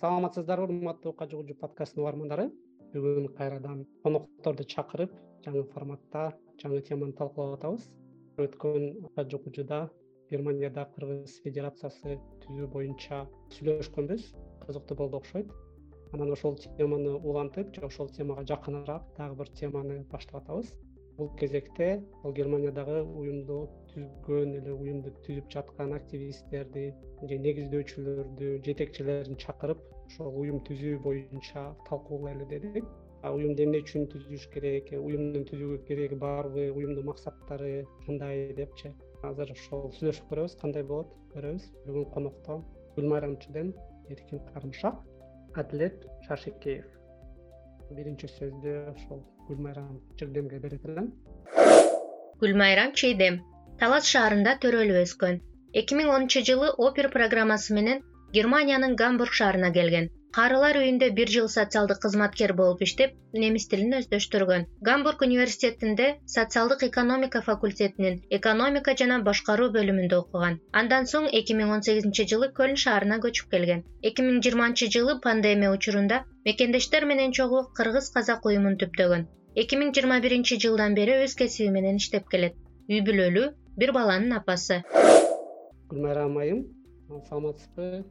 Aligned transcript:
саламатсыздарбы 0.00 0.72
урматтуу 0.72 1.12
кажы 1.12 1.36
кужу 1.36 1.54
подкасттын 1.60 2.00
угармандары? 2.00 2.46
Бүгүн 2.94 3.26
кайрадан 3.36 3.82
конокторду 4.00 4.64
чакырып 4.64 5.12
жаңы 5.44 5.66
форматта 5.74 6.22
жаңы 6.62 6.78
теманы 6.86 7.12
талкуулап 7.18 7.58
атабыз. 7.58 7.84
Өткөн 8.40 9.10
кажы 9.18 9.40
кужуда 9.44 9.82
германияда 10.30 10.86
кыргыз 10.94 11.36
федерациясы 11.44 12.16
түзүү 12.46 12.70
боюнча 12.72 13.26
сүйлөшкөнбүз 13.58 14.30
кызыктуу 14.64 14.96
болду 15.02 15.20
окшойт. 15.20 15.52
Анан 16.14 16.32
ошол 16.32 16.56
теманы 16.78 17.18
улантып 17.18 17.74
же 17.76 17.84
ошол 17.84 18.08
темага 18.08 18.46
жакыныраак 18.48 19.04
дагы 19.18 19.36
бир 19.42 19.52
теманы 19.60 20.00
баштап 20.14 20.40
атабыз 20.40 20.72
бул 21.20 21.30
кезекте 21.40 21.88
ал 22.24 22.34
германиядагы 22.40 23.02
уюмду 23.04 23.60
түзгөн 23.92 24.56
эле 24.60 24.72
уюмду 24.72 25.12
түзүп 25.26 25.50
жаткан 25.54 25.94
активисттерди 25.96 26.84
же 27.30 27.38
негиздөөчүлөрдү 27.46 28.50
жетекчилерин 28.66 29.38
чакырып 29.44 29.82
ошол 30.06 30.40
уюм 30.42 30.58
түзүү 30.66 30.98
боюнча 31.04 31.64
талкуулайлы 31.88 32.46
дедик. 32.50 32.86
Уюмду 33.30 33.66
эмне 33.66 33.82
үчүн 33.84 34.06
түзүш 34.12 34.46
керек? 34.54 34.88
Уюмдун 34.96 35.44
түзүүгө 35.50 35.82
кереги 35.88 36.16
барбы 36.22 36.70
уюмдун 36.72 37.10
максаттары 37.10 37.84
кандай 38.06 38.46
депчи? 38.56 38.94
Азыр 39.28 39.52
ошол 39.56 39.90
сүйлөшүп 39.98 40.30
көрөбүз 40.32 40.56
кандай 40.62 40.86
болот? 40.92 41.12
Көрөбүз. 41.34 41.68
Бүгүн 41.86 42.08
конокто 42.14 42.62
гүлмайрам 42.96 43.36
чден 43.44 43.74
эркин 44.08 44.40
карымшак 44.54 45.04
адилет 45.60 46.08
шаршекеев 46.26 46.99
биринчи 47.96 48.28
сөздү 48.32 48.72
ошол 48.92 49.20
гүлмайрам 49.48 49.94
чдемге 50.18 50.58
берет 50.64 50.84
элем 50.90 51.08
гүлмайрам 52.42 52.92
чейдем 53.00 53.40
талас 53.80 54.10
шаарында 54.12 54.54
төрөлүп 54.64 55.00
өскөн 55.02 55.40
эки 55.82 55.98
миң 55.98 56.12
онунчу 56.16 56.42
жылы 56.50 56.70
опер 56.86 57.10
программасы 57.16 57.74
менен 57.78 58.02
германиянын 58.36 58.96
гамбург 59.02 59.34
шаарына 59.40 59.72
келген 59.78 60.10
карылар 60.36 60.76
үйүндө 60.78 61.06
бир 61.18 61.30
жыл 61.34 61.48
социалдык 61.52 61.98
кызматкер 62.02 62.52
болуп 62.58 62.82
иштеп 62.86 63.14
немис 63.42 63.64
тилин 63.70 63.96
өздөштүргөн. 63.98 64.66
Гамбург 64.88 65.24
университетинде 65.26 66.06
социалдык 66.34 66.84
экономика 66.88 67.40
факультетинин 67.48 68.20
экономика 68.38 68.94
жана 69.00 69.18
башкаруу 69.28 69.70
бөлүмүндө 69.76 70.20
окуган. 70.22 70.60
Андан 70.80 71.10
соң 71.12 71.26
эки 71.40 71.56
миң 71.60 71.72
он 71.76 71.82
сегизинчи 71.86 72.28
жылы 72.32 72.50
көлн 72.60 72.78
шаарына 72.84 73.18
көчүп 73.24 73.50
келген. 73.56 73.82
Эки 74.10 74.22
миң 74.28 74.38
жыйырманчы 74.46 74.90
жылы 74.96 75.16
пандемия 75.24 75.72
учурунда 75.74 76.22
мекендештер 76.46 77.08
менен 77.10 77.34
чогуу 77.40 77.64
кыргыз 77.80 78.12
казак 78.14 78.46
уюмун 78.46 78.78
түптөгөн. 78.84 79.26
Эки 79.64 79.80
миң 79.82 79.90
жыйырма 79.98 80.20
биринчи 80.22 80.60
жылдан 80.62 80.94
бери 80.94 81.18
өз 81.24 81.34
кесиби 81.42 81.74
менен 81.74 81.98
иштеп 81.98 82.30
келет. 82.30 82.54
Үй 82.86 83.02
бүлөлүү 83.02 83.50
бир 83.82 83.96
баланын 83.98 84.38
апасы. 84.38 84.84
Гүлмайрам 85.90 86.38
айым 86.38 86.64
саламатсызбы 87.26 88.04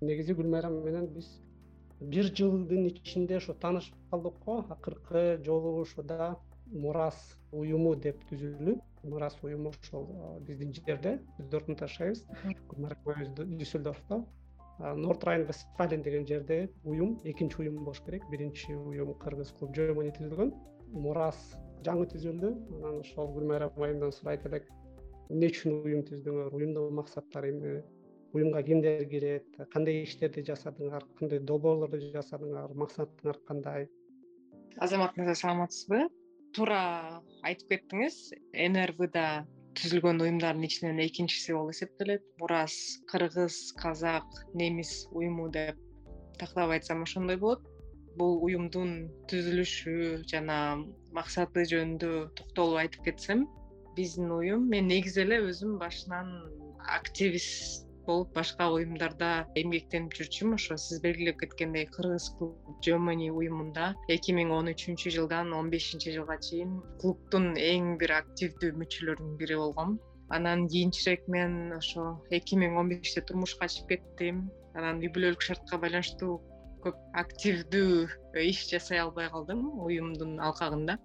негизи 0.00 0.32
гүлмайрам 0.32 0.80
менен 0.86 1.06
биз 1.12 1.28
бир 2.00 2.30
жылдын 2.32 2.86
ичинде 2.88 3.36
ушу 3.36 3.54
таанышып 3.54 3.96
калдык 4.10 4.38
го 4.44 4.64
акыркы 4.74 5.42
жолу 5.44 5.80
ушуда 5.82 6.36
мурас 6.72 7.18
уюму 7.52 7.94
деп 7.96 8.22
түзүлүп 8.30 8.80
мурас 9.04 9.36
уюму 9.42 9.72
ошол 9.82 10.06
биздин 10.46 10.72
жерде 10.72 11.20
ддортмундда 11.38 11.86
жашайбыз. 11.86 12.24
Гүлмайрам 12.68 13.12
айыбыз 13.14 13.56
дюссельдорфто. 13.58 14.24
Норт 14.78 15.24
райн 15.24 15.46
вестфален 15.46 16.02
деген 16.02 16.26
жерде 16.26 16.70
уюм 16.84 17.18
экинчи 17.24 17.60
уюм 17.60 17.84
болуш 17.84 18.00
керек. 18.06 18.24
Биринчи 18.30 18.72
уюм 18.72 19.14
кыргыз 19.14 19.52
клуб 19.58 19.74
түзүлгөн. 19.74 20.52
Мурас 20.92 21.38
жаңы 21.84 22.06
түзүлдү. 22.12 22.54
Анан 22.80 23.00
ошол 23.00 23.32
гүлмайрам 23.34 23.76
айымдан 23.76 24.12
сурайт 24.12 24.46
элек 24.46 24.68
эмне 25.30 25.50
үчүн 25.52 25.82
уюм 25.84 26.04
түздүңөр 26.08 26.54
уюмдун 26.54 26.94
максаттары 26.94 27.52
эмне 27.52 27.82
уюмга 28.32 28.62
кимдер 28.62 29.04
кирет 29.10 29.46
кандай 29.72 30.02
иштерди 30.04 30.44
жасадыңар 30.46 31.06
кандай 31.18 31.40
долбоорлорду 31.52 32.00
жасадыңар 32.16 32.74
максатыңар 32.82 33.40
кандай 33.48 33.88
азамат 34.78 35.16
мырза 35.18 35.34
саламатсызбы 35.42 36.04
туура 36.56 36.82
айтып 37.46 37.74
кеттиңиз 37.74 38.20
нрвда 38.74 39.24
түзүлгөн 39.78 40.22
уюмдардын 40.24 40.66
ичинен 40.66 40.98
экинчиси 41.04 41.54
болуп 41.54 41.74
эсептелет. 41.74 42.24
Мурас 42.40 42.74
кыргыз 43.10 43.72
казак 43.78 44.26
немис 44.54 45.06
уюму 45.12 45.48
деп 45.48 45.78
тактап 46.38 46.70
айтсам 46.74 47.04
ошондой 47.06 47.38
болот. 47.38 47.62
Бул 48.18 48.40
уюмдун 48.44 49.06
түзүлүшү 49.30 49.94
жана 50.32 50.58
максаты 51.14 51.64
жөнүндө 51.70 52.10
токтолуп 52.40 52.82
айтып 52.82 53.06
кетсем 53.10 53.46
биздин 53.96 54.32
уюм 54.34 54.66
мен 54.72 54.90
негизи 54.90 55.22
эле 55.22 55.38
өзүм 55.46 55.78
башынан 55.78 56.34
активист 56.98 57.89
болуп 58.10 58.34
башка 58.36 58.66
уюмдарда 58.74 59.30
эмгектенип 59.60 60.14
жүрчүмүн 60.18 60.58
ошо 60.58 60.76
сиз 60.84 61.00
белгилеп 61.04 61.38
кеткендей 61.42 61.86
кыргыз 61.94 62.28
клуб 62.38 62.84
жомони 62.86 63.28
уюмунда 63.30 63.90
эки 64.14 64.34
миң 64.38 64.52
он 64.56 64.70
үчүнчү 64.72 65.12
жылдан 65.16 65.52
он 65.58 65.70
бешинчи 65.74 66.14
жылга 66.16 66.36
чейин 66.46 66.76
клубдун 67.02 67.52
эң 67.64 67.92
бир 68.02 68.14
активдүү 68.20 68.72
мүчөлөрүнүн 68.82 69.36
бири 69.42 69.58
болгом. 69.62 69.98
Анан 70.36 70.66
кийинчерээк 70.72 71.28
мен 71.34 71.54
ошо 71.76 72.06
эки 72.38 72.58
миң 72.62 72.78
он 72.82 72.90
беште 72.92 73.22
турмушка 73.28 73.68
чыгып 73.74 73.92
кеттим. 73.94 74.42
Анан 74.78 75.02
үй 75.02 75.10
бүлөлүк 75.14 75.46
шартка 75.46 75.78
байланыштуу 75.84 76.40
көп 76.84 76.98
активдүү 77.22 78.08
иш 78.46 78.64
жасай 78.72 79.02
албай 79.04 79.30
калдым 79.34 79.64
уюмдун 79.86 80.38
алкагында. 80.48 80.98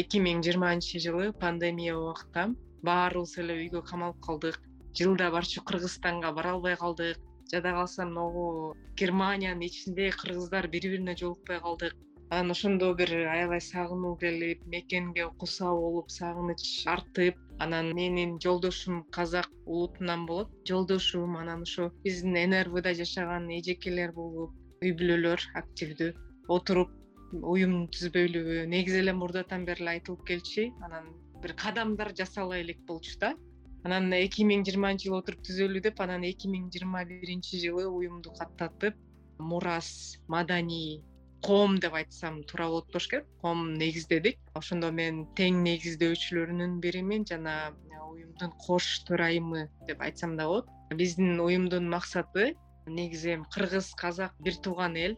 Эки 0.00 0.22
миң 0.22 0.42
жыйырманчы 0.46 1.02
жылы 1.02 1.32
пандемия 1.42 1.94
убакта 1.98 2.48
баарыбыз 2.86 3.36
эле 3.42 3.60
үйгө 3.62 3.82
камалып 3.90 4.18
калдык 4.26 4.65
жылда 4.98 5.30
барчу 5.30 5.62
кыргызстанга 5.62 6.32
бара 6.32 6.52
албай 6.56 6.76
калдык. 6.76 7.18
Жада 7.52 7.70
калса 7.76 8.06
могу 8.06 8.74
германиянын 8.96 9.66
ичинде 9.68 10.10
кыргыздар 10.10 10.68
бири 10.68 10.88
бирине 10.88 11.14
жолукпай 11.16 11.60
калдык. 11.60 11.94
Анан 12.30 12.50
ошондо 12.50 12.94
бир 12.94 13.10
аябай 13.34 13.60
сагынуу 13.60 14.16
келип 14.22 14.64
мекенге 14.66 15.28
куса 15.38 15.68
болуп 15.70 16.10
сагыныч 16.10 16.62
артып 16.94 17.36
анан 17.58 17.92
менин 17.94 18.38
жолдошум 18.42 19.04
казак 19.16 19.48
улутунан 19.66 20.26
болот. 20.26 20.50
Жолдошум 20.68 21.36
анан 21.36 21.62
ошо 21.62 21.90
биздин 22.04 22.34
нрвда 22.50 22.94
жашаган 22.94 23.50
эжекелер 23.58 24.12
болуп 24.12 24.50
үй 24.82 24.92
бүлөлөр 24.98 25.40
активдүү 25.60 26.10
отуруп 26.48 26.90
уюм 27.52 27.86
түзбөйлүбү 27.94 28.66
негизи 28.74 29.04
эле 29.04 29.14
мурдатан 29.20 29.64
бери 29.68 29.84
эле 29.84 29.96
айтылып 29.96 30.26
келчү. 30.30 30.70
Анан 30.82 31.12
бир 31.42 31.54
кадамдар 31.62 32.10
жасалай 32.18 32.64
элек 32.64 32.82
болчу 32.88 33.18
да 33.20 33.34
анан 33.86 34.12
эки 34.18 34.46
миң 34.50 34.64
жыйырманчы 34.66 35.08
жылы 35.08 35.20
отуруп 35.22 35.42
түзөлү 35.46 35.82
деп 35.88 36.00
анан 36.04 36.24
эки 36.26 36.48
миң 36.50 36.70
жыйырма 36.74 37.04
биринчи 37.10 37.60
жылы 37.64 37.84
уюмду 37.86 38.32
каттатып 38.38 38.96
мурас 39.38 39.90
маданий 40.28 41.04
коом 41.46 41.76
деп 41.78 41.94
айтсам 41.94 42.42
туура 42.44 42.66
болот 42.68 42.86
болуш 42.92 43.08
керек. 43.08 43.26
Коом 43.42 43.74
негиздедик. 43.78 44.38
Ошондо 44.58 44.90
мен 44.90 45.26
тең 45.38 45.60
негиздөөчүлөрүнүн 45.66 46.80
биримин 46.82 47.26
жана 47.30 47.54
уюмдун 48.08 48.52
кош 48.66 48.88
төрайымы 49.06 49.68
деп 49.86 50.02
айтсам 50.02 50.36
да 50.36 50.48
болот. 50.50 50.66
Биздин 50.94 51.38
уюмдун 51.40 51.88
максаты 51.90 52.54
негизи 52.86 53.34
эми 53.36 53.46
кыргыз 53.54 53.92
казак 53.94 54.34
бир 54.40 54.56
тууган 54.64 54.96
эл. 54.96 55.14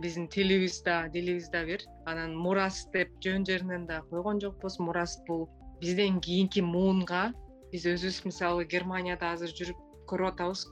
Биздин 0.00 0.28
тилибиз 0.28 0.82
да 0.82 1.08
дилибиз 1.08 1.48
да 1.48 1.64
бир. 1.64 1.80
Анан 2.04 2.36
мурас 2.36 2.86
деп 2.92 3.08
жөн 3.24 3.46
жеринен 3.46 3.86
да 3.86 4.02
койгон 4.10 4.40
жокпуз. 4.40 4.78
Мурас 4.78 5.18
бул 5.26 5.48
бизден 5.80 6.20
кийинки 6.20 6.60
муунга 6.60 7.32
биз 7.72 7.86
өзүбүз 7.88 8.18
мисалы 8.28 8.64
германияда 8.68 9.32
азыр 9.32 9.52
жүрүп 9.58 9.78
көрүп 10.10 10.34
атабыз. 10.34 10.66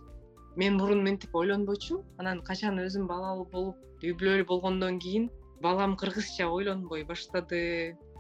Мен 0.61 0.77
мурун 0.77 1.01
мынтип 1.07 1.35
ойлонбойчумун 1.41 2.05
анан 2.21 2.43
качан 2.45 2.81
өзүм 2.83 3.07
балалуу 3.09 3.47
болуп 3.55 4.05
үй 4.05 4.13
бүлөлүү 4.21 4.47
болгондон 4.51 4.99
кийин 5.01 5.31
балам 5.65 5.97
кыргызча 5.97 6.49
ойлонбой 6.53 7.07
баштады 7.09 7.61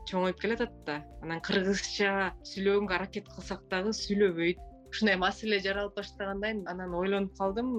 чоңоюп 0.08 0.40
келатат 0.40 0.72
да. 0.86 1.00
Анан 1.22 1.44
кыргызча 1.44 2.32
сүйлөгөнгө 2.52 2.96
аракет 2.96 3.28
кылсак 3.34 3.66
дагы 3.72 3.92
сүйлөбөйт. 4.00 4.60
Ушундай 4.90 5.16
маселе 5.20 5.60
жаралып 5.62 6.00
баштагандай 6.00 6.56
анан 6.72 6.94
ойлонуп 6.96 7.36
калдым. 7.38 7.76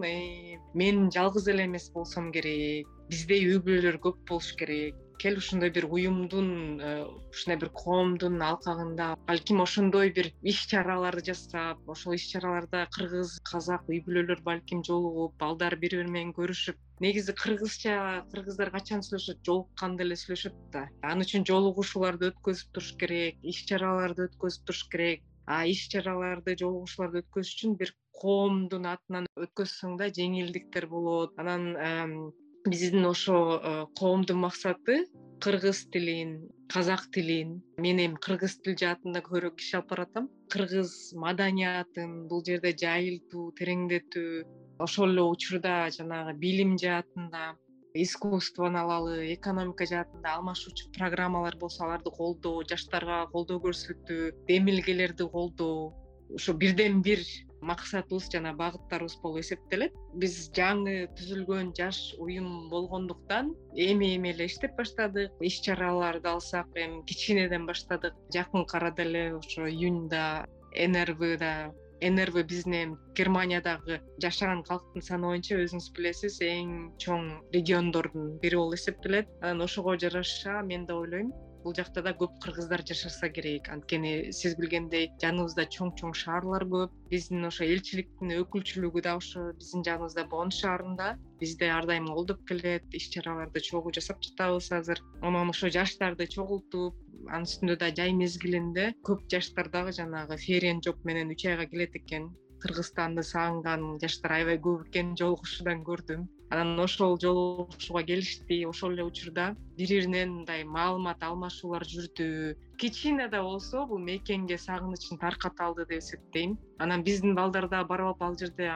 Мен 0.82 1.10
жалгыз 1.12 1.48
эле 1.52 1.66
эмес 1.66 1.90
болсом 1.96 2.32
керек. 2.32 2.88
Биздей 3.10 3.48
үй 3.50 3.58
бүлөлөр 3.66 3.98
көп 4.06 4.22
болуш 4.30 4.54
керек 4.60 4.96
кел 5.22 5.38
ушундай 5.38 5.70
бир 5.70 5.86
уюмдун 5.86 6.82
э, 6.82 7.06
ушундай 7.30 7.58
бир 7.62 7.70
коомдун 7.70 8.42
алкагында. 8.42 9.14
Балким 9.28 9.62
ошондой 9.62 10.10
бир 10.18 10.32
иш 10.42 10.66
чараларды 10.72 11.22
жасап 11.30 11.90
ошол 11.94 12.18
иш 12.18 12.26
чараларда 12.32 12.88
кыргыз 12.96 13.38
казак 13.52 13.86
үй 13.92 14.02
бүлөлөр 14.08 14.42
балким 14.48 14.82
жолугуп 14.88 15.38
балдар 15.44 15.78
бири 15.84 16.02
бири 16.02 16.12
менен 16.16 16.34
көрүшүп 16.40 16.78
негизи 17.06 17.34
кыргызча 17.44 17.96
кыргыздар 18.34 18.74
качан 18.74 19.06
сүйлөшөт? 19.06 19.42
Жолукканда 19.46 20.06
эле 20.08 20.18
сүйлөшөт 20.24 20.58
да. 20.74 20.88
Ал 21.06 21.22
үчүн 21.26 21.46
жолугушууларды 21.50 22.32
өткөзүп 22.32 22.74
туруш 22.74 22.92
керек 23.02 23.50
иш 23.54 23.64
чараларды 23.70 24.30
өткөзүп 24.30 24.68
туруш 24.70 24.84
керек. 24.94 25.26
А 25.46 25.66
иш 25.70 25.88
чараларды 25.94 26.58
жолугушууларды 26.62 27.26
өткөзүш 27.26 27.56
үчүн 27.58 27.78
бир 27.82 27.94
коомдун 28.22 28.86
атынан 28.90 29.30
өткөзсөң 29.46 29.98
да 30.02 30.10
жеңилдиктер 30.18 30.88
болот. 30.90 31.38
Анан 31.42 32.32
биздин 32.68 33.06
ошо 33.06 33.38
э, 33.58 33.86
коомдун 33.98 34.38
максаты 34.46 35.06
кыргыз 35.42 35.88
тилин 35.92 36.50
казак 36.70 37.10
тилин. 37.12 37.62
Мен 37.78 37.98
эми 38.00 38.18
кыргыз 38.26 38.60
тил 38.64 38.76
жаатында 38.78 39.24
көбүрөөк 39.26 39.60
иш 39.60 39.74
алып 39.78 39.90
баратам 39.90 40.30
кыргыз 40.54 40.92
маданиятын 41.24 42.28
бул 42.30 42.44
жерде 42.46 42.72
жайылтуу 42.84 43.50
тереңдетүү 43.58 44.46
ошол 44.86 45.12
эле 45.14 45.26
учурда 45.34 45.90
жанагы 45.98 46.38
билим 46.44 46.78
жаатында 46.84 47.56
искусствону 47.94 48.80
алалы 48.80 49.34
экономика 49.34 49.86
жаатында 49.86 50.36
алмашуучу 50.38 50.92
программалар 50.98 51.58
болсо 51.60 51.84
аларды 51.86 52.14
колдоо 52.16 52.64
жаштарга 52.70 53.26
колдоо 53.34 53.60
көрсөтүү 53.66 54.32
демилгелерди 54.48 55.28
колдоо 55.36 55.92
ушу 56.30 56.54
бирден 56.54 57.02
бир 57.02 57.20
максатыбыз 57.62 58.30
жана 58.34 58.54
багыттарыбыз 58.58 59.18
болуп 59.24 59.42
эсептелет. 59.42 59.94
Биз 60.14 60.50
жаңы 60.58 61.08
түзүлгөн 61.18 61.74
жаш 61.78 62.00
уюм 62.20 62.70
болгондуктан 62.70 63.54
эми 63.76 64.16
эми 64.16 64.34
эле 64.34 64.48
иштеп 64.50 64.76
баштадык. 64.78 65.32
Иш 65.42 65.62
чараларды 65.66 66.30
алсак 66.30 66.68
эми 66.76 67.04
кичинеден 67.06 67.66
баштадык. 67.66 68.18
Жакынкы 68.34 68.78
арада 68.78 69.04
эле 69.04 69.24
ошо 69.36 69.68
июньда 69.68 70.48
нрвда 70.76 71.72
нрв 72.02 72.44
биздин 72.50 72.74
эми 72.74 72.98
германиядагы 73.16 74.02
жашаган 74.24 74.64
калктын 74.66 75.06
саны 75.06 75.28
боюнча 75.30 75.60
өзүңүз 75.62 75.92
билесиз 75.98 76.40
эң 76.42 76.72
чоң 76.98 77.28
региондордун 77.54 78.40
бири 78.42 78.58
болуп 78.58 78.80
эсептелет. 78.80 79.30
Анан 79.42 79.62
ошого 79.68 79.98
жараша 80.00 80.62
мен 80.64 80.86
да 80.86 80.98
ойлойм 80.98 81.32
бул 81.64 81.76
жакта 81.78 82.02
да 82.06 82.14
көп 82.18 82.38
кыргыздар 82.44 82.84
жашаса 82.88 83.30
керек. 83.30 83.70
Анткени 83.74 84.32
сиз 84.36 84.56
билгендей 84.60 85.10
жаныбызда 85.24 85.66
чоң 85.76 85.94
чоң 86.00 86.16
шаарлар 86.22 86.66
көп. 86.74 86.96
Биздин 87.12 87.46
ошо 87.50 87.68
элчиликтин 87.68 88.34
өкүлчүлүгү 88.40 89.04
да 89.08 89.16
ошо 89.20 89.46
биздин 89.60 89.86
жаныбызда 89.88 90.26
бон 90.34 90.52
шаарында 90.58 91.14
бизди 91.42 91.70
ар 91.78 91.88
дайым 91.90 92.10
колдоп 92.14 92.44
келет. 92.50 92.86
Иш 92.98 93.10
чараларды 93.14 93.64
чогуу 93.70 93.94
жасап 93.96 94.22
жатабыз 94.26 94.72
азыр. 94.80 95.02
Анан 95.22 95.54
ошо 95.54 95.70
жаштарды 95.78 96.28
чогултуп 96.36 96.98
анын 97.30 97.48
үстүндө 97.48 97.78
да 97.86 97.92
жай 98.02 98.14
мезгилинде 98.18 98.92
көп 99.08 99.28
жаштар 99.32 99.70
дагы 99.74 99.94
жанагы 99.98 100.38
ферен 100.42 100.82
жоп 100.86 101.06
менен 101.06 101.34
үч 101.36 101.46
айга 101.46 101.70
келет 101.74 101.96
экен. 102.02 102.32
Кыргызстанды 102.62 103.24
сагынган 103.26 103.98
жаштар 104.02 104.38
аябай 104.38 104.58
көп 104.68 104.88
экен 104.90 105.16
жолугушуудан 105.18 105.82
көрдүм 105.86 106.28
анан 106.52 106.80
ошол 106.84 107.18
жолугушууга 107.24 108.04
келишти 108.04 108.66
ошол 108.68 108.92
эле 108.92 109.04
учурда 109.08 109.56
бири 109.78 110.02
биринен 110.02 110.34
мындай 110.38 110.64
маалымат 110.64 111.24
алмашуулар 111.24 111.86
жүрдү. 111.88 112.56
Кичине 112.82 113.30
да 113.32 113.42
болсо 113.46 113.86
бул 113.88 114.00
мекенге 114.00 114.58
сагынычын 114.58 115.22
тарката 115.22 115.64
алды 115.68 115.86
деп 115.86 116.04
эсептейм. 116.04 116.58
Анан 116.80 117.04
биздин 117.08 117.36
балдар 117.36 117.70
дагы 117.72 117.88
барып 117.94 118.10
алып 118.12 118.22
ал 118.28 118.38
жерде 118.42 118.68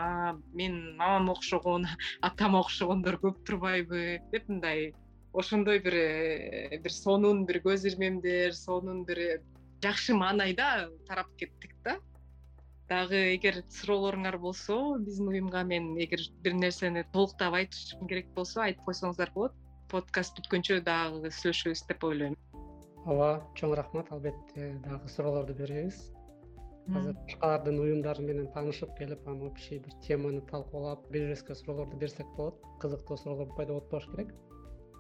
мен 0.53 0.95
мамама 0.95 1.33
окшогон 1.33 1.87
атама 2.21 2.61
окшогондор 2.63 3.19
көп 3.25 3.43
турбайбы 3.43 4.21
деп 4.31 4.47
мындай 4.47 4.93
ошондой 5.33 5.79
бир 5.79 5.95
э, 5.95 6.79
бир 6.79 6.91
сонун 6.91 7.45
бир 7.45 7.59
көз 7.59 7.87
ирмемдер 7.91 8.53
сонун 8.53 9.03
бир 9.03 9.41
жакшы 9.83 10.15
маанайда 10.15 10.89
тарап 11.07 11.27
кеттик 11.35 11.75
да 11.83 11.99
дагы 12.89 13.19
эгер 13.33 13.61
суроолоруңар 13.73 14.37
болсо 14.41 14.75
биздин 15.01 15.29
уюмга 15.31 15.63
мен 15.65 15.93
эгер 16.05 16.21
бир 16.45 16.53
нерсени 16.53 17.03
толуктап 17.13 17.55
айтышым 17.59 18.07
керек 18.11 18.27
болсо 18.35 18.61
айтып 18.65 18.85
койсоңуздар 18.89 19.31
болот. 19.33 19.55
Подкаст 19.89 20.37
бүткөнчө 20.37 20.81
дагы 20.85 21.31
сүйлөшөбүз 21.39 21.85
деп 21.89 22.05
ойлойм. 22.09 22.35
Ооба 23.05 23.29
чоң 23.57 23.75
рахмат. 23.79 24.11
Албетте 24.13 24.73
дагы 24.85 25.09
суроолорду 25.15 25.57
беребиз. 25.57 25.97
Азыр 26.93 27.17
башкалардын 27.23 27.79
уюмдары 27.81 28.25
менен 28.25 28.51
таанышып 28.53 28.93
келип 28.99 29.27
анан 29.27 29.47
общий 29.49 29.79
бир 29.79 29.93
теманы 30.05 30.41
талкуулап 30.51 31.07
бири 31.09 31.31
бирибизге 31.31 31.55
суроолорду 31.55 31.97
берсек 31.97 32.27
болот. 32.37 32.61
Кызыктуу 32.81 33.17
суроолор 33.17 33.49
пайда 33.57 33.73
болуп 33.73 33.89
калыш 33.89 34.11
керек 34.13 34.33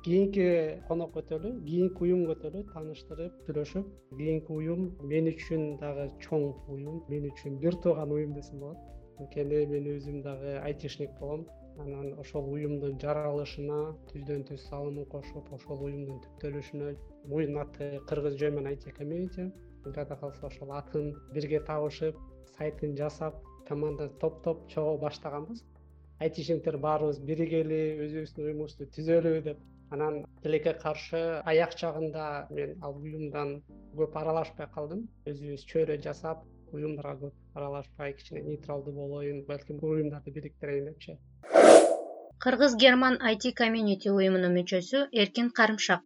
кийинки 0.05 0.81
конок 0.87 1.15
өтөлү 1.17 1.51
кийинки 1.65 2.03
уюм 2.05 2.27
өтөлү 2.29 2.59
тааныштырып 2.69 3.39
сүйлөшүп 3.47 3.87
кийинки 4.19 4.53
уюм 4.53 4.83
мен 5.09 5.29
үчүн 5.31 5.63
дагы 5.81 6.05
чоң 6.21 6.43
уюм 6.69 6.99
мен 7.09 7.25
үчүн 7.31 7.55
бир 7.63 7.73
тууган 7.81 8.13
уюм 8.13 8.35
десем 8.37 8.59
болот. 8.61 8.77
Анткени 9.17 9.63
мен 9.71 9.89
өзүм 9.95 10.21
дагы 10.21 10.59
айтишник 10.61 11.17
болом. 11.19 11.47
Анан 11.81 12.13
ошол 12.21 12.51
уюмдун 12.53 12.99
жаралышына 13.01 13.79
түздөн 14.11 14.45
түз 14.51 14.69
салымын 14.69 15.09
кошуп 15.09 15.49
ошол 15.57 15.81
уюмдун 15.89 16.21
түптөлүшүнө 16.27 16.93
уюмдун 17.25 17.61
аты 17.65 17.89
кыргыз 18.07 18.37
жоймон 18.37 18.69
айти 18.69 18.93
комьюнити 18.93 19.49
жада 19.85 20.15
калса 20.21 20.45
ошол 20.53 20.71
атын 20.71 21.15
бирге 21.33 21.65
табышып 21.65 22.21
сайтын 22.59 22.93
жасап 22.95 23.41
команда 23.67 24.11
топтоп 24.21 24.67
чогуу 24.69 24.99
баштаганбыз. 25.01 25.65
Айтишниктер 26.21 26.77
баарыбыз 26.77 27.19
биригели 27.19 27.81
өзүбүздүн 28.05 28.51
уюмубузду 28.51 28.87
түзөлү 28.95 29.41
деп 29.49 29.71
анан 29.95 30.15
тилекке 30.43 30.73
каршы 30.83 31.21
аяк 31.51 31.75
жагында 31.81 32.25
мен 32.57 32.75
ал 32.87 32.97
уюмдан 33.01 33.51
көп 33.99 34.17
аралашпай 34.21 34.67
калдым. 34.75 35.05
Өзүбүз 35.31 35.65
чөйрө 35.71 35.97
жасап 36.05 36.43
уюмдарга 36.75 37.15
көп 37.23 37.59
аралашпай 37.59 38.13
кичине 38.19 38.43
нейтралдуу 38.49 38.93
болоюн 38.99 39.43
балким 39.49 39.79
уюмдарды 39.91 40.35
бириктирейин 40.37 40.89
депчи. 40.91 41.17
Кыргыз 42.43 42.75
герман 42.83 43.17
айти 43.29 43.51
комьюнити 43.61 44.11
уюмунун 44.17 44.55
мүчөсү 44.59 45.07
эркин 45.23 45.51
карымшак. 45.59 46.01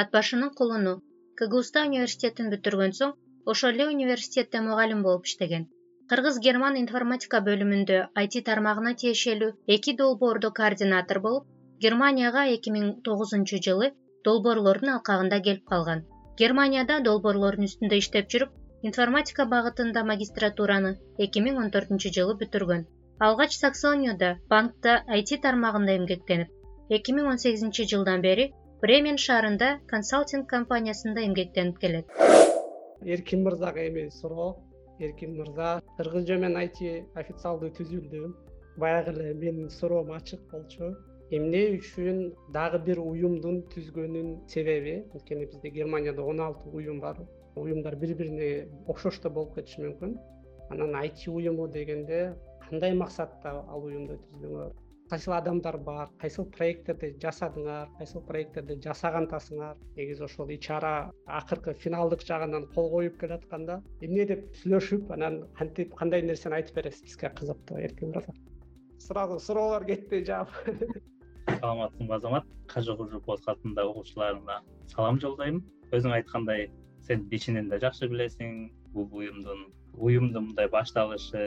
Ат 0.00 0.12
башынын 0.16 0.50
кулуну 0.58 0.94
кгуста 1.40 1.84
университетин 1.88 2.50
бүтүргөн 2.52 2.92
соң 2.98 3.14
ошол 3.52 3.76
эле 3.76 3.86
университетте 3.94 4.60
мугалим 4.66 5.00
болуп 5.06 5.30
иштеген. 5.30 5.64
Кыргыз 6.10 6.38
герман 6.46 6.76
информатика 6.82 7.40
бөлүмүндө 7.48 7.98
айти 8.22 8.42
тармагына 8.50 8.92
тиешелүү 9.02 9.50
эки 9.76 9.96
долбоордо 10.00 10.50
координатор 10.60 11.20
болуп 11.26 11.49
германияга 11.84 12.42
эки 12.54 12.70
миң 12.72 12.88
тогузунчу 13.08 13.58
жылы 13.66 13.86
долбоорлордун 14.28 14.90
алкагында 14.94 15.38
келип 15.46 15.62
калган. 15.72 16.02
Германияда 16.40 16.98
долбоорлордун 17.06 17.68
үстүндө 17.70 18.00
иштеп 18.02 18.28
жүрүп 18.34 18.86
информатика 18.90 19.46
багытында 19.54 20.02
магистратураны 20.10 20.92
эки 21.26 21.42
миң 21.46 21.60
он 21.64 21.72
төртүнчү 21.76 22.12
жылы 22.18 22.36
бүтүргөн. 22.42 22.84
Алгач 23.26 23.56
саксонияда 23.62 24.30
банкта 24.52 25.00
айти 25.16 25.40
тармагында 25.46 25.96
эмгектенип 26.02 26.92
эки 26.98 27.16
миң 27.16 27.32
он 27.32 27.40
сегизинчи 27.44 27.88
жылдан 27.94 28.24
бери 28.28 28.50
бремен 28.84 29.20
шаарында 29.24 29.72
консалтинг 29.92 30.48
компаниясында 30.52 31.24
эмгектенип 31.28 31.78
келет. 31.78 32.16
Эркин 33.16 33.44
мырзага 33.48 33.86
эми 33.88 34.08
суроо 34.20 34.50
эркин 34.98 35.38
мырза 35.38 35.78
кыргыз 35.96 36.28
жөмөн 36.28 36.60
айти 36.62 36.98
официалдуу 37.14 37.72
түзүлдү 37.78 38.34
баягы 38.84 39.16
эле 39.16 39.32
менин 39.44 39.70
суроом 39.70 40.12
ачык 40.16 40.44
болчу 40.52 40.96
эмне 41.30 41.60
үчүн 41.76 42.20
дагы 42.54 42.80
бир 42.86 42.98
уюмдун 42.98 43.60
түзгөнүн 43.70 44.30
себеби 44.50 44.96
анткени 45.14 45.46
бизде 45.46 45.70
германияда 45.70 46.22
он 46.26 46.40
алты 46.40 46.68
уюм 46.68 47.00
бар. 47.00 47.20
Уюмдар 47.54 47.96
бири 47.96 48.14
бирине 48.14 48.50
окшош 48.88 49.20
да 49.22 49.30
болуп 49.30 49.54
кетиши 49.54 49.82
мүмкүн. 49.84 50.16
Анан 50.70 50.94
айти 50.98 51.30
уюму 51.30 51.68
дегенде 51.68 52.34
кандай 52.68 52.94
максатта 52.94 53.52
ал 53.62 53.84
уюмду 53.86 54.18
түздүңөр 54.26 54.72
кайсыл 55.10 55.34
адамдар 55.34 55.76
бар 55.86 56.10
кайсыл 56.22 56.46
проекттерди 56.56 57.12
жасадыңар 57.22 57.88
кайсыл 57.98 58.22
проекттерди 58.26 58.76
жасагантасыңар? 58.84 59.78
Негизи 59.96 60.22
ошол 60.26 60.50
ич 60.54 60.70
ара 60.70 61.10
акыркы 61.26 61.74
финалдык 61.74 62.22
жагынан 62.26 62.68
кол 62.74 62.90
коюп 62.90 63.18
келатканда 63.22 63.80
эмне 64.02 64.26
деп 64.30 64.46
сүйлөшүп 64.62 65.10
анан 65.18 65.42
кантип 65.58 65.94
кандай 65.98 66.22
нерсени 66.22 66.60
айтып 66.60 66.78
бересиз? 66.78 67.02
Бизге 67.02 67.34
кызыктуу 67.40 67.78
эркин 67.78 68.14
мырза 68.14 68.34
сразу 69.00 69.40
суроолор 69.40 69.84
кетти 69.84 70.24
жаап 70.24 70.48
саламатсыңбы 71.60 72.14
азамат? 72.16 72.46
Кажы 72.68 72.94
кужу 72.96 73.20
подкастында 73.26 73.84
угуучуларына 73.90 74.60
салам 74.92 75.18
жолдойм 75.20 75.60
өзүң 75.96 76.14
айткандай 76.16 76.68
сен 77.06 77.26
ичинен 77.36 77.68
да 77.68 77.78
жакшы 77.82 78.08
билесиң 78.08 78.70
бул 78.94 79.08
уюмдун 79.20 79.66
уюмдун 79.94 80.50
мындай 80.50 80.70
башталышы 80.72 81.42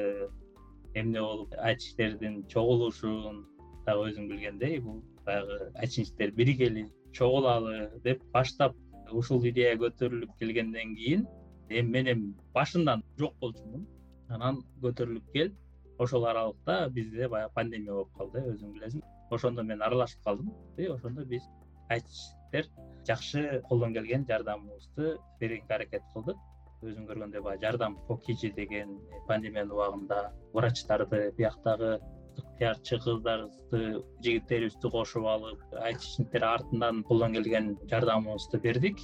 эмне 0.94 1.22
болуп 1.22 1.56
айтишниктердин 1.70 2.44
чогулушун 2.54 3.42
дагы 3.88 4.10
өзүң 4.12 4.30
билгендей 4.30 4.80
бул 4.86 5.02
баягы 5.26 5.60
айтишниктер 5.74 6.36
биригели 6.38 6.86
чогулалы 7.14 7.90
деп 8.04 8.22
баштап 8.36 8.78
ушул 9.12 9.42
идея 9.50 9.74
көтөрүлүп 9.82 10.38
келгенден 10.40 10.96
кийин 11.00 11.26
эми 11.70 11.90
мен 11.98 12.12
эми 12.14 12.34
башынан 12.54 13.04
жок 13.18 13.34
болчумун 13.42 13.88
анан 14.30 14.62
көтөрүлүп 14.86 15.34
келип 15.34 15.58
ошол 15.98 16.30
аралыкта 16.30 16.90
бизде 16.94 17.28
баягы 17.30 17.54
пандемия 17.56 17.94
болуп 17.94 18.18
калды 18.18 18.46
өзүң 18.54 18.78
билесиң 18.78 19.04
ошондо 19.34 19.64
мен 19.64 19.82
аралашып 19.82 20.24
калдым. 20.24 20.54
Ошондо 20.96 21.26
биз 21.26 21.44
айтишниктер 21.90 22.70
жакшы 23.08 23.62
колдон 23.68 23.94
келген 23.94 24.26
жардамыбызды 24.30 25.18
берүүгө 25.42 25.78
аракет 25.78 26.04
кылдык. 26.14 26.38
Өзүң 26.84 27.08
көргөндөй 27.08 27.42
баягы 27.42 27.64
жардам 27.64 27.96
по 28.08 28.20
деген 28.28 28.98
пандемиянын 29.28 29.72
убагында 29.72 30.34
врачтарды 30.54 31.32
бияктагы 31.38 32.00
ыктыярчы 32.38 33.00
кыздарыбызды 33.00 34.04
жигиттерибизди 34.24 34.90
кошуп 34.90 35.26
алып 35.26 35.62
айтишниктер 35.80 36.44
артынан 36.44 37.04
колдон 37.04 37.34
келген 37.34 37.78
жардамыбызды 37.90 38.60
бердик. 38.60 38.98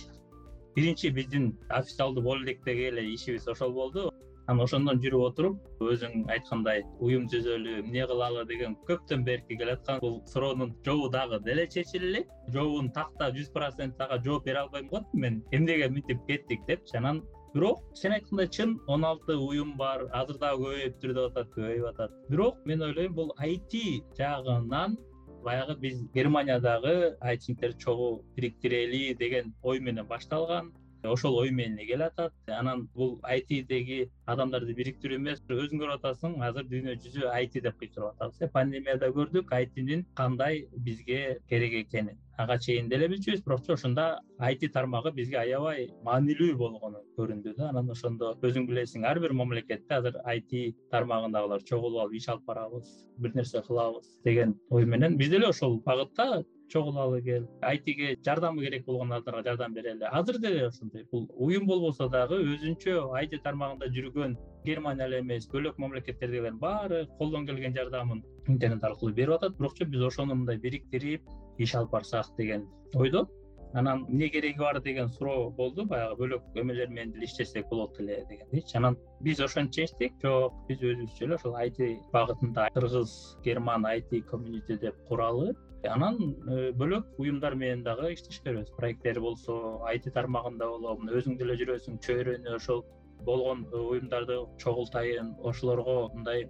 Биринчи 0.76 1.10
биздин 1.10 1.58
официалдуу 1.70 2.24
боло 2.24 2.44
электеги 2.44 2.90
эле 2.90 3.14
ишибиз 3.14 3.48
ошол 3.48 3.74
болду 3.74 4.12
анан 4.50 4.64
ошондон 4.64 4.98
жүрүп 5.04 5.24
отуруп 5.28 5.82
өзүң 5.94 6.24
айткандай 6.34 6.80
уюм 7.06 7.28
түзөлү 7.30 7.74
эмне 7.84 8.06
кылалы 8.10 8.46
деген 8.50 8.76
көптөн 8.88 9.26
берки 9.28 9.58
келаткан 9.60 10.00
бул 10.02 10.16
суроонун 10.32 10.72
жообу 10.86 11.10
дагы 11.14 11.40
деле 11.46 11.68
чечиле 11.68 12.08
элек 12.10 12.32
жообун 12.56 12.90
такта 12.96 13.28
жүз 13.36 13.52
процент 13.54 14.02
ага 14.02 14.18
жооп 14.26 14.46
бере 14.46 14.64
албайм 14.64 14.88
го. 14.88 15.04
Мен 15.14 15.44
эмнеге 15.52 15.90
мынтип 15.90 16.26
кеттик 16.28 16.66
депчи 16.68 16.98
анан 16.98 17.22
бирок 17.54 17.84
сен 17.94 18.18
айткандай 18.18 18.48
чын 18.48 18.80
он 18.88 19.06
алты 19.06 19.38
уюм 19.38 19.78
бар 19.78 20.08
азыр 20.22 20.42
дагы 20.42 20.66
көбөйүптүр 20.66 21.14
деп 21.14 21.30
атат 21.30 21.54
көбөйүп 21.54 21.88
атат. 21.94 22.18
Бирок 22.30 22.66
мен 22.66 22.82
ойлойм 22.82 23.14
бул 23.14 23.34
айти 23.38 24.02
жагынан 24.18 24.98
баягы 25.46 25.78
биз 25.78 26.02
германиядагы 26.16 27.18
айтишниктерди 27.22 27.78
чогуу 27.86 28.24
бириктирели 28.36 29.14
деген 29.14 29.54
ой 29.62 29.80
менен 29.80 30.08
башталган 30.08 30.74
ошол 31.04 31.38
ой 31.40 31.52
менен 31.52 31.88
келатат 31.88 32.34
анан 32.48 32.88
бул 32.96 33.20
айтидеги 33.24 34.10
адамдарды 34.26 34.74
бириктирүү 34.76 35.20
эмес 35.20 35.42
өзүң 35.50 35.82
көрүп 35.82 36.00
атасың 36.00 36.36
азыр 36.44 36.68
дүйнө 36.72 36.96
жүзү 37.04 37.30
айти 37.32 37.62
деп 37.62 37.78
кыйкырып 37.80 38.16
атабыз 38.16 38.42
э. 38.42 38.50
Пандемияда 38.54 39.10
көрдүк 39.16 39.54
айтинин 39.56 40.06
кандай 40.16 40.68
бизге 40.88 41.40
керек 41.50 41.74
экенин. 41.86 42.18
Ага 42.38 42.58
чейин 42.60 42.90
деле 42.90 43.08
билчүбүз 43.12 43.44
бирокчу 43.46 43.74
ошондо 43.74 44.06
айти 44.40 44.68
тармагы 44.68 45.12
бизге 45.12 45.40
аябай 45.40 45.90
маанилүү 46.04 46.56
болгону 46.58 47.02
көрүндү 47.18 47.56
да. 47.58 47.70
Анан 47.70 47.90
ошондо 47.96 48.36
өзүң 48.44 48.68
билесиң 48.70 49.08
ар 49.08 49.20
бир 49.20 49.34
мамлекетте 49.34 50.00
азыр 50.00 50.22
айти 50.24 50.76
тармагындагылар 50.92 51.64
чогулуп 51.64 52.06
алып 52.06 52.16
иш 52.22 52.30
алып 52.30 52.46
барабыз 52.46 52.94
бир 53.18 53.36
нерсе 53.36 53.64
кылабыз 53.68 54.08
деген 54.24 54.56
ой 54.70 54.86
менен 54.86 55.18
биз 55.18 55.30
деле 55.30 55.48
ошол 55.48 55.82
багытта 55.86 56.44
чогулалы 56.70 57.22
кел. 57.22 57.48
Айтиге 57.62 58.18
жардамы 58.26 58.64
керек 58.64 58.86
болгон 58.86 59.12
адамдарга 59.12 59.44
жардам 59.50 59.74
берели 59.74 60.04
азыр 60.04 60.38
деле 60.40 60.68
ошондой 60.68 61.06
бул 61.12 61.30
уюм 61.36 61.66
болбосо 61.68 62.10
дагы 62.10 62.40
өзүнчө 62.54 63.12
айти 63.18 63.40
тармагында 63.44 63.90
жүргөн 63.96 64.38
германия 64.66 65.06
эле 65.08 65.20
эмес 65.20 65.50
бөлөк 65.50 65.78
мамлекеттердегилердин 65.78 66.60
баары 66.60 67.08
колдон 67.18 67.48
келген 67.48 67.76
жардамын 67.76 68.24
интернет 68.48 68.84
аркылуу 68.84 69.14
берип 69.14 69.36
атат. 69.36 69.58
Бирокчу 69.58 69.86
биз 69.86 70.06
ошону 70.12 70.36
мындай 70.36 70.58
бириктирип 70.58 71.28
иш 71.58 71.76
алып 71.76 71.92
барсак 71.92 72.34
деген 72.38 72.68
ойдо. 72.94 73.28
Анан 73.74 74.06
эмне 74.10 74.30
кереги 74.30 74.58
бар? 74.58 74.82
деген 74.82 75.10
суроо 75.10 75.52
болду. 75.52 75.86
Баягы 75.86 76.16
бөлөк 76.24 76.44
эмелер 76.56 76.88
менен 76.88 77.12
деле 77.12 77.26
иштесек 77.26 77.68
болот 77.70 78.00
эле 78.00 78.26
дегендейчи 78.30 78.78
анан 78.78 78.98
биз 79.22 79.40
ошентип 79.40 79.74
чечтик 79.74 80.14
жок 80.24 80.54
биз 80.68 80.80
өзүбүзчө 80.80 81.26
эле 81.26 81.36
ошол 81.36 81.56
айти 81.56 82.00
багытында 82.14 82.70
кыргыз 82.74 83.38
герман 83.46 83.86
айти 83.86 84.22
комьюнити 84.22 84.80
деп 84.82 84.96
куралы 85.08 85.54
анан 85.88 86.18
э, 86.20 86.72
бөлөк 86.76 87.20
уюмдар 87.20 87.56
менен 87.56 87.84
дагы 87.84 88.14
беребиз 88.44 88.70
проекттер 88.78 89.20
болсо 89.20 89.82
айти 89.88 90.12
тармагында 90.12 90.68
болобу 90.68 91.04
мына 91.04 91.18
өзүң 91.20 91.38
деле 91.40 91.56
жүрөсүң 91.62 92.00
чөйрөнү 92.04 92.56
ошол 92.56 92.84
болгон 93.26 93.66
э, 93.72 93.78
уюмдарды 93.78 94.40
чогултайын 94.60 95.36
ошолорго 95.44 96.10
мындай 96.14 96.50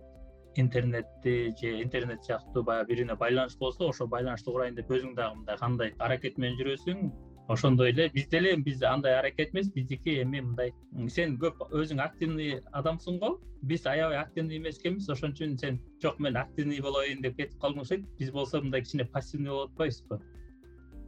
интернетти 0.55 1.53
же 1.61 1.81
интернет 1.81 2.23
сыяктуу 2.23 2.63
баягы 2.63 2.89
бирине 2.93 3.15
байланыш 3.15 3.57
болсо 3.57 3.89
ошол 3.89 4.07
байланышты 4.07 4.51
курайын 4.51 4.75
деп 4.75 4.89
өзүң 4.89 5.15
дагы 5.15 5.35
мындай 5.35 5.57
кандай 5.57 5.93
аракет 5.99 6.37
менен 6.37 6.57
жүрөсүң 6.57 7.11
ошондой 7.49 7.89
эле 7.91 8.09
биз 8.13 8.27
деле 8.29 8.55
биз 8.65 8.81
андай 8.83 9.19
аракет 9.19 9.53
эмес 9.53 9.69
биздики 9.73 10.21
эми 10.23 10.41
мындай 10.47 10.73
сен 11.15 11.37
көп 11.43 11.63
өзүң 11.81 12.01
активный 12.05 12.59
адамсың 12.81 13.17
го 13.23 13.31
биз 13.71 13.87
аябай 13.93 14.19
активный 14.23 14.57
эмес 14.57 14.77
экенбиз 14.79 15.09
ошон 15.15 15.33
үчүн 15.33 15.57
сен 15.63 15.79
жок 16.03 16.19
мен 16.19 16.37
активный 16.37 16.81
болоюн 16.87 17.23
деп 17.25 17.37
кетип 17.41 17.57
калдың 17.63 17.85
окшойт 17.85 18.05
биз 18.19 18.29
болсо 18.37 18.61
мындай 18.61 18.85
кичине 18.85 19.05
пассивный 19.15 19.49
болуп 19.49 19.71
атпайбызбы 19.71 20.21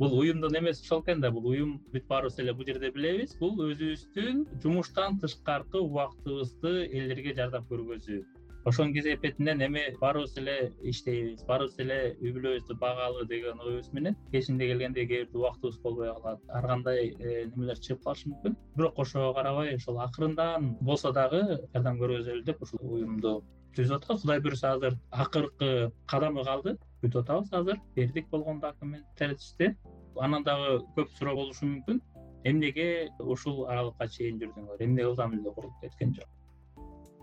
бул 0.02 0.18
уюмдун 0.18 0.58
эмеси 0.58 0.82
ошол 0.82 1.04
экен 1.04 1.22
да 1.22 1.30
бул 1.32 1.46
уюм 1.54 1.78
бүт 1.94 2.08
баарыбыз 2.10 2.40
эле 2.40 2.54
бул 2.58 2.66
жерде 2.66 2.90
билебиз. 2.96 3.36
Бул 3.38 3.60
өзүбүздүн 3.68 4.48
жумуштан 4.64 5.20
тышкаркы 5.22 5.78
убактыбызды 5.78 6.72
элдерге 6.90 7.36
жардам 7.38 7.68
көргөзүү 7.70 8.24
ошонун 8.66 8.94
кесепетинен 8.94 9.62
эми 9.62 9.84
баарыбыз 10.00 10.38
эле 10.38 10.56
иштейбиз 10.82 11.44
баарыбыз 11.48 11.80
эле 11.80 11.98
үй 12.22 12.34
бүлөбүздү 12.36 12.76
багалы 12.82 13.26
деген 13.28 13.60
оюбуз 13.60 13.90
менен 13.94 14.18
кечинде 14.32 14.68
келгенде 14.70 15.06
кээ 15.06 15.24
бирде 15.26 15.38
убактыбыз 15.38 15.80
болбой 15.82 16.14
калат. 16.14 16.40
Ар 16.50 16.68
кандай 16.68 17.10
э, 17.10 17.46
немелер 17.46 17.80
чыгып 17.80 18.04
калышы 18.04 18.30
мүмкүн. 18.30 18.58
Бирок 18.76 19.00
ошого 19.00 19.34
карабай 19.34 19.76
ошол 19.76 20.00
акырындан 20.06 20.76
болсо 20.82 21.12
дагы 21.12 21.42
жардам 21.74 21.98
көргөзөлү 22.02 22.44
деп 22.46 22.62
ушул 22.62 22.80
уюмду 22.82 23.42
түзүп 23.76 24.04
атабыз 24.04 24.22
кудай 24.22 24.42
буюрса 24.46 24.74
азыр 24.76 24.98
акыркы 25.12 25.92
кадамы 26.06 26.44
калды. 26.44 26.78
Күтүп 27.02 27.24
атабыз 27.24 27.54
азыр. 27.54 27.80
Бердик 27.96 28.30
болгондо 28.30 28.74
документтерибизди 28.74 29.76
анан 30.20 30.44
дагы 30.44 30.84
көп 30.98 31.10
суроо 31.18 31.36
болушу 31.36 31.66
мүмкүн. 31.66 32.02
Эмнеге 32.44 33.10
ушул 33.20 33.66
аралыкка 33.66 34.08
чейин 34.08 34.38
жүрдүңөр? 34.42 34.86
Эмне 34.86 35.06
ылдам 35.06 35.38
курулуп 35.44 35.82
кеткен 35.82 36.14
жок 36.14 36.30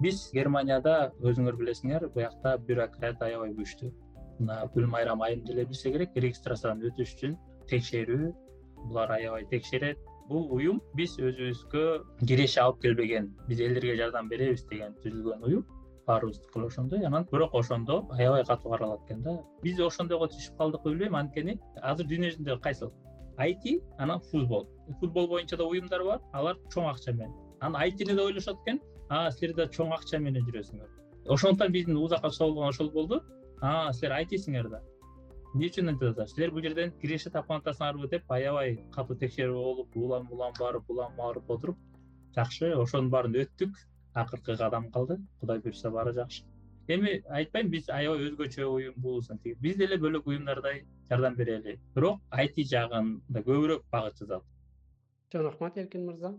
биз 0.03 0.29
германияда 0.35 1.13
өзүңөр 1.21 1.57
билесиңер 1.61 2.09
буякта 2.15 2.59
бюрократ 2.69 3.23
аябай 3.23 3.55
күчтүү 3.59 3.91
мына 4.41 4.59
гүлмайрам 4.75 5.23
айым 5.27 5.45
деле 5.47 5.65
билсе 5.71 5.93
керек 5.95 6.15
регистрациядан 6.15 6.85
өтүш 6.91 7.15
үчүн 7.17 7.35
текшерүү 7.71 8.29
булар 8.85 9.11
аябай 9.17 9.47
текшерет. 9.51 9.99
Бул 10.29 10.45
уюм 10.53 10.81
биз 10.95 11.17
өзүбүзгө 11.19 11.85
киреше 12.29 12.61
алып 12.61 12.83
келбеген 12.83 13.31
биз 13.49 13.61
элдерге 13.65 13.97
жардам 13.97 14.29
беребиз 14.29 14.65
деген 14.71 14.95
түзүлгөн 15.05 15.47
уюм. 15.49 15.65
Баарыбыздыкы 16.07 16.61
эле 16.61 16.69
ошондой 16.69 17.07
анан 17.07 17.27
бирок 17.33 17.55
ошондо 17.55 18.03
аябай 18.17 18.45
катуу 18.45 18.73
каралат 18.73 19.01
экен 19.07 19.23
да. 19.23 19.39
Биз 19.63 19.81
ошондойго 19.81 20.29
түшүп 20.35 20.57
калдыкпы 20.61 20.93
билбейм 20.93 21.17
анткени 21.17 21.59
азыр 21.83 22.07
дүйнө 22.13 22.31
жүзүндө 22.35 22.61
кайсыл 22.61 22.93
айти 23.39 23.81
анан 23.99 24.21
футбол. 24.31 24.69
Футбол 25.01 25.29
боюнча 25.29 25.57
да 25.57 25.65
уюмдар 25.65 26.05
бар 26.05 26.21
алар 26.33 26.57
чоң 26.75 26.91
акча 26.93 27.13
менен. 27.13 27.35
Анан 27.61 27.81
айтини 27.83 28.15
да 28.15 28.25
ойлошот 28.25 28.61
экен 28.67 28.81
а 29.09 29.31
силер 29.33 29.55
да 29.57 29.67
чоң 29.73 29.93
акча 29.97 30.19
менен 30.23 30.45
жүрөсүңөр. 30.47 30.89
Ошондуктан 31.35 31.73
биздин 31.73 31.97
узакка 31.97 32.31
чыга 32.31 32.49
болгон 32.49 32.69
ошол 32.69 32.91
болду. 32.91 33.21
А 33.61 33.93
силер 33.93 34.17
айтисиңер 34.19 34.69
да. 34.71 34.81
Эмне 35.55 35.71
үчүн 35.71 35.93
антип 35.93 36.11
атасыңар 36.11 36.33
силер 36.35 36.53
бул 36.53 36.65
жерден 36.67 36.93
киреше 37.01 37.31
тапкан 37.31 37.63
атасыңарбы 37.63 38.11
деп 38.13 38.31
аябай 38.33 38.77
катуу 38.95 39.17
текшерүү 39.23 39.63
болуп 39.69 39.97
улам 39.97 40.29
улам 40.33 40.53
барып 40.59 40.91
улам 40.91 41.17
барып 41.17 41.51
отуруп 41.51 41.79
жакшы 42.37 42.75
ошонун 42.75 43.11
баарын 43.11 43.41
өттүк. 43.45 43.73
Акыркы 44.15 44.57
кадам 44.57 44.91
калды. 44.93 45.19
Кудай 45.41 45.59
буюрса 45.65 45.91
баары 45.91 46.13
жакшы. 46.13 46.45
Эми 46.89 47.23
айтпайм 47.29 47.71
биз 47.71 47.89
аябай 47.89 48.29
өзгөчө 48.29 48.69
уюмбуз 48.69 49.33
биз 49.45 49.77
деле 49.77 49.97
бөлөк 49.97 50.27
уюмдардай 50.27 50.85
жардам 51.09 51.37
берели. 51.37 51.79
Бирок 51.95 52.21
айти 52.31 52.65
жагында 52.65 53.43
көбүрөөк 53.45 53.85
багыт 53.93 54.23
жазалы 54.23 54.45
чоң 55.33 55.45
рахмат 55.45 55.77
эркин 55.81 56.07
мырза 56.09 56.31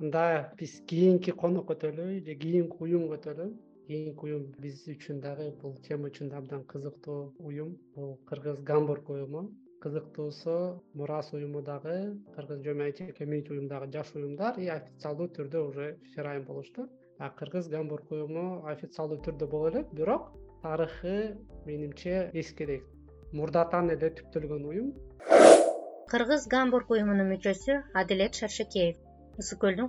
анда 0.00 0.52
биз 0.58 0.72
кийинки 0.90 1.32
конок 1.40 1.70
өтөлү 1.72 2.04
же 2.26 2.34
кийинки 2.42 2.76
уюмга 2.84 3.16
өтөлү 3.18 3.48
кийинки 3.88 4.24
уюм 4.26 4.46
биз 4.64 4.78
үчүн 4.92 5.18
дагы 5.24 5.48
бул 5.62 5.74
тема 5.86 6.08
үчүн 6.08 6.30
да 6.32 6.38
абдан 6.40 6.62
кызыктуу 6.70 7.18
уюм. 7.48 7.74
Бул 7.94 8.14
кыргыз 8.30 8.62
гамбург 8.70 9.10
уюму. 9.14 9.42
Кызыктуусу 9.82 10.54
мурас 10.94 11.28
уюму 11.34 11.60
дагы 11.60 12.16
кыргыз 12.36 12.64
жоме 12.64 12.84
айти 12.84 13.12
комьюнити 13.18 13.52
уюму 13.52 13.68
дагы 13.68 13.90
жаш 13.92 14.14
уюмдар 14.14 14.58
и 14.58 14.66
официалдуу 14.78 15.28
түрдө 15.36 15.58
уже 15.68 15.86
болушту 16.48 16.88
а 17.18 17.28
кыргыз 17.28 17.68
гамбург 17.68 18.10
уюму 18.10 18.64
официалдуу 18.74 19.18
түрдө 19.18 19.46
боло 19.46 19.70
элек 19.70 19.92
бирок 19.92 20.32
тарыхы 20.62 21.36
менимче 21.66 22.30
эскирээк 22.32 22.84
мурдатан 23.32 23.90
эле 23.90 24.08
түптөлгөн 24.08 24.64
уюм. 24.64 24.92
Кыргыз 26.08 26.48
гамбург 26.48 26.90
уюмунун 26.90 27.28
мүчөсү 27.34 27.82
адилет 27.94 28.34
шаршекеев 28.34 28.96
ысык 29.40 29.58
көлдүн 29.64 29.88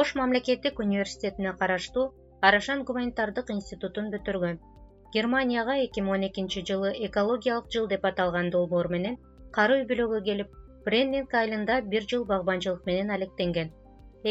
ош 0.00 0.14
мамлекеттик 0.14 0.78
университетине 0.78 1.52
караштуу 1.60 2.04
арашан 2.48 2.84
гуманитардык 2.88 3.50
институтун 3.54 4.10
бүтүргөн. 4.12 4.60
Германияга 5.14 5.74
эки 5.84 6.04
миң 6.04 6.12
он 6.16 6.26
экинчи 6.28 6.62
жылы 6.68 6.92
экологиялык 7.06 7.66
жыл 7.74 7.88
деп 7.92 8.06
аталган 8.10 8.50
долбоор 8.54 8.88
менен 8.94 9.16
кары 9.56 9.80
үй 9.80 9.84
бүлөгө 9.90 10.20
келип 10.28 10.54
брендинг 10.86 11.34
айылында 11.40 11.80
бир 11.94 12.06
жыл 12.12 12.24
багбанчылык 12.30 12.86
менен 12.90 13.10
алектенген. 13.16 13.72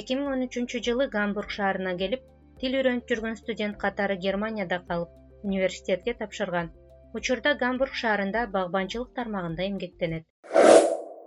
Эки 0.02 0.16
миң 0.20 0.32
он 0.36 0.46
үчүнчү 0.48 0.84
жылы 0.88 1.10
гамбург 1.18 1.52
шаарына 1.58 1.96
келип 2.04 2.24
тил 2.62 2.80
үйрөнүп 2.80 3.12
жүргөн 3.12 3.40
студент 3.42 3.78
катары 3.84 4.18
германияда 4.28 4.80
калып 4.88 5.46
университетке 5.50 6.16
тапшырган. 6.24 6.72
Учурда 7.20 7.58
гамбург 7.66 8.00
шаарында 8.04 8.48
багбанчылык 8.56 9.14
тармагында 9.20 9.68
эмгектенет 9.68 10.26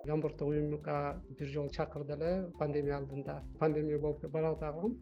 гамбургда 0.06 0.44
уюмга 0.44 1.22
бир 1.38 1.48
жолу 1.48 1.70
чакырды 1.70 2.14
эле 2.18 2.50
пандемия 2.58 2.98
алдында. 2.98 3.42
Пандемия 3.58 3.98
болуп 3.98 4.24
бара 4.30 4.52
аткан 4.52 4.96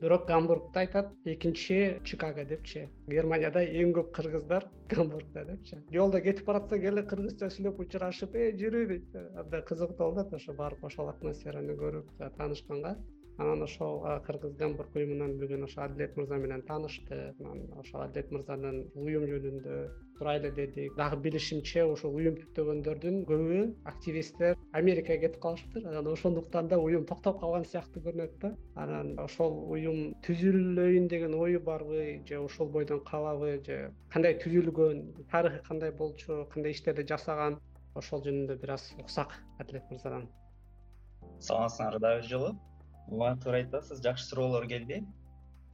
бирок 0.00 0.26
гамбургду 0.28 0.78
айтат 0.78 1.12
экинчи 1.24 2.00
чикаго 2.04 2.44
депчи. 2.44 2.88
Германияда 3.08 3.64
эң 3.64 3.92
көп 3.96 4.12
кыргыздар 4.16 4.68
гамбургда 4.92 5.44
депчи. 5.50 5.80
Жолдо 5.92 6.20
кетип 6.20 6.46
баратсаң 6.46 6.84
эле 6.90 7.02
кыргызча 7.02 7.50
сүйлөп 7.50 7.80
учурашып 7.84 8.34
эй 8.36 8.52
жүрүү 8.60 8.86
дейт. 8.92 9.20
Абдан 9.36 9.64
кызыктуу 9.68 10.10
болуп 10.10 10.24
атат 10.24 10.40
ошо 10.40 10.56
барып 10.60 10.84
ошол 10.84 11.12
атмосфераны 11.12 11.76
көрүп 11.80 12.12
таанышканга 12.36 12.96
анан 13.38 13.62
ошол 13.62 14.00
кыргыз 14.26 14.56
гамбург 14.56 14.94
уюмунан 14.96 15.36
бүгүн 15.40 15.64
ошо 15.68 15.82
адилет 15.84 16.16
мырза 16.16 16.36
менен 16.40 16.62
тааныштык 16.68 17.10
анан 17.40 17.60
ошол 17.82 18.00
адилет 18.06 18.30
мырзанын 18.32 18.76
уюм 18.94 19.24
жөнүндө 19.30 19.76
сурайлы 20.18 20.50
дедик. 20.56 20.94
Дагы 20.96 21.16
билишимче 21.24 21.84
ушул 21.84 22.14
уюм 22.16 22.36
түптөгөндөрдүн 22.40 23.18
көбү 23.28 23.58
активисттер 23.92 24.56
америкага 24.72 25.20
кетип 25.26 25.40
калышыптыр. 25.42 25.86
Анан 25.90 26.08
ошондуктан 26.12 26.68
да 26.68 26.78
уюм 26.80 27.04
токтоп 27.04 27.40
калган 27.40 27.64
сыяктуу 27.64 28.02
көрүнөт 28.06 28.38
да. 28.40 28.54
Анан 28.74 29.18
ошол 29.20 29.58
уюм 29.68 30.14
түзүлөйүн 30.26 31.08
деген 31.12 31.34
ою 31.34 31.60
барбы 31.60 32.22
же 32.26 32.38
ошол 32.40 32.70
бойдон 32.70 33.04
калабы 33.04 33.60
же 33.66 33.92
кандай 34.12 34.38
түзүлгөн 34.40 35.26
тарыхы 35.32 35.60
кандай 35.68 35.92
болчу 35.92 36.46
кандай 36.54 36.72
иштерди 36.72 37.04
жасаган 37.12 37.60
ошол 37.94 38.24
жөнүндө 38.24 38.56
бир 38.62 38.76
аз 38.76 38.88
уксак 39.00 39.36
адилет 39.60 39.84
мырзадан 39.90 40.26
саламатсыңарбы 41.40 42.00
дагы 42.00 42.22
бир 42.22 42.30
жолу 42.30 42.50
ооба 43.10 43.36
туура 43.42 43.60
айтып 43.62 43.74
атасыз 43.80 44.02
жакшы 44.02 44.24
суроолор 44.26 44.66
келди. 44.66 45.04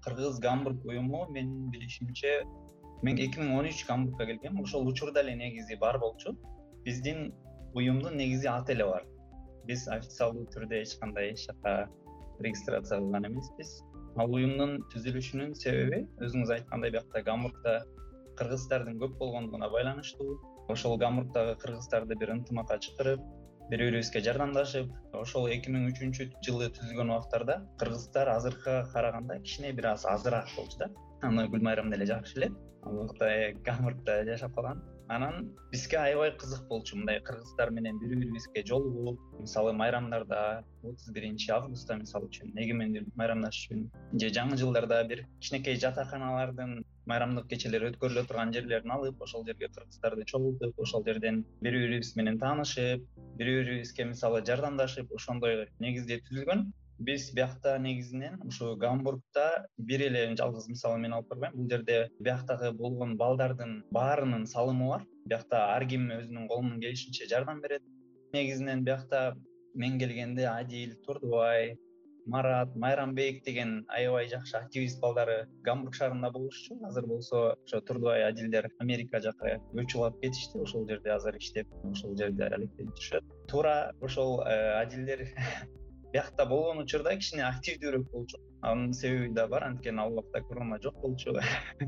Кыргыз 0.05 0.41
гамбург 0.41 0.85
уюму 0.85 1.27
менин 1.31 1.71
билишимче 1.71 2.43
мен 3.03 3.19
эки 3.19 3.41
миң 3.41 3.57
он 3.59 3.69
үч 3.71 3.85
гамбургка 3.87 4.27
келгем. 4.27 4.61
Ошол 4.61 4.89
учурда 4.89 5.21
эле 5.21 5.35
негизи 5.37 5.77
бар 5.77 5.99
болчу. 5.99 6.37
Биздин 6.85 7.33
уюмдун 7.75 8.17
негизи 8.17 8.47
аты 8.47 8.73
эле 8.73 8.85
бар. 8.85 9.07
Биз 9.67 9.87
официалдуу 9.89 10.47
түрдө 10.55 10.83
эч 10.83 10.97
кандай 11.01 11.33
эч 11.33 11.47
жака 11.47 11.89
регистрация 12.41 12.99
кылган 12.99 13.27
эмеспиз. 13.27 13.83
Ал 14.17 14.31
уюмдун 14.35 14.83
түзүлүшүнүн 14.93 15.55
себеби 15.55 16.03
өзүңүз 16.21 16.51
айткандай 16.57 16.91
биякта 16.91 17.23
гамбургда 17.23 17.77
кыргыздардын 18.37 18.99
көп 19.01 19.17
болгондугуна 19.21 19.71
байланыштуу. 19.71 20.41
Ошол 20.69 20.99
гамбургдагы 20.99 21.57
кыргыздарды 21.63 22.19
бир 22.19 22.35
ынтымакка 22.35 22.79
чакырып 22.79 23.23
бири 23.73 23.87
бирибизге 23.89 24.21
жардамдашып 24.21 24.91
ошол 25.17 25.47
эки 25.49 25.71
миң 25.73 25.87
үчүнчү 25.89 26.27
жылы 26.45 26.67
түзүлгөн 26.77 27.13
убактарда 27.15 27.55
кыргыздар 27.81 28.29
азыркыга 28.29 28.83
караганда 28.93 29.39
кичине 29.47 29.71
бир 29.79 29.87
аз 29.95 30.05
азыраак 30.11 30.51
болчу 30.59 30.83
да. 30.83 30.89
Аны 31.25 31.47
гүлмайрам 31.49 31.89
деле 31.91 32.05
жакшы 32.11 32.35
билет. 32.37 32.59
Ал 32.85 32.99
убакта 33.01 33.31
гамбургда 33.65 34.19
жашап 34.29 34.53
калган 34.59 34.83
анан 35.17 35.51
бизге 35.73 35.99
аябай 35.99 36.33
кызык 36.37 36.67
болчу. 36.69 36.97
Мындай 36.97 37.21
кыргыздар 37.21 37.71
менен 37.71 37.99
бири 38.01 38.17
бирибизге 38.21 38.65
жолугуп 38.67 39.21
мисалы 39.41 39.73
майрамдарда 39.73 40.65
отуз 40.83 41.11
биринчи 41.17 41.51
августта 41.51 41.97
мисалы 41.97 42.31
үчүн 42.31 42.57
эгемендүүлүк 42.65 43.17
майрамдашыш 43.21 43.69
үчүн 43.71 43.85
же 44.23 44.31
жаңы 44.39 44.59
жылдарда 44.63 45.03
бир 45.11 45.25
кичинекей 45.41 45.79
жатаканалардын 45.85 46.83
майрамдык 47.07 47.49
кечелер 47.51 47.89
өткөрүлө 47.91 48.27
турган 48.29 48.53
жерлерин 48.57 48.95
алып 48.97 49.23
ошол 49.27 49.47
жерге 49.47 49.69
кыргыздарды 49.77 50.27
чогултуп 50.33 50.79
ошол 50.87 51.05
жерден 51.09 51.43
бири 51.61 51.85
бирибиз 51.87 52.15
менен 52.17 52.39
таанышып 52.43 53.05
бири 53.39 53.57
бирибизге 53.61 54.09
мисалы 54.13 54.45
жардамдашып 54.47 55.13
ошондой 55.19 55.67
негизде 55.87 56.21
түзүлгөн 56.29 56.71
биз 57.07 57.29
биякта 57.35 57.79
негизинен 57.79 58.41
ушу 58.47 58.77
гамбургда 58.85 59.47
бир 59.91 60.05
эле 60.09 60.25
жалгыз 60.41 60.69
мисалы 60.69 60.99
мен 61.05 61.15
алып 61.17 61.29
барбайм. 61.33 61.57
Бул 61.57 61.71
жерде 61.71 61.99
бияктагы 62.21 62.73
болгон 62.83 63.17
балдардын 63.23 63.79
баарынын 63.99 64.47
салымы 64.55 64.89
бар. 64.95 65.07
Биякта 65.27 65.65
ар 65.77 65.87
ким 65.93 66.11
өзүнүн 66.19 66.49
колунун 66.49 66.81
келишинче 66.81 67.29
жардам 67.33 67.61
берет. 67.65 67.83
Негизинен 68.33 68.85
биякта 68.85 69.23
мен 69.75 69.99
келгенде 69.99 70.47
адил 70.47 70.95
турдубай 71.07 71.77
марат 72.27 72.77
майрамбек 72.77 73.43
деген 73.45 73.85
аябай 73.89 74.29
жакшы 74.29 74.57
активист 74.57 75.01
балдары 75.01 75.49
гамбург 75.65 75.95
шаарында 75.95 76.31
болушчу. 76.31 76.79
Азыр 76.87 77.07
болсо 77.07 77.57
ошо 77.67 77.81
турдубай 77.81 78.25
адилдер 78.29 78.71
америка 78.79 79.21
жака 79.21 79.59
алып 79.75 80.21
кетишти. 80.23 80.59
Ошол 80.59 80.89
жерде 80.89 81.11
азыр 81.11 81.37
иштеп 81.37 81.69
ошол 81.85 82.17
жерде 82.17 82.47
алектенип 82.47 82.95
жүрүшөт. 82.95 83.39
Туура 83.49 83.93
ошол 84.01 84.43
э, 84.47 84.59
адилдер 84.83 85.27
биякта 86.13 86.45
болгон 86.47 86.83
учурда 86.85 87.15
кичине 87.17 87.45
активдүүрөөк 87.47 88.11
болчу. 88.13 88.39
Анын 88.69 88.93
себеби 88.93 89.33
да 89.39 89.47
бар 89.49 89.65
анткени 89.69 90.03
ал 90.03 90.13
убакта 90.13 90.43
корона 90.49 90.79
жок 90.83 91.01
болчу. 91.01 91.33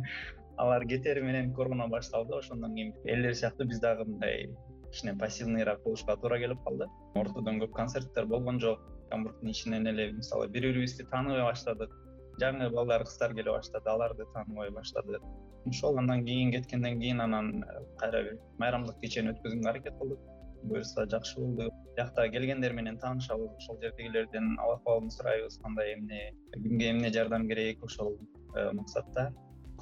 Алар 0.57 0.87
кетери 0.88 1.21
менен 1.21 1.52
корона 1.54 1.88
башталды 1.88 2.37
ошондон 2.38 2.75
кийин 2.75 2.95
элдер 3.04 3.35
сыяктуу 3.35 3.66
биз 3.69 3.81
дагы 3.81 4.07
мындай 4.09 4.49
кичине 4.90 5.14
пассивныйраак 5.21 5.83
болушка 5.85 6.16
туура 6.16 6.38
келип 6.38 6.62
калды. 6.64 6.88
Ортодон 7.14 7.61
көп 7.61 7.73
концерттер 7.76 8.26
болгон 8.26 8.61
жок. 8.61 8.81
Гамбургдун 9.11 9.50
ичинен 9.50 9.87
эле 9.87 10.12
мисалы 10.12 10.49
бири 10.49 10.73
бирибизди 10.73 11.04
тааныбай 11.11 11.45
баштадык. 11.50 11.90
Жаңы 12.40 12.71
балдар 12.71 13.04
кыздар 13.04 13.35
келе 13.35 13.52
баштады 13.52 13.90
аларды 13.90 14.25
тааныбай 14.33 14.71
баштадык. 14.71 15.23
Ошол 15.69 15.99
андан 15.99 16.25
кийин 16.25 16.52
кеткенден 16.52 17.00
кийин 17.00 17.21
анан 17.21 17.64
кайра 17.99 18.23
бир 18.23 18.38
майрамдык 18.59 19.00
кечени 19.00 19.35
өткөзгөнгө 19.35 19.71
аракет 19.71 19.99
кылдык 19.99 20.34
буюрса 20.64 21.06
жакшы 21.11 21.40
болду. 21.40 21.71
Биякта 21.97 22.28
келгендер 22.28 22.73
менен 22.73 22.99
таанышабыз. 22.99 23.50
Ошол 23.59 23.80
жердегилерден 23.83 24.59
ал 24.59 24.75
акыбалын 24.75 25.11
сурайбыз. 25.11 25.59
Кандай 25.62 25.94
эмне 25.94 26.35
кимге 26.52 26.90
эмне 26.90 27.12
жардам 27.12 27.49
керек 27.49 27.85
ошол 27.85 28.18
э, 28.54 28.73
максатта. 28.73 29.33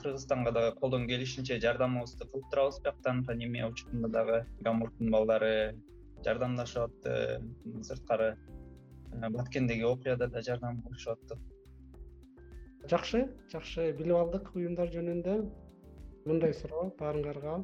Кыргызстанга 0.00 0.52
дагы 0.52 0.76
колдон 0.80 1.06
келишинче 1.06 1.60
жардамыбызды 1.60 2.26
кылып 2.26 2.50
турабыз. 2.50 2.80
Бияктан 2.82 3.24
пандемия 3.24 3.68
учурунда 3.68 4.09
дагы 4.09 4.46
гамбургдун 4.61 5.11
балдары 5.11 5.76
жардамдашып 6.24 6.83
атты 6.88 7.42
сырткары 7.83 8.37
э, 9.12 9.28
баткендеги 9.30 9.85
окуяда 9.85 10.28
да 10.28 10.42
жардам 10.42 10.83
кылышып 10.83 11.18
атты. 11.18 11.38
Жакшы 12.90 13.28
жакшы. 13.52 13.92
Билип 13.92 14.16
алдык 14.18 14.54
уюмдар 14.57 14.90
жөнүндө. 14.90 15.38
Мындай 16.26 16.54
суроо 16.54 16.90
баарыңарга 16.98 17.62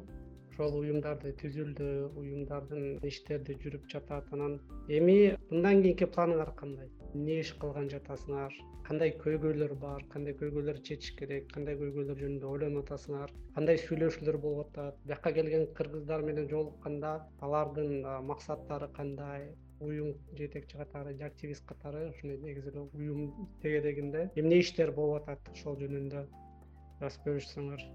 ошол 0.59 0.81
уюмдарды 0.81 1.29
түзүлдү 1.39 1.85
уюмдардын 2.19 2.97
иштери 3.07 3.53
жүрүп 3.63 3.85
жатат 3.91 4.25
анан 4.35 4.57
эми 4.91 5.13
мындан 5.51 5.83
кийинки 5.85 6.07
планыңар 6.15 6.49
кандай? 6.57 6.89
Эмне 7.13 7.37
иш 7.43 7.53
кылган 7.61 7.87
жатасыңар? 7.93 8.57
Кандай 8.89 9.13
көйгөйлөр 9.21 9.75
бар? 9.79 10.03
Кандай 10.11 10.35
көйгөйлөрдү 10.41 10.83
чечиш 10.89 11.13
керек? 11.21 11.47
Кандай 11.53 11.77
көйгөйлөр 11.79 12.19
жөнүндө 12.23 12.51
ойлонуп 12.51 12.91
атасыңар? 12.91 13.31
Кандай 13.55 13.79
сүйлөшүүлөр 13.85 14.39
болуп 14.43 14.73
атат? 14.73 14.99
Биякка 15.07 15.31
келген 15.37 15.65
кыргыздар 15.79 16.27
менен 16.27 16.51
жолукканда 16.51 17.13
алардын 17.39 18.03
максаттары 18.27 18.91
кандай? 18.99 19.47
Уюм 19.79 20.11
жетекчи 20.35 20.75
катары 20.75 21.15
же 21.15 21.23
активист 21.23 21.63
катары 21.71 22.09
ушундай 22.09 22.37
негизи 22.43 22.75
эле 22.75 22.83
уюм 22.91 23.49
тегерегинде 23.63 24.27
эмне 24.35 24.59
иштер 24.59 24.91
болуп 24.91 25.23
атат 25.23 25.55
ошол 25.55 25.79
жөнүндө? 25.79 26.27
Бир 26.99 27.11
аз 27.13 27.21
бөлүшсөңөр 27.23 27.87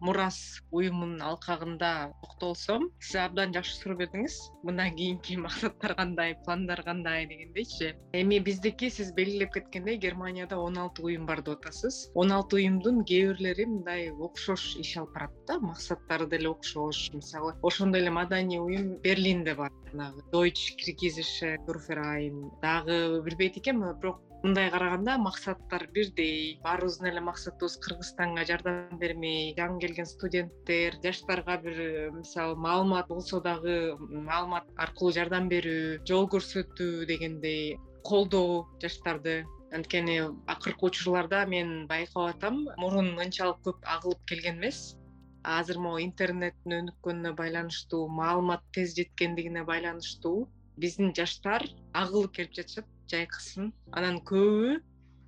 мурас 0.00 0.60
уюмунун 0.72 1.20
алкагында 1.22 1.90
токтолсом 2.22 2.88
сиз 3.00 3.16
абдан 3.22 3.52
жакшы 3.54 3.74
суроо 3.76 3.98
бердиңиз. 4.00 4.36
Мындан 4.64 4.96
кийинки 4.96 5.36
максаттар 5.36 5.94
кандай 5.98 6.34
пландар 6.44 6.82
кандай 6.82 7.26
дегендейчи. 7.26 7.92
Эми 8.12 8.38
биздики 8.38 8.90
сиз 8.90 9.12
белгилеп 9.12 9.52
кеткендей 9.54 9.98
германияда 9.98 10.58
он 10.58 10.78
алты 10.78 11.02
уюм 11.02 11.26
бар 11.26 11.42
деп 11.42 11.60
атасыз. 11.60 12.10
Он 12.14 12.32
алты 12.32 12.56
уюмдун 12.56 13.04
кээ 13.04 13.28
бирлери 13.28 13.66
мындай 13.66 14.10
окшош 14.10 14.76
иш 14.80 14.96
алып 14.96 15.14
барат 15.14 15.36
да 15.46 15.60
максаттары 15.60 16.26
деле 16.26 16.48
окшош. 16.48 17.10
Мисалы 17.12 17.54
ошондой 17.62 18.00
эле 18.00 18.10
маданий 18.10 18.58
уюм 18.58 18.96
берлинде 19.04 19.54
бар. 19.54 19.70
Жанагы 19.92 20.24
дойч 20.32 20.76
киргизише 20.76 21.56
гурферайн 21.66 22.50
дагы 22.62 23.20
билбейт 23.22 23.56
экенмин 23.58 23.98
бирок 24.00 24.22
мындай 24.42 24.70
караганда 24.70 25.18
максаттар 25.18 25.86
бирдей. 25.94 26.58
Баарыбыздын 26.64 27.08
эле 27.10 27.20
максатыбыз 27.20 27.76
кыргызстанга 27.84 28.44
жардам 28.48 28.98
бермей 29.00 29.52
жаңы 29.58 29.80
келген 29.82 30.08
студенттер 30.08 30.96
жаштарга 31.04 31.58
бир 31.64 31.80
мисалы 32.14 32.56
маалымат 32.56 33.08
болсо 33.08 33.40
дагы 33.44 33.96
маалымат 34.00 34.70
аркылуу 34.76 35.12
жардам 35.12 35.48
берүү 35.52 36.00
жол 36.08 36.28
көрсөтүү 36.34 37.06
дегендей 37.10 37.76
колдоо 38.04 38.64
жаштарды. 38.82 39.44
Анткени 39.76 40.16
акыркы 40.50 40.88
учурларда 40.88 41.44
мен 41.46 41.86
байкап 41.90 42.32
атам 42.34 42.64
мурун 42.78 43.12
мынчалык 43.18 43.60
көп 43.66 43.84
агылып 43.96 44.24
келген 44.26 44.56
эмес. 44.58 44.96
Азыр 45.44 45.78
могу 45.78 46.00
интернеттин 46.00 46.78
өнүккөнүнө 46.78 47.34
байланыштуу 47.36 48.08
маалымат 48.08 48.64
тез 48.76 48.96
жеткендигине 48.96 49.62
байланыштуу 49.68 50.48
биздин 50.80 51.14
жаштар 51.16 51.64
агылып 51.92 52.34
келип 52.36 52.56
жатышат 52.58 52.88
жайкысын 53.12 53.72
анан 53.98 54.22
көбү 54.30 54.78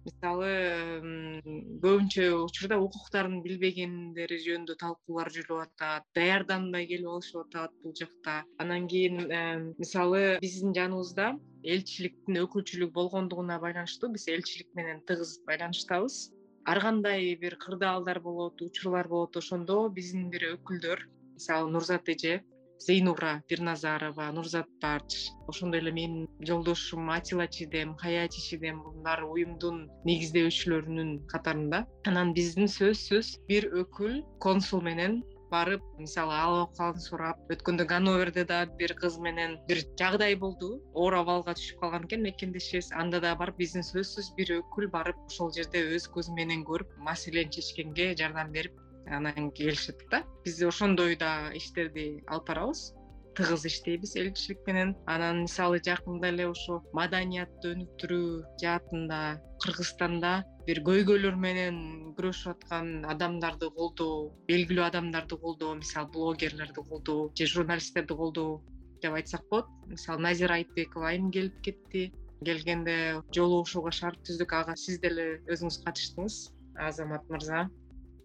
мисалы 0.07 0.51
көбүнчө 1.83 2.25
учурда 2.43 2.79
укуктарын 2.83 3.39
билбегендери 3.45 4.39
жөнүндө 4.45 4.77
талкуулар 4.81 5.31
жүрүп 5.35 5.63
атат 5.65 6.07
даярданбай 6.19 6.89
келип 6.91 7.11
алышып 7.13 7.45
атат 7.45 7.75
бул 7.85 7.95
жакта. 8.01 8.43
Анан 8.63 8.89
кийин 8.91 9.23
мисалы 9.79 10.23
биздин 10.43 10.75
жаныбызда 10.79 11.33
элчиликтин 11.75 12.41
өкүлчүлүгү 12.43 12.93
болгондугуна 12.99 13.61
байланыштуу 13.63 14.11
биз 14.17 14.27
элчилик 14.35 14.71
менен 14.79 15.03
тыгыз 15.07 15.39
байланыштабыз. 15.47 16.19
Ар 16.67 16.81
кандай 16.83 17.35
бир 17.43 17.57
кырдаалдар 17.63 18.21
болот 18.23 18.63
учурлар 18.63 19.09
болот 19.09 19.37
ошондо 19.37 19.89
биздин 19.91 20.31
бир 20.35 20.53
өкүлдөр 20.57 21.07
мисалы 21.39 21.71
нурзат 21.71 22.11
эже 22.15 22.41
зейнура 22.87 23.33
бирназарова 23.49 24.29
нурзат 24.37 24.69
бардж 24.83 25.17
ошондой 25.51 25.81
эле 25.83 25.93
менин 25.99 26.29
жолдошум 26.49 27.11
атила 27.17 27.47
чидем 27.57 27.97
хаячи 28.03 28.41
чидем 28.49 28.83
бул 28.83 28.95
баары 29.07 29.27
уюмдун 29.35 29.85
негиздөөчүлөрүнүн 30.09 31.13
катарында. 31.33 31.85
Анан 32.09 32.33
биздин 32.39 32.71
сөзсүз 32.79 33.37
бир 33.51 33.69
өкүл 33.83 34.19
консул 34.47 34.83
менен 34.89 35.23
барып 35.53 35.83
мисалы 36.01 36.35
ал 36.35 36.55
абкалын 36.63 37.03
сурап 37.07 37.51
өткөндө 37.55 37.85
ганноверде 37.93 38.45
да 38.51 38.61
бир 38.81 38.95
кыз 39.01 39.19
менен 39.27 39.59
бир 39.69 39.83
жагдай 40.01 40.37
болду. 40.45 40.71
Оор 40.95 41.19
абалга 41.21 41.55
түшүп 41.59 41.83
калган 41.83 42.07
экен 42.09 42.25
мекендешибиз 42.27 42.91
анда 43.03 43.21
да 43.25 43.35
барып 43.43 43.61
биздин 43.63 43.85
сөзсүз 43.93 44.33
бир 44.39 44.55
өкүл 44.61 44.89
барып 44.97 45.19
ошол 45.29 45.53
жерде 45.59 45.85
өз 45.97 46.09
көзү 46.17 46.35
менен 46.41 46.65
көрүп 46.71 46.97
маселени 47.09 47.53
чечкенге 47.59 48.15
жардам 48.23 48.53
берип 48.57 48.82
анан 49.07 49.51
келишет 49.53 50.03
да. 50.11 50.25
Биз 50.45 50.63
ошондой 50.63 51.17
да 51.17 51.51
иштерди 51.55 52.23
алып 52.27 52.49
барабыз. 52.49 52.93
Тыгыз 53.37 53.65
иштейбиз 53.65 54.17
элчилик 54.17 54.61
менен. 54.67 54.95
Анан 55.07 55.43
мисалы 55.43 55.81
жакында 55.81 56.29
эле 56.29 56.49
ушу 56.51 56.83
маданиятты 56.93 57.73
өнүктүрүү 57.75 58.59
жаатында 58.61 59.21
кыргызстанда 59.65 60.33
бир 60.67 60.83
көйгөйлөр 60.87 61.39
менен 61.41 61.79
күрөшүп 62.19 62.51
аткан 62.53 63.07
адамдарды 63.09 63.71
колдоо 63.79 64.29
белгилүү 64.51 64.85
адамдарды 64.85 65.39
колдоо 65.45 65.75
мисалы 65.81 66.13
блогерлерди 66.13 66.85
колдоо 66.91 67.31
же 67.39 67.47
журналисттерди 67.47 68.15
колдоо 68.15 68.61
деп 69.03 69.15
айтсак 69.15 69.49
болот. 69.51 69.67
Мисалы 69.87 70.23
назира 70.29 70.61
айтбекова 70.61 71.09
айым 71.09 71.31
келип 71.31 71.61
кетти. 71.63 72.13
Келгенде 72.45 73.23
жолугушууга 73.35 73.93
шарт 73.93 74.21
түздүк. 74.29 74.53
Ага 74.61 74.77
сиз 74.77 75.01
деле 75.01 75.41
өзүңүз 75.49 75.83
катыштыңыз 75.87 76.39
азамат 76.77 77.29
мырза. 77.31 77.69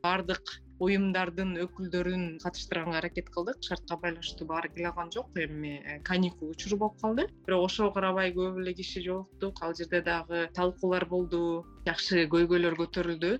Баардык 0.04 0.58
уюмдардын 0.80 1.56
өкүлдөрүн 1.64 2.24
катыштырганга 2.44 3.00
аракет 3.02 3.30
кылдык. 3.34 3.62
Шартка 3.68 3.98
байланыштуу 4.02 4.48
баары 4.48 4.70
келе 4.74 4.90
алган 4.90 5.12
жок. 5.12 5.30
Эми 5.36 5.78
э, 5.84 6.00
каникул 6.04 6.52
учуру 6.52 6.78
болуп 6.78 7.02
калды. 7.02 7.28
Бирок 7.48 7.66
ошого 7.70 7.92
карабай 7.92 8.34
көп 8.36 8.60
эле 8.62 8.74
киши 8.74 9.04
жолуктук 9.06 9.62
ал 9.62 9.76
жерде 9.76 10.02
дагы 10.02 10.48
талкуулар 10.54 11.06
болду. 11.06 11.66
Жакшы 11.88 12.28
көйгөйлөр 12.34 12.78
көтөрүлдү. 12.82 13.38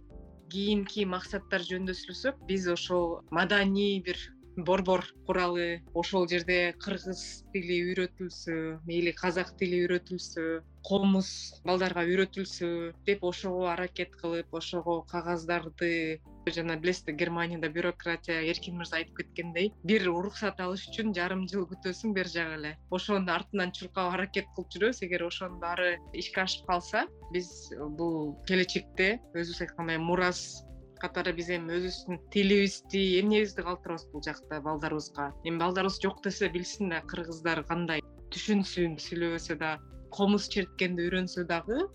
Кийинки 0.52 1.04
максаттар 1.06 1.62
жөнүндө 1.68 1.94
сүйлөсөк 2.00 2.46
биз 2.48 2.68
ошол 2.72 3.22
маданий 3.36 4.00
бир 4.02 4.18
борбор 4.58 5.06
куралы 5.26 5.84
ошол 5.94 6.26
жерде 6.28 6.74
кыргыз 6.82 7.44
тили 7.54 7.78
үйрөтүлсө 7.90 8.56
мейли 8.90 9.14
казак 9.14 9.52
тили 9.60 9.84
үйрөтүлсө 9.86 10.46
комуз 10.88 11.30
балдарга 11.68 12.06
үйрөтүлсө 12.10 12.70
деп 13.06 13.24
ошого 13.30 13.68
аракет 13.74 14.16
кылып 14.18 14.58
ошого 14.60 15.04
кагаздарды 15.12 15.92
жана 16.56 16.78
билесиз 16.78 17.06
да 17.08 17.12
германияда 17.12 17.70
бюрократия 17.70 18.42
эркин 18.52 18.78
мырза 18.78 18.98
айтып 19.00 19.22
кеткендей 19.22 19.72
бир 19.84 20.08
уруксат 20.10 20.60
алыш 20.64 20.88
үчүн 20.90 21.14
жарым 21.18 21.46
жыл 21.52 21.68
күтөсүң 21.72 22.14
бери 22.18 22.32
жагы 22.34 22.60
эле. 22.60 22.72
Ошонун 22.92 23.30
артынан 23.30 23.72
чуркап 23.72 24.14
аракет 24.14 24.48
кылып 24.56 24.72
жүрөбүз. 24.76 25.02
Эгер 25.08 25.26
ошонун 25.28 25.60
баары 25.60 25.98
ишке 26.14 26.44
ашып 26.46 26.68
калса 26.68 27.06
биз 27.34 27.52
бул 28.00 28.36
келечекте 28.48 29.18
өзүбүз 29.34 29.62
айткандай 29.68 30.00
мурас 30.02 30.44
катары 31.02 31.34
биз 31.38 31.50
эми 31.54 31.78
өзүбүздүн 31.78 32.22
тилибизди 32.34 33.04
эмнебизди 33.20 33.66
калтырабыз 33.68 34.08
бул 34.14 34.24
жакта 34.26 34.62
балдарыбызга. 34.66 35.32
Эми 35.46 35.62
балдарыбыз 35.62 36.00
жок 36.02 36.24
десе 36.26 36.50
билсин 36.50 36.90
да 36.94 37.04
кыргыздар 37.12 37.64
кандай 37.70 38.02
түшүнсүн 38.34 38.98
сүйлөбөсө 39.04 39.58
да 39.62 39.78
комуз 40.12 40.48
черткенди 40.54 41.06
үйрөнсө 41.08 41.46
дагы 41.48 41.86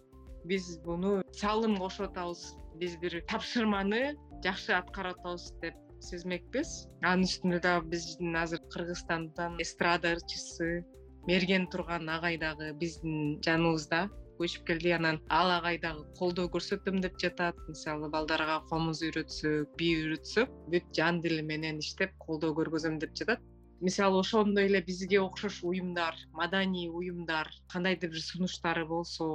биз 0.49 0.79
буну 0.85 1.21
салым 1.39 1.77
кошуп 1.81 2.11
атабыз 2.11 2.55
биз 2.81 2.97
бир 3.03 3.19
тапшырманы 3.31 4.03
жакшы 4.45 4.73
аткарып 4.77 5.21
атабыз 5.23 5.53
деп 5.63 5.77
сезмекпиз. 6.03 6.71
Анын 7.03 7.29
үстүнө 7.29 7.61
дагы 7.63 7.93
биздин 7.93 8.35
азыр 8.39 8.63
кыргызстандан 8.75 9.61
эстрада 9.65 10.17
ырчысы 10.17 10.83
мерген 11.29 11.69
турган 11.71 12.11
агай 12.17 12.39
дагы 12.43 12.73
биздин 12.81 13.39
жаныбызда 13.47 14.09
көчүп 14.41 14.67
келди. 14.73 14.93
Анан 14.99 15.21
ал 15.29 15.53
агай 15.59 15.79
дагы 15.85 16.05
колдоо 16.19 16.49
көрсөтөм 16.57 17.01
деп 17.05 17.19
жатат. 17.23 17.59
Мисалы 17.69 18.11
балдарга 18.11 18.59
комуз 18.73 19.05
үйрөтсөк 19.07 19.79
би 19.79 19.95
үйрөтсөк 20.01 20.51
бүт 20.75 20.91
жан 20.99 21.23
дили 21.23 21.43
менен 21.53 21.79
иштеп 21.85 22.19
колдоо 22.27 22.55
көргөзөм 22.59 22.99
деп 23.05 23.15
жатат 23.19 23.52
мисалы 23.83 24.21
ошондой 24.21 24.69
эле 24.69 24.81
бизге 24.81 25.19
окшош 25.21 25.63
уюмдар 25.69 26.15
маданий 26.33 26.89
уюмдар 26.89 27.51
кандайдыр 27.73 28.11
бир 28.15 28.23
сунуштары 28.23 28.85
болсо 28.87 29.27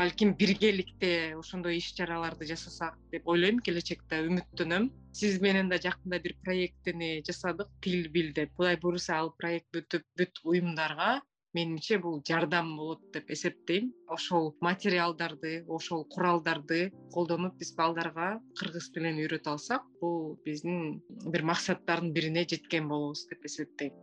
балким 0.00 0.34
биргеликте 0.36 1.34
ошондой 1.38 1.78
иш 1.78 1.88
чараларды 1.96 2.44
жасасак 2.52 2.98
деп 3.12 3.26
ойлойм 3.26 3.60
келечекте 3.64 4.20
үмүттөнөм. 4.28 4.90
Сиз 5.16 5.40
менен 5.40 5.70
да 5.72 5.78
жакында 5.80 6.20
бир 6.20 6.36
проекттини 6.44 7.22
жасадык 7.26 7.70
тил 7.80 8.10
бил 8.12 8.32
деп. 8.36 8.52
Кудай 8.58 8.76
буюрса 8.76 9.16
ал 9.22 9.32
проект 9.38 9.70
бүтүп 9.72 10.04
бүт 10.18 10.42
уюмдарга 10.44 11.22
менимче 11.54 11.98
бул 12.02 12.20
жардам 12.28 12.74
болот 12.76 13.00
деп 13.14 13.30
эсептейм. 13.30 13.92
Ошол 14.08 14.52
материалдарды 14.60 15.64
ошол 15.68 16.04
куралдарды 16.10 16.90
колдонуп 17.14 17.56
биз 17.60 17.72
балдарга 17.78 18.28
кыргыз 18.58 18.90
тилин 18.94 19.20
үйрөтө 19.22 19.54
алсак 19.54 19.86
бул 20.00 20.36
биздин 20.44 21.00
бир 21.30 21.46
максаттардын 21.50 22.12
бирине 22.16 22.44
жеткен 22.50 22.88
болобуз 22.90 23.26
деп 23.30 23.46
эсептейм. 23.46 23.94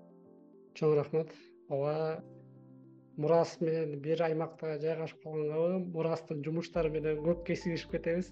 Чоң 0.80 0.96
рахмат. 1.02 1.34
Ооба 1.70 2.24
мурас 3.18 3.58
менен 3.62 4.00
бир 4.02 4.24
аймакта 4.24 4.78
жайгашып 4.80 5.24
калгангабы 5.24 5.92
мурастын 5.92 6.44
жумуштары 6.48 6.90
менен 6.90 7.20
көп 7.28 7.46
кезигишип 7.52 7.92
кетебиз. 7.98 8.32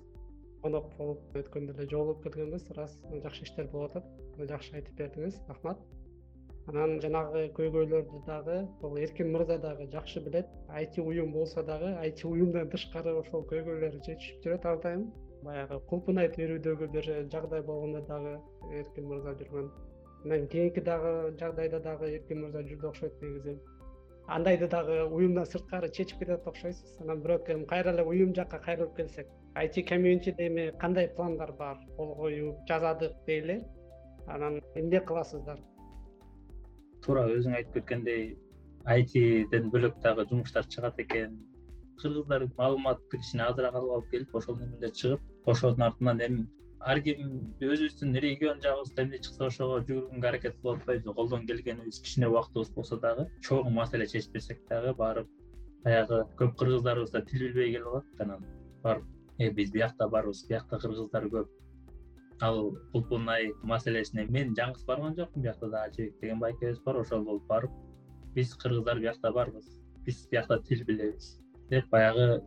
Конок 0.63 0.89
болуп 0.97 1.37
өткөндө 1.39 1.75
эле 1.75 1.87
жолугуп 1.91 2.23
келгенбиз 2.23 2.65
ырас 2.71 2.97
жакшы 3.23 3.45
иштер 3.47 3.67
болуп 3.71 3.95
атат. 3.95 4.09
Жакшы 4.49 4.75
айтып 4.79 4.95
бердиңиз. 4.99 5.39
Рахмат 5.47 5.83
анан 6.69 6.99
жанагы 7.01 7.47
көйгөйлөрдү 7.57 8.19
дагы 8.27 8.57
бул 8.81 8.97
эркин 9.01 9.31
мырза 9.33 9.57
дагы 9.57 9.87
жакшы 9.93 10.21
билет. 10.21 10.47
Айти 10.69 11.01
уюм 11.01 11.31
болсо 11.33 11.63
дагы 11.63 11.95
айти 11.97 12.27
уюмдан 12.27 12.69
тышкары 12.69 13.15
ошол 13.17 13.45
көйгөйлөр 13.49 13.97
чечишип 14.05 14.43
жүрөт 14.45 14.67
ар 14.69 14.77
дайым 14.83 15.07
баягы 15.43 15.79
кулпунай 15.89 16.29
берүүдөгү 16.35 16.91
бир 16.93 17.09
жагдай 17.33 17.63
болгондо 17.65 18.03
дагы 18.11 18.35
эркин 18.81 19.07
мырза 19.09 19.33
жүргөн. 19.39 19.71
Анан 20.25 20.47
кийинки 20.47 20.83
дагы 20.91 21.33
жагдайда 21.39 21.79
дагы 21.79 22.11
эркин 22.19 22.43
мырза 22.43 22.61
жүрдү 22.69 22.91
окшойт 22.91 23.21
негизи. 23.23 23.57
Андайды 24.27 24.67
дагы 24.67 25.01
уюмдан 25.07 25.45
сырткары 25.45 25.89
чечип 25.89 26.19
кетет 26.19 26.45
окшойсуз. 26.47 26.99
Анан 27.01 27.23
бирок 27.23 27.49
эми 27.49 27.65
кайра 27.65 27.95
эле 27.95 28.03
уюм 28.03 28.35
жакка 28.35 28.59
кайрылып 28.59 28.95
келсек 28.95 29.27
айти 29.55 29.81
комьюнитиде 29.81 30.47
эми 30.47 30.69
кандай 30.77 31.09
пландар 31.09 31.51
бар? 31.53 31.77
Кол 31.97 32.15
коюп 32.15 32.57
жасадык 32.67 33.17
дейли. 33.25 33.63
Анан 34.27 34.61
эмне 34.75 34.99
кыласыздар 34.99 35.57
туура 37.05 37.25
өзүң 37.35 37.55
айтып 37.59 37.79
кеткендей 37.79 38.23
айтиден 38.95 39.69
бөлөк 39.73 39.99
дагы 40.03 40.25
жумуштар 40.29 40.67
чыгат 40.75 40.99
экен. 41.05 41.35
Кыргыздар 42.01 42.47
маалыматты 42.57 43.17
кичине 43.17 43.43
азыраак 43.49 43.75
алып 43.75 43.95
алып 43.97 44.09
келип 44.13 44.35
ошол 44.35 44.61
эмелер 44.63 44.93
чыгып 45.01 45.51
ошонун 45.53 45.85
артынан 45.89 46.21
эми 46.27 46.45
ар 46.79 47.01
ким 47.03 47.31
өзүбүздүн 47.59 48.15
регион 48.23 48.61
жагыбызда 48.63 49.03
эмне 49.03 49.19
чыкса 49.25 49.45
ошого 49.49 49.81
жүгүргөнгө 49.89 50.29
аракет 50.29 50.55
кылып 50.61 50.79
атпайбызбы 50.79 51.13
колдон 51.17 51.45
келгенибиз 51.49 51.99
кичине 52.05 52.29
убактыбыз 52.31 52.71
болсо 52.75 52.99
дагы 53.03 53.27
чоң 53.47 53.71
маселе 53.75 54.07
чечпесек 54.07 54.61
дагы 54.69 54.93
барып 55.01 55.27
баягы 55.83 56.21
көп 56.39 56.55
кыргыздарыбыз 56.61 57.11
да 57.11 57.21
тил 57.31 57.43
билбей 57.47 57.73
келип 57.73 57.87
алат 57.87 58.23
анан. 58.25 58.45
Барып 58.83 59.05
э 59.39 59.51
биз 59.51 59.71
биякта 59.71 60.07
барбыз 60.07 60.45
биякта 60.47 60.79
кыргыздар 60.79 61.27
көп 61.35 61.51
ал 62.41 62.75
кулпунай 62.91 63.51
маселесине 63.63 64.25
мен 64.25 64.55
жалгыз 64.55 64.85
барган 64.85 65.15
жокмун. 65.15 65.43
Биякта 65.43 65.67
дагы 65.67 65.89
ажыбек 65.89 66.19
деген 66.21 66.39
байкебиз 66.39 66.79
бар 66.85 67.01
ошол 67.01 67.23
болуп 67.23 67.47
барып 67.47 67.71
биз 68.35 68.53
кыргыздар 68.55 68.99
биякта 68.99 69.31
барбыз 69.31 69.65
биз 70.05 70.27
биякта 70.31 70.61
тил 70.63 70.83
билебиз 70.85 71.37
деп 71.69 71.89
баягы 71.89 72.41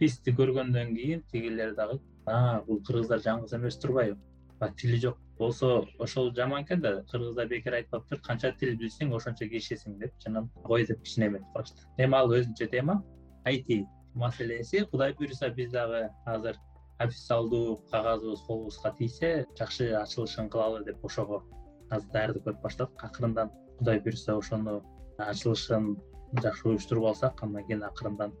бизди 0.00 0.32
көргөндөн 0.32 0.94
кийин 0.96 1.22
тигилер 1.32 1.74
дагы 1.74 2.00
бул 2.66 2.80
кыргыздар 2.86 3.20
жалгыз 3.20 3.52
эмес 3.54 3.78
турбайбы 3.78 4.18
тили 4.80 4.96
жок 4.96 5.18
болсо 5.38 5.86
ошол 5.98 6.32
жаман 6.34 6.62
экен 6.64 6.80
да 6.80 7.04
кыргыздар 7.10 7.48
бекер 7.48 7.74
айтпаптыр 7.74 8.20
канча 8.20 8.52
тил 8.58 8.76
билсең 8.78 9.14
ошончо 9.14 9.48
кишисиң 9.48 9.98
депчи 9.98 10.28
анан 10.28 10.50
ой 10.64 10.86
деп 10.86 11.02
кичине 11.02 11.26
эметип 11.26 11.52
калышты. 11.54 11.82
Эми 11.98 12.16
ал 12.16 12.30
өзүнчө 12.32 12.70
тема 12.70 13.02
айти 13.44 13.84
маселеси 14.14 14.84
кудай 14.90 15.12
буюрса 15.14 15.50
биз 15.50 15.70
дагы 15.72 16.08
азыр 16.26 16.56
официалдуу 16.98 17.76
кагазыбыз 17.90 18.40
колубузга 18.46 18.94
тийсе 18.98 19.46
жакшы 19.58 19.92
ачылышын 19.92 20.48
кылалы 20.50 20.84
деп 20.84 21.04
ошого 21.04 21.42
азыр 21.90 22.10
даярдык 22.12 22.44
көрүп 22.46 22.62
баштадык 22.62 23.04
акырындан 23.08 23.50
кудай 23.78 24.00
буюрса 24.00 24.36
ошону 24.36 24.82
ачылышын 25.18 25.96
жакшы 26.42 26.68
уюштуруп 26.68 27.06
алсак 27.06 27.42
андан 27.42 27.66
кийин 27.66 27.82
акырындан 27.82 28.32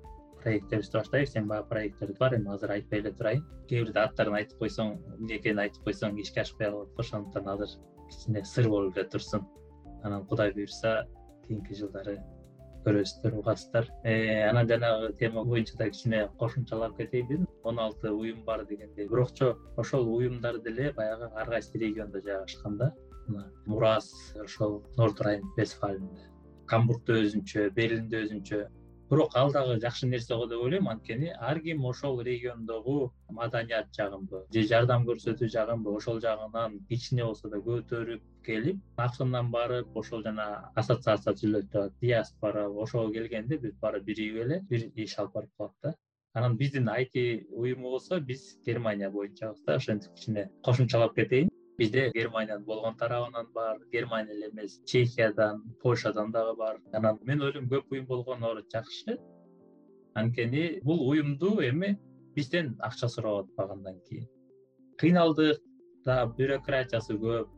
проекттерибизди 0.44 0.98
баштайбыз. 0.98 1.36
Эми 1.36 1.48
баягы 1.48 1.68
проекттерибиз 1.68 2.18
бар 2.18 2.34
эми 2.36 2.52
азыр 2.52 2.70
айтпай 2.70 3.00
эле 3.00 3.12
турайын. 3.12 3.44
Кээ 3.68 3.84
бирде 3.84 4.00
аттарын 4.00 4.34
айтып 4.40 4.58
койсоң 4.60 4.94
эмне 5.16 5.38
экенин 5.38 5.62
айтып 5.64 5.84
койсоң 5.88 6.18
ишке 6.20 6.42
ашпай 6.42 6.70
калат 6.70 6.92
го 6.94 7.02
ошондуктан 7.02 7.48
азыр 7.48 7.68
кичине 8.10 8.44
сыр 8.44 8.68
болуп 8.68 8.98
эле 8.98 9.08
турсун. 9.08 9.46
Анан 10.02 10.26
кудай 10.26 10.52
буюрса 10.52 11.06
кийинки 11.46 11.74
жылдары 11.74 12.18
көрөсүздөр 12.84 13.38
угасыздар. 13.40 13.88
Э, 14.04 14.48
анан 14.50 14.68
жанагы 14.68 15.12
тема 15.18 15.44
боюнча 15.44 15.76
да 15.78 15.88
кичине 15.90 16.28
кошумчалап 16.38 16.96
кетейин 16.96 17.28
дедим. 17.28 17.48
Он 17.62 17.78
алты 17.78 18.10
уюм 18.10 18.44
бар 18.44 18.66
дегендей. 18.66 19.08
Бирокчу 19.08 19.56
ошол 19.76 20.08
уюмдар 20.14 20.58
деле 20.58 20.92
баягы 20.92 21.30
ар 21.34 21.48
кайсы 21.48 21.78
региондо 21.78 22.20
жайгашкан 22.20 22.78
да. 22.78 22.94
Мына 23.26 23.50
мурас 23.66 24.12
ошол 24.36 24.84
норд 24.96 25.20
райн 25.20 25.42
вестфалында 25.56 26.28
камбургда 26.70 27.20
өзүнчө 27.24 27.70
берлинде 27.76 28.24
өзүнчө. 28.24 28.66
Бирок 29.10 29.34
ал 29.36 29.52
дагы 29.52 29.78
жакшы 29.80 30.06
нерсе 30.08 30.36
го 30.36 30.46
деп 30.46 30.60
ойлойм. 30.60 30.88
Анткени 30.88 31.32
ар 31.38 31.60
ким 31.60 31.84
ошол 31.84 32.20
региондогу 32.20 33.12
маданият 33.28 33.92
жагынбы 33.96 34.44
же 34.52 34.66
жардам 34.68 35.04
көрсөтүү 35.08 35.50
жагынбы 35.56 35.96
ошол 35.96 36.20
жагынан 36.20 36.80
кичине 36.88 37.24
болсо 37.24 37.48
да 37.48 37.58
көтөрүп 37.58 38.22
келип 38.46 38.78
акырындан 39.04 39.50
барып 39.50 39.96
ошол 40.00 40.22
жана 40.26 40.46
ассоциация 40.80 41.34
түзүлөт 41.38 41.68
атат 41.70 41.96
диаспора 42.02 42.64
ошого 42.84 43.12
келгенде 43.12 43.58
биз 43.64 43.74
барып 43.82 44.04
биригип 44.10 44.42
эле 44.44 44.60
бир 44.70 44.86
иш 44.94 45.18
алып 45.18 45.34
барып 45.34 45.50
калат 45.58 45.74
да. 45.82 45.94
Анан 46.34 46.56
биздин 46.56 46.88
айти 46.88 47.46
уюму 47.50 47.90
болсо 47.90 48.20
биз 48.20 48.58
германия 48.66 49.10
боюнчабыз 49.10 49.62
да. 49.66 49.76
Ошентип 49.76 50.14
кичине 50.14 50.50
кошумчалап 50.64 51.14
кетейин. 51.14 51.48
Бизде 51.78 52.10
германиянын 52.14 52.64
болгон 52.64 52.96
тарабынан 52.96 53.46
бар 53.54 53.78
германия 53.92 54.34
эле 54.34 54.50
эмес 54.50 54.80
чехиядан 54.84 55.62
польшадан 55.82 56.32
дагы 56.32 56.56
бар. 56.56 56.80
Анан 56.92 57.18
мен 57.22 57.42
ойлойм 57.42 57.68
көп 57.68 57.90
уюм 57.90 58.06
болгону 58.06 58.54
жакшы. 58.72 59.18
Анткени 60.14 60.80
бул 60.82 61.08
уюмду 61.08 61.60
эми 61.60 61.98
бизден 62.34 62.76
акча 62.80 63.08
сурап 63.08 63.46
атпагандан 63.46 64.00
кийин. 64.08 64.28
Кыйналдык 64.98 65.58
дагы 66.04 66.34
бюрократиясы 66.38 67.14
көп 67.14 67.48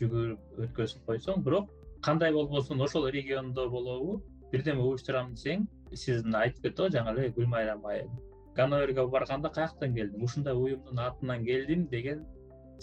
жүгүрүп 0.00 0.60
өткөзүп 0.66 1.08
койсоң 1.08 1.42
бирок 1.46 1.70
кандай 2.04 2.32
болбосун 2.32 2.80
ошол 2.86 3.08
региондо 3.16 3.68
болобу 3.70 4.20
бирдеме 4.52 4.82
уюштурам 4.82 5.32
десең 5.34 5.66
сиз 6.04 6.22
айтып 6.42 6.68
кетти 6.68 6.82
го 6.82 6.88
жаңы 6.96 7.14
эле 7.14 7.32
гүлмайрам 7.38 7.84
айым 7.92 8.14
ганноверге 8.56 9.06
барганда 9.16 9.50
каяктан 9.58 9.94
келдим 9.94 10.24
ушундай 10.28 10.54
уюмдун 10.54 10.98
атынан 11.06 11.44
келдим 11.44 11.86
деген 11.94 12.24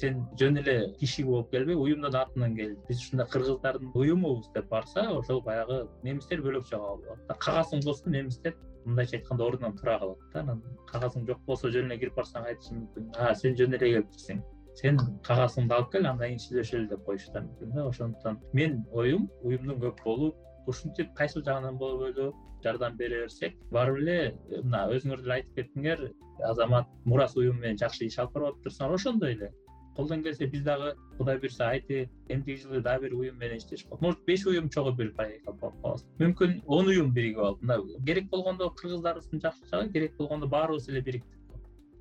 сен 0.01 0.23
жөн 0.39 0.59
эле 0.61 0.75
киши 0.99 1.23
болуп 1.23 1.51
келбей 1.51 1.75
уюмдун 1.75 2.15
атынан 2.23 2.55
келдим 2.55 2.81
биз 2.89 3.03
ушундай 3.03 3.27
кыргыздардын 3.35 3.91
уюмубуз 3.93 4.49
деп 4.55 4.69
барса 4.69 5.07
ошол 5.19 5.41
баягы 5.47 5.79
немистер 6.03 6.43
бөлөкчө 6.47 6.77
кабыл 6.77 7.15
алат 7.15 7.37
кагазың 7.45 7.85
болсо 7.85 8.09
немистер 8.17 8.55
мындайча 8.85 9.17
айтканда 9.17 9.45
ордунан 9.45 9.77
тура 9.77 9.99
калат 9.99 10.17
да. 10.33 10.39
Анан 10.39 10.63
кагазың 10.91 11.27
жок 11.27 11.45
болсо 11.45 11.69
жөн 11.69 11.91
эле 11.91 11.99
кирип 11.99 12.15
барсаң 12.17 12.47
айтышы 12.49 12.73
мүмкүн. 12.79 13.11
А 13.17 13.35
сен 13.35 13.55
жөн 13.59 13.77
эле 13.77 13.91
келиптирсиң 13.93 14.41
сен 14.79 14.99
кагазыңды 15.27 15.75
алып 15.75 15.91
кел 15.93 16.07
андан 16.07 16.31
кийин 16.31 16.41
сүйлөшөлү 16.45 16.89
деп 16.89 17.03
коюшу 17.05 17.31
да 17.33 17.43
мүмкүн 17.45 17.73
да. 17.75 17.87
Ошондуктан 17.87 18.39
менин 18.53 18.85
оюм 18.91 19.27
уюмдун 19.43 19.79
көп 19.81 20.03
болуп 20.05 20.35
ушинтип 20.67 21.13
кайсыл 21.15 21.43
жагынан 21.43 21.77
болбойлу 21.77 22.31
жардам 22.63 22.95
бере 22.97 23.23
берсек 23.23 23.57
барып 23.71 23.97
эле 24.03 24.17
мына 24.63 24.85
өзүңөр 24.95 25.23
деле 25.23 25.39
айтып 25.39 25.57
кеттиңер 25.59 26.05
азамат 26.49 26.87
мурас 27.05 27.35
уюму 27.35 27.59
менен 27.59 27.81
жакшы 27.81 28.05
иш 28.05 28.19
алып 28.19 28.37
барып 28.37 28.55
атыптырсыңар 28.55 28.95
ошондой 28.95 29.35
эле. 29.35 29.51
Колдон 29.95 30.23
келсе 30.23 30.47
биз 30.47 30.63
дагы 30.63 30.93
кудай 31.17 31.37
буюрса 31.37 31.67
айти 31.67 32.09
эмтиги 32.29 32.61
жылы 32.61 32.81
дагы 32.81 33.09
бир 33.09 33.13
уюм 33.17 33.37
менен 33.37 33.57
иштешип 33.57 33.91
может 33.99 34.23
беш 34.25 34.45
уюм 34.47 34.69
чогуу 34.69 34.93
бир 34.93 35.11
проект 35.17 35.47
алып 35.47 35.59
барып 35.61 35.81
калабыз 35.81 36.05
мүмкүн 36.21 36.61
он 36.65 36.87
уюм 36.87 37.11
биригип 37.11 37.39
алып 37.39 37.61
мына 37.61 37.77
керек 38.05 38.29
болгондо 38.29 38.69
кыргыздарыбыздын 38.69 39.41
жакшы 39.41 39.67
жагы 39.73 39.91
керек 39.91 40.15
болгондо 40.17 40.47
баарыбыз 40.47 40.87
эле 40.87 41.01
бириктик 41.01 41.41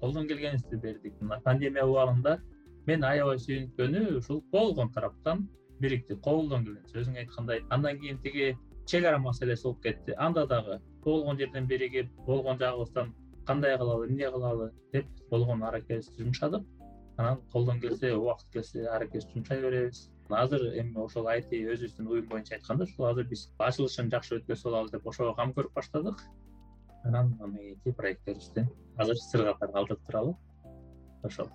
колдон 0.00 0.26
келгенибизди 0.28 0.76
бердик. 0.76 1.14
Мына 1.20 1.40
пандемия 1.44 1.84
убагында 1.84 2.40
мени 2.86 3.06
аябай 3.06 3.38
сүйүнткөнү 3.44 4.18
ушул 4.18 4.42
болгон 4.52 4.90
тараптан 4.94 5.48
бириктик 5.80 6.20
колдон 6.24 6.64
келгенче 6.64 7.00
өзүң 7.02 7.18
айткандай 7.22 7.62
андан 7.70 7.98
кийин 8.00 8.18
тиги 8.24 8.54
чек 8.90 9.04
ара 9.04 9.18
маселеси 9.18 9.64
болуп 9.64 9.82
кетти. 9.82 10.14
Анда 10.18 10.46
дагы 10.46 10.80
болгон 11.04 11.38
жерден 11.38 11.66
биригип 11.66 12.10
болгон 12.26 12.58
жагыбыздан 12.58 13.14
кандай 13.46 13.76
кылалы 13.78 14.08
эмне 14.08 14.30
кылалы 14.30 14.72
деп 14.92 15.06
болгон 15.30 15.62
аракетибизди 15.62 16.22
жумшадык. 16.22 16.66
Анан 17.16 17.40
колдон 17.52 17.80
келсе 17.80 18.14
убакыт 18.14 18.50
келсе 18.52 18.86
аракет 18.86 19.28
жумшай 19.32 19.60
беребиз. 19.60 20.10
Азыр 20.28 20.62
эми 20.80 20.96
ошол 20.98 21.26
айти 21.28 21.62
өзүбүздүн 21.66 22.06
уюм 22.08 22.28
боюнча 22.28 22.54
айтканда 22.54 22.84
ушул 22.84 23.06
азыр 23.06 23.28
биз 23.28 23.48
ачылышын 23.58 24.10
жакшы 24.10 24.40
өткөзүп 24.40 24.66
алалы 24.72 24.90
деп 24.90 25.06
ошого 25.06 25.34
кам 25.34 25.52
көрүп 25.52 25.74
баштадык. 25.74 26.20
Анан 27.04 27.32
андан 27.32 27.56
кийинки 27.56 27.92
проекттерибизди 27.92 28.68
азыр 28.96 29.16
сыр 29.16 29.44
катары 29.52 29.72
калтырып 29.72 30.06
туралы. 30.06 30.36
Ошол 31.22 31.50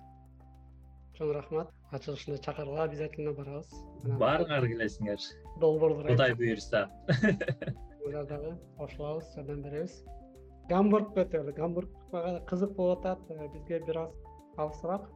чоң 1.18 1.32
рахмат. 1.36 1.72
Ачылышына 1.96 2.38
чакыргыла 2.44 2.84
обязательно 2.84 3.32
барабыз. 3.36 3.72
Баарыңар 4.20 4.66
келесиңер 4.68 5.22
долбоорлор 5.62 6.10
кудай 6.12 6.34
буюрса 6.34 6.86
дагы 8.06 8.54
кошулабыз 8.78 9.32
жардам 9.34 9.62
беребиз. 9.62 10.02
Гамбургду 10.70 11.22
өтөлү 11.22 11.54
гамбург 11.56 11.92
мага 12.12 12.40
кызык 12.50 12.72
болуп 12.76 13.04
атат 13.06 13.30
э, 13.30 13.48
бизге 13.54 13.80
бир 13.86 13.98
аз 14.04 14.14
алысыраак 14.56 15.08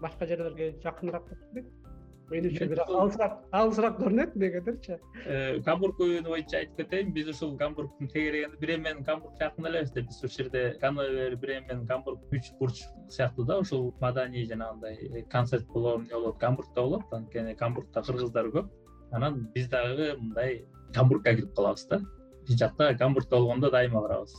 башка 0.00 0.26
жерлерге 0.26 0.72
жакыныраак 0.82 1.28
болуп 1.30 1.83
элек 2.30 2.52
менимче 2.52 2.66
бир 2.68 2.80
алысыраак 2.84 3.98
көрүнөт 3.98 4.34
эмнегедирчи 4.36 4.98
э, 5.26 5.58
гамбург 5.66 6.00
уюму 6.00 6.30
боюнча 6.30 6.58
айтып 6.58 6.76
кетейин. 6.76 7.12
Биз 7.12 7.28
ушул 7.28 7.56
гамбургдун 7.56 8.08
тегерегинде 8.08 8.56
бирем 8.60 8.82
менен 8.82 9.02
гамбург 9.04 9.36
жакын 9.40 9.66
элебиз 9.66 9.90
да. 9.92 10.02
Биз 10.02 10.22
ушул 10.22 10.30
жерде 10.36 10.78
ганновер 10.80 11.36
бирем 11.36 11.66
менен 11.68 11.84
гамбург 11.86 12.20
үч 12.32 12.52
бурч 12.58 12.82
сыяктуу 13.10 13.44
да. 13.44 13.58
Ушул 13.58 13.94
маданий 14.00 14.46
жанагындай 14.46 14.94
э, 14.94 15.22
концерт 15.24 15.66
болобу 15.66 16.02
эмне 16.02 16.14
болобу 16.14 16.38
гамбургда 16.38 16.80
болот. 16.80 17.12
Анткени 17.12 17.54
гамбургда 17.54 18.02
кыргыздар 18.02 18.46
көп. 18.46 18.72
Анан 19.12 19.50
биз 19.54 19.68
дагы 19.68 20.16
мындай 20.18 20.64
гамбургка 20.94 21.34
кирип 21.34 21.54
калабыз 21.54 21.86
да. 21.86 22.00
Биз 22.48 22.58
жакта 22.58 22.94
гамбургда 22.94 23.36
болгондо 23.36 23.70
дайыма 23.70 24.00
барабыз. 24.00 24.34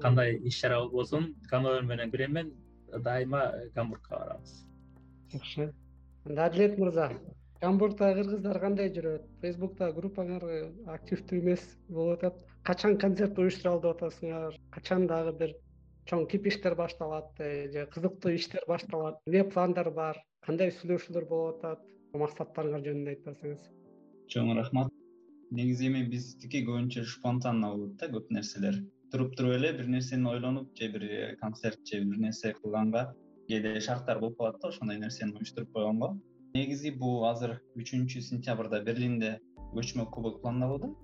Кандай 0.00 0.38
иш 0.38 0.60
чара 0.60 0.80
болбосун 0.80 1.34
ганновер 1.50 1.82
менен 1.82 2.10
бремен 2.10 2.52
дайыма 2.88 3.52
гамбургка 3.74 4.16
барабыз. 4.16 4.66
Жакшы 5.32 5.72
анда 6.26 6.46
адилет 6.46 6.78
мырза 6.78 7.10
гамбургдагы 7.62 8.22
кыргыздар 8.22 8.60
кандай 8.60 8.92
жүрөт? 8.94 9.26
Фейсбукта 9.42 9.90
группаңар 9.96 10.44
активдүү 10.94 11.40
эмес 11.40 11.64
болуп 11.88 12.24
атат. 12.24 12.44
Качан 12.64 12.96
концерт 12.98 13.38
уюштура 13.38 13.76
деп 13.80 13.96
атасыңар? 13.96 14.56
Качан 14.76 15.06
дагы 15.10 15.34
бир 15.42 15.54
чоң 16.08 16.26
кипиштер 16.30 16.76
башталат 16.76 17.36
же 17.38 17.86
кызыктуу 17.94 18.32
иштер 18.36 18.64
башталат? 18.68 19.20
Эмне 19.26 19.44
пландар 19.44 19.90
бар? 19.90 20.22
Кандай 20.46 20.72
сүйлөшүүлөр 20.78 21.28
болуп 21.28 21.60
атат? 21.60 21.84
Максаттарыңар 22.16 22.82
жөнүндө 22.88 23.14
айтып 23.14 23.28
берсеңиз 23.28 23.68
чоң 24.30 24.54
рахмат. 24.56 24.90
Негизи 25.50 25.88
эми 25.88 26.04
биздики 26.10 26.60
көбүнчө 26.66 27.02
спонтанно 27.12 27.72
болот 27.74 27.96
да 27.98 28.08
көп 28.12 28.28
нерселер. 28.36 28.76
Туруп 29.10 29.34
туруп 29.38 29.56
эле 29.56 29.72
бир 29.74 29.88
нерсени 29.90 30.28
ойлонуп 30.30 30.70
же 30.78 30.88
бир 30.92 31.06
концерт 31.40 31.80
же 31.84 31.98
бир 32.04 32.20
нерсе 32.24 32.52
кылганга 32.60 33.08
кээде 33.50 33.80
шарттар 33.86 34.20
болуп 34.22 34.38
калат 34.38 34.58
да 34.62 34.68
ошондой 34.68 34.98
нерсени 34.98 35.36
уюштуруп 35.36 35.72
койгонго. 35.76 36.16
Негизи 36.54 36.90
бул 37.02 37.24
азыр 37.28 37.58
үчүнчү 37.78 38.22
сентябрда 38.30 38.82
берлинде 38.88 39.38
көчмө 39.74 40.10
кубок 40.14 40.40
пландалууда 40.42 40.94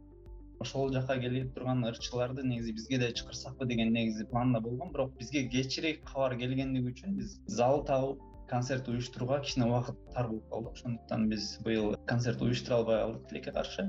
ошол 0.61 0.93
жака 0.93 1.17
келип 1.21 1.53
турган 1.55 1.85
ырчыларды 1.91 2.45
негизи 2.47 2.73
бизге 2.79 2.99
да 3.03 3.11
чакырсакпы 3.13 3.67
деген 3.67 3.93
негизи 3.93 4.25
планда 4.31 4.61
болгон. 4.61 4.93
Бирок 4.93 5.17
бизге 5.19 5.47
кечирээк 5.53 6.05
кабар 6.11 6.37
келгендиги 6.41 6.93
үчүн 6.93 7.17
биз 7.19 7.37
зал 7.47 7.85
табып 7.85 8.23
концерт 8.49 8.89
уюштурууга 8.89 9.41
кичине 9.45 9.67
убакыт 9.67 9.99
тар 10.15 10.29
болуп 10.29 10.49
калды. 10.51 10.71
Ошондуктан 10.73 11.29
биз 11.29 11.59
быйыл 11.65 11.97
концерт 12.07 12.43
уюштура 12.43 12.79
албай 12.79 13.03
калдык 13.03 13.29
тилекке 13.29 13.53
каршы 13.53 13.85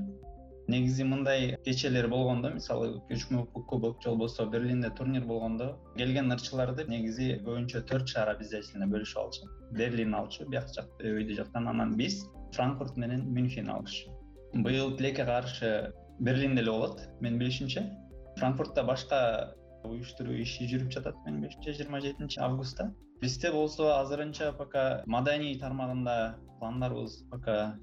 негизи 0.68 1.04
мындай 1.04 1.56
кечелер 1.64 2.08
болгондо 2.12 2.50
мисалы 2.52 2.88
көчмө 3.10 3.46
кубок 3.54 4.02
же 4.02 4.10
болбосо 4.10 4.46
берлинде 4.46 4.90
турнир 4.90 5.24
болгондо 5.24 5.68
келген 5.96 6.32
ырчыларды 6.34 6.84
негизи 6.88 7.28
көбүнчө 7.46 7.82
төрт 7.88 8.12
бизде 8.38 8.60
эле 8.76 8.86
бөлүшүп 8.92 9.22
алчу. 9.22 9.48
Берлин 9.72 10.14
алчу 10.14 10.44
бияк 10.48 10.68
жак 10.74 10.88
өйдө 11.00 11.38
жактан 11.40 11.68
анан 11.68 11.96
биз 11.96 12.26
франкфурт 12.54 12.96
менен 12.96 13.24
мюнхен 13.32 13.70
алчу. 13.70 14.12
Быйыл 14.54 14.96
тилекке 14.96 15.24
каршы 15.24 15.92
берлинде 16.20 16.62
эле 16.62 16.70
болот 16.70 17.00
менин 17.20 17.38
билишимче 17.38 17.88
франкфуртта 18.36 18.84
башка 18.84 19.54
уюштуруу 19.84 20.36
иши 20.36 20.68
жүрүп 20.68 20.92
жатат 20.92 21.16
менин 21.24 21.42
билишимче 21.42 21.72
жыйырма 21.72 22.00
жетинчи 22.00 22.40
августта. 22.40 22.92
Бизде 23.20 23.50
болсо 23.52 23.94
азырынча 23.98 24.52
пока 24.52 25.02
маданий 25.06 25.58
тармагында 25.58 26.38
пландарыбыз 26.60 27.22
пока 27.30 27.78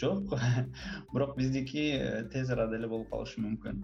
жок. 0.00 0.34
Бирок 1.12 1.36
биздики 1.36 1.90
э, 1.92 2.28
тез 2.32 2.50
арада 2.50 2.78
эле 2.78 2.88
болуп 2.88 3.10
калышы 3.12 3.42
мүмкүн. 3.44 3.82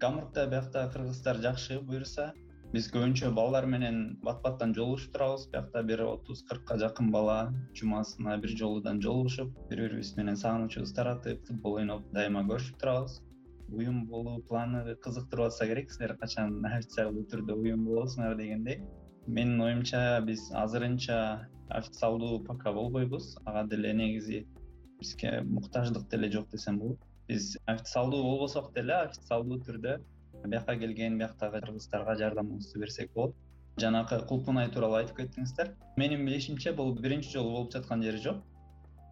Гамбургда 0.00 0.46
биякта 0.48 0.86
кыргыздар 0.94 1.40
жакшы 1.44 1.80
буюрса 1.84 2.30
биз 2.70 2.86
көбүнчө 2.94 3.32
балдар 3.34 3.66
менен 3.66 3.96
бат 4.22 4.38
баттан 4.44 4.74
жолугушуп 4.76 5.12
турабыз. 5.16 5.48
Биякта 5.50 5.82
бир 5.82 6.04
отуз 6.06 6.44
кыркка 6.50 6.78
жакын 6.82 7.10
бала 7.10 7.38
жумасына 7.80 8.36
бир 8.44 8.54
жолудан 8.60 9.02
жолугушуп 9.02 9.50
бири 9.70 9.88
бирибиз 9.88 10.14
менен 10.16 10.38
сагынычыбызды 10.38 10.96
таратып 11.00 11.42
футбол 11.48 11.80
ойноп 11.82 12.06
дайыма 12.14 12.44
көрүшүп 12.52 12.78
турабыз. 12.84 13.18
Уюм 13.70 14.04
болуу 14.06 14.38
планы 14.46 14.96
кызыктырып 15.02 15.50
атса 15.50 15.66
керек 15.66 15.90
силер 15.90 16.16
качан 16.22 16.64
официалдуу 16.78 17.26
түрдө 17.34 17.58
уюм 17.58 17.84
болосуңар 17.90 18.38
дегендей. 18.38 18.80
Менин 19.26 19.60
оюмча 19.66 20.22
биз 20.26 20.46
азырынча 20.62 21.18
официалдуу 21.68 22.44
пока 22.44 22.72
болбойбуз. 22.72 23.36
Ага 23.44 23.66
деле 23.74 23.92
негизи 23.94 24.46
бизге 25.00 25.40
муктаждык 25.42 26.08
деле 26.10 26.30
жок 26.30 26.48
десем 26.50 26.78
болот. 26.78 26.98
Биз 27.28 27.56
официалдуу 27.66 28.22
болбосок 28.22 28.72
деле 28.74 28.94
официалдуу 28.94 29.60
түрдө 29.66 30.00
бияка 30.44 30.76
келген 30.76 31.18
бияктагы 31.18 31.60
кыргыздарга 31.60 32.16
жардамыбызды 32.20 32.80
берсек 32.80 33.12
болот. 33.14 33.34
Жанакы 33.80 34.18
кулпунай 34.28 34.68
тууралуу 34.70 34.98
айтып 35.00 35.20
кеттиңиздер. 35.20 35.74
Менин 35.96 36.24
билишимче 36.26 36.72
бул 36.72 36.92
биринчи 36.98 37.32
жолу 37.32 37.52
болуп 37.56 37.72
жаткан 37.72 38.02
жери 38.02 38.18
жок. 38.24 38.42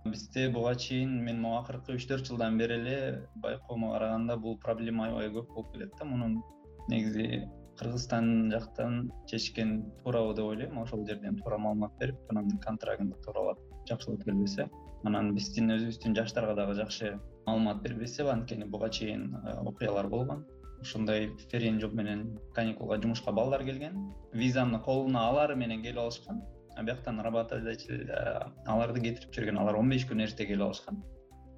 Бизде 0.05 0.49
буга 0.51 0.75
чейин 0.75 1.23
мен 1.25 1.41
могу 1.41 1.61
акыркы 1.61 1.97
үч 1.97 2.09
төрт 2.11 2.29
жылдан 2.29 2.59
бери 2.59 2.75
эле 2.81 2.99
байкоомо 3.37 3.93
караганда 3.93 4.37
бул 4.37 4.59
проблема 4.59 5.07
аябай 5.09 5.31
көп 5.31 5.55
болуп 5.55 5.73
келет 5.73 5.95
да. 5.99 6.05
Мунун 6.05 6.43
негизи 6.89 7.49
кыргызстан 7.79 8.51
жактан 8.51 9.13
чечкен 9.27 9.91
туурабы 10.03 10.35
деп 10.35 10.45
ойлойм. 10.45 10.79
Ошол 10.83 11.07
жерден 11.07 11.39
туура 11.39 11.59
маалымат 11.59 11.99
берип 12.01 12.31
анан 12.31 12.51
контрагында 12.67 13.17
тууралап 13.25 13.59
жакшылап 13.89 14.25
келбесе 14.25 14.69
анан 15.07 15.35
биздин 15.35 15.71
өзүбүздүн 15.75 16.17
жаштарга 16.19 16.55
дагы 16.59 16.75
жакшы 16.79 17.13
маалымат 17.47 17.83
бербесе 17.83 18.27
анткени 18.29 18.65
буга 18.65 18.91
чейин 18.91 19.35
э, 19.45 19.55
окуялар 19.61 20.09
болгон. 20.09 20.45
Ошондой 20.81 21.31
ферин 21.51 21.81
жоп 21.81 21.95
менен 21.95 22.39
каникулга 22.55 23.01
жумушка 23.03 23.33
балдар 23.33 23.65
келген. 23.65 24.13
Визаны 24.33 24.81
колуна 24.81 25.29
алары 25.29 25.57
менен 25.57 25.83
келип 25.83 25.99
алышкан. 25.99 26.43
Бияктан 26.83 27.21
работодатель 27.21 28.09
э, 28.11 28.51
аларды 28.67 29.01
кетирип 29.01 29.33
жиберген 29.35 29.59
алар 29.59 29.77
он 29.77 29.91
беш 29.91 30.07
күн 30.07 30.23
эрте 30.23 30.47
келип 30.47 30.67
алышкан. 30.67 31.03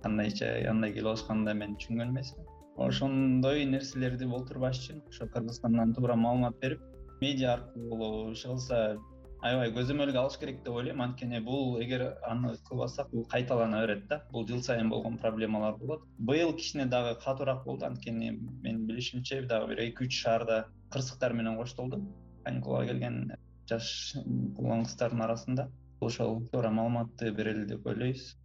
Кандайча 0.03 0.53
андай 0.71 0.93
келип 0.93 1.13
алышканын 1.13 1.45
да 1.45 1.55
мен 1.55 1.77
түшүнгөн 1.77 2.15
эмесмин. 2.15 2.47
Ошондой 2.77 3.65
нерселерди 3.65 4.29
болтурбаш 4.29 4.85
үчүн 4.85 5.03
ошо 5.09 5.27
кыргызстандан 5.35 5.95
туура 5.95 6.17
маалымат 6.17 6.61
берип 6.61 6.81
медиа 7.21 7.55
аркылуу 7.55 7.97
болобу 7.99 8.33
иши 8.33 8.49
кылса 8.49 8.99
аябай 9.43 9.71
көзөмөлгө 9.73 10.19
алыш 10.21 10.37
керек 10.41 10.61
деп 10.65 10.75
ойлойм. 10.77 11.01
Анткени 11.01 11.41
бул 11.45 11.79
эгер 11.81 12.03
аны 12.29 12.53
кылбасак 12.69 13.11
бул 13.13 13.25
кайталана 13.33 13.81
берет 13.85 14.07
да. 14.09 14.23
Бул 14.33 14.47
жыл 14.49 14.63
сайын 14.63 14.91
болгон 14.91 15.19
проблемалар 15.19 15.77
болот. 15.79 16.03
Быйыл 16.19 16.53
кичине 16.57 16.87
дагы 16.87 17.19
катуураак 17.25 17.65
болду. 17.65 17.87
Анткени 17.87 18.31
менин 18.63 18.87
билишимче 18.87 19.43
дагы 19.43 19.75
бир 19.75 19.85
эки 19.87 20.05
үч 20.05 20.21
шаарда 20.23 20.67
кырсыктар 20.93 21.33
менен 21.33 21.57
коштолду 21.57 22.03
каникулга 22.45 22.87
келген 22.87 23.33
жаш 23.69 24.15
улан 24.59 24.85
кыздардын 24.85 25.25
арасында 25.27 25.71
ошол 26.01 26.47
туура 26.53 26.71
маалыматты 26.71 27.33
берели 27.33 27.67
деп 27.67 27.87
ойлойбуз. 27.87 28.37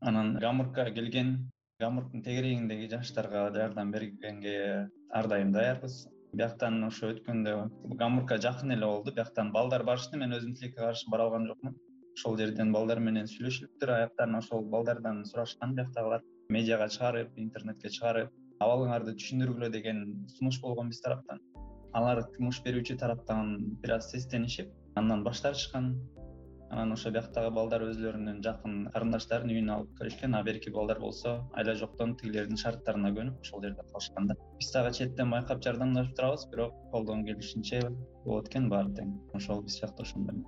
Анан 0.00 0.36
гамбургка 0.38 0.90
келген 0.90 1.50
гамбургдун 1.80 2.22
тегерегиндеги 2.22 2.88
жаштарга 2.88 3.50
жардам 3.54 3.90
бергенге 3.90 4.88
ар 5.10 5.28
дайым 5.28 5.52
даярбыз 5.52 6.06
бияктан 6.38 6.78
ошо 6.86 7.10
өткөндө 7.14 7.52
гамбургка 8.00 8.38
жакын 8.46 8.74
эле 8.76 8.86
болду. 8.86 9.12
Бияктан 9.18 9.52
балдар 9.56 9.84
барышты. 9.88 10.18
Мен 10.22 10.36
өзүм 10.38 10.54
тилекке 10.58 10.80
каршы 10.80 11.10
бара 11.10 11.26
алган 11.28 11.46
жокмун. 11.50 11.76
Ошол 12.16 12.38
жерден 12.40 12.72
балдар 12.72 13.00
менен 13.08 13.28
сүйлөшүлүптүр 13.32 13.92
аяктан 13.98 14.38
ошол 14.38 14.64
балдардан 14.72 15.24
сурашкан 15.30 15.74
бияктагылар 15.76 16.24
медиага 16.56 16.88
чыгарып 16.94 17.36
интернетке 17.42 17.90
чыгарып 17.96 18.30
абалыңарды 18.64 19.16
түшүндүргүлө 19.20 19.70
деген 19.74 20.02
сунуш 20.36 20.60
болгон 20.62 20.92
биз 20.92 21.02
тараптан. 21.04 21.42
Алар 21.96 22.22
жумуш 22.36 22.62
берүүчү 22.64 22.96
тараптан 23.02 23.56
бир 23.82 23.96
аз 23.98 24.10
сестенишип 24.12 24.72
андан 25.00 25.24
баш 25.24 25.42
тартышкан 25.44 25.92
анан 26.70 26.92
ошо 26.96 27.10
бияктагы 27.14 27.50
балдар 27.58 27.84
өзлөрүнүн 27.86 28.40
жакын 28.46 28.74
карындаштарын 28.94 29.52
үйүнө 29.54 29.74
алып 29.76 29.92
келишкен 30.00 30.34
а 30.38 30.42
берки 30.48 30.72
балдар 30.76 31.00
болсо 31.04 31.34
айла 31.60 31.74
жоктон 31.82 32.16
тигилердин 32.20 32.60
шарттарына 32.62 33.12
көнүп 33.18 33.46
ошол 33.46 33.62
жерде 33.66 33.86
калышкан 33.92 34.28
да 34.32 34.36
биз 34.58 34.72
дагы 34.74 34.92
четтен 34.98 35.30
байкап 35.36 35.62
жардамдашып 35.68 36.16
турабыз 36.18 36.46
бирок 36.52 36.74
колдон 36.92 37.24
келишинче 37.28 37.80
болот 38.24 38.50
экен 38.50 38.68
баары 38.72 38.92
тең. 38.98 39.14
Ошол 39.38 39.62
биз 39.62 39.78
жакта 39.80 40.02
ошондой. 40.02 40.42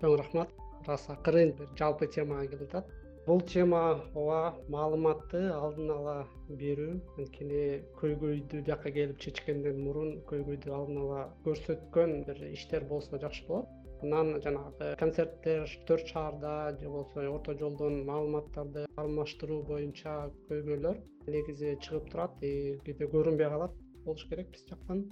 Чоң 0.00 0.16
рахмат. 0.22 0.54
Ырас 0.84 1.10
акырын 1.12 1.54
бир 1.58 1.74
жалпы 1.78 2.06
темага 2.14 2.46
келип 2.52 2.68
атат 2.70 2.94
бул 3.26 3.42
тема 3.52 3.80
ооба 4.14 4.54
маалыматты 4.74 5.42
алдын 5.52 5.90
ала 5.92 6.14
берүү 6.62 6.94
анткени 7.18 7.64
көйгөйдү 8.00 8.62
бияка 8.68 8.92
келип 8.94 9.20
чечкенден 9.24 9.82
мурун 9.84 10.14
көйгөйдү 10.30 10.72
алдын 10.78 11.02
ала 11.02 11.26
көрсөткөн 11.44 12.16
бир 12.28 12.40
иштер 12.48 12.86
болсо 12.94 13.20
жакшы 13.20 13.44
болот 13.50 13.68
анан 14.02 14.40
жанагы 14.44 14.94
концерттер 14.98 15.68
төрт 15.88 16.06
шаарда 16.12 16.76
же 16.80 16.88
болбосо 16.88 17.26
орто 17.30 17.54
жолдон 17.62 18.04
маалыматтарды 18.08 18.86
алмаштыруу 19.02 19.62
боюнча 19.70 20.14
көйгөйлөр 20.48 21.00
негизи 21.34 21.76
чыгып 21.84 22.10
турат 22.12 22.42
и 22.42 22.78
кээде 22.86 23.08
көрүнбөй 23.14 23.50
калат. 23.54 23.74
Болуш 24.04 24.24
керек 24.30 24.48
биз 24.54 24.64
жактан. 24.70 25.04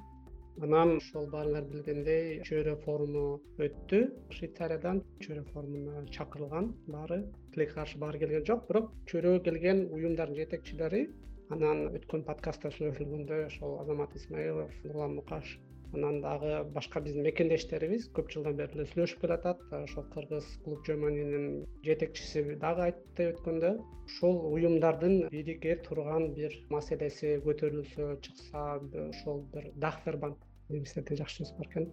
Анан 0.65 0.97
ошол 0.97 1.29
баарыңар 1.35 1.69
билгендей 1.71 2.41
чөйрө 2.49 2.75
форуму 2.87 3.25
өттү. 3.67 4.01
Швейцариядан 4.39 5.05
чөйрө 5.23 5.45
форумуна 5.53 6.05
чакырылган 6.17 6.73
баары 6.89 7.21
тилекке 7.55 7.75
каршы 7.81 8.01
баары 8.03 8.19
келген 8.25 8.47
жок. 8.49 8.67
Бирок 8.71 8.91
чөйрөгө 9.13 9.45
келген 9.51 9.87
уюмдардын 9.93 10.41
жетекчилери 10.43 11.07
анан 11.55 11.87
өткөн 11.97 12.27
подкастта 12.29 12.73
сүйлөшүлгөндөй 12.75 13.47
ошол 13.53 13.79
азамат 13.85 14.17
исмаилов 14.21 14.75
нурлан 14.85 15.15
мукашев 15.21 15.68
анан 15.95 16.21
дагы 16.21 16.65
башка 16.75 17.01
биздин 17.01 17.25
мекендештерибиз 17.25 18.09
көп 18.17 18.29
жылдан 18.33 18.57
бери 18.59 18.77
эле 18.77 18.85
сүйлөшүп 18.91 19.23
келатат 19.23 19.61
ошол 19.79 20.05
кыргыз 20.15 20.49
клуб 20.65 20.83
жоманинин 20.89 21.47
жетекчиси 21.87 22.43
дагы 22.65 22.85
айтты 22.89 23.29
өткөндө. 23.33 23.71
Ушул 24.09 24.37
уюмдардын 24.51 25.17
бириге 25.33 25.79
турган 25.87 26.29
бир 26.37 26.53
маселеси 26.75 27.39
көтөрүлсө 27.47 28.11
чыкса 28.27 28.67
ошол 29.07 29.41
бир 29.55 29.71
дахфербанд 29.87 30.45
немистерде 30.69 31.17
жакшы 31.23 31.47
сөз 31.47 31.55
бар 31.57 31.71
экен. 31.71 31.89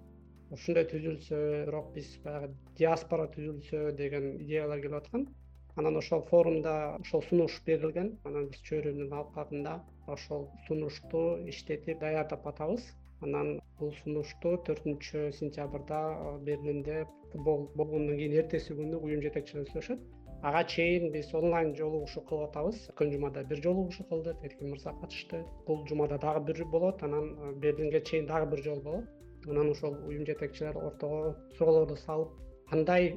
Ушундай 0.51 0.89
түзүлсө 0.91 1.39
бирок 1.69 1.93
биз 1.95 2.11
баягы 2.25 2.51
диаспора 2.81 3.29
түзүлсө 3.37 3.95
деген 4.01 4.35
идеялар 4.41 4.83
келип 4.83 4.99
аткан. 4.99 5.25
Анан 5.79 5.97
ошол 6.03 6.27
форумда 6.27 6.75
ошол 6.99 7.23
сунуш 7.29 7.61
берилген. 7.65 8.11
Анан 8.27 8.51
биз 8.51 8.61
чөйрөнүн 8.67 9.15
алкагында 9.23 9.79
ошол 10.07 10.49
сунушту 10.67 11.25
иштетип 11.47 11.99
даярдап 12.03 12.45
атабыз 12.51 12.91
анан 13.25 13.49
бул 13.79 13.91
сунушту 14.01 14.55
төртүнчү 14.67 15.29
сентябрда 15.39 16.01
берлинде 16.47 17.05
футбол 17.31 17.67
болгондон 17.79 18.19
кийин 18.21 18.37
эртеси 18.41 18.77
күнү 18.77 19.01
уюм 19.01 19.23
жетекчилери 19.25 19.71
сүйлөшөт. 19.71 20.05
Ага 20.45 20.61
чейин 20.69 21.11
биз 21.13 21.33
онлайн 21.33 21.73
жолугушуу 21.79 22.23
кылып 22.29 22.49
атабыз. 22.49 22.81
Өткөн 22.91 23.13
жумада 23.15 23.43
бир 23.49 23.61
жолугушуу 23.65 24.05
кылдык 24.11 24.43
эркин 24.45 24.73
мырза 24.73 24.93
катышты. 25.01 25.43
Бул 25.67 25.85
жумада 25.89 26.19
дагы 26.21 26.45
бир 26.51 26.65
болот 26.73 27.03
анан 27.03 27.55
берлинге 27.63 28.01
чейин 28.01 28.27
дагы 28.31 28.51
бир 28.51 28.63
жолу 28.63 28.81
болот. 28.81 29.05
Анан 29.47 29.71
ошол 29.71 29.97
уюм 30.07 30.25
жетекчилери 30.25 30.77
ортого 30.89 31.35
суроолорду 31.57 31.95
салып 31.95 32.29
кандай 32.69 33.15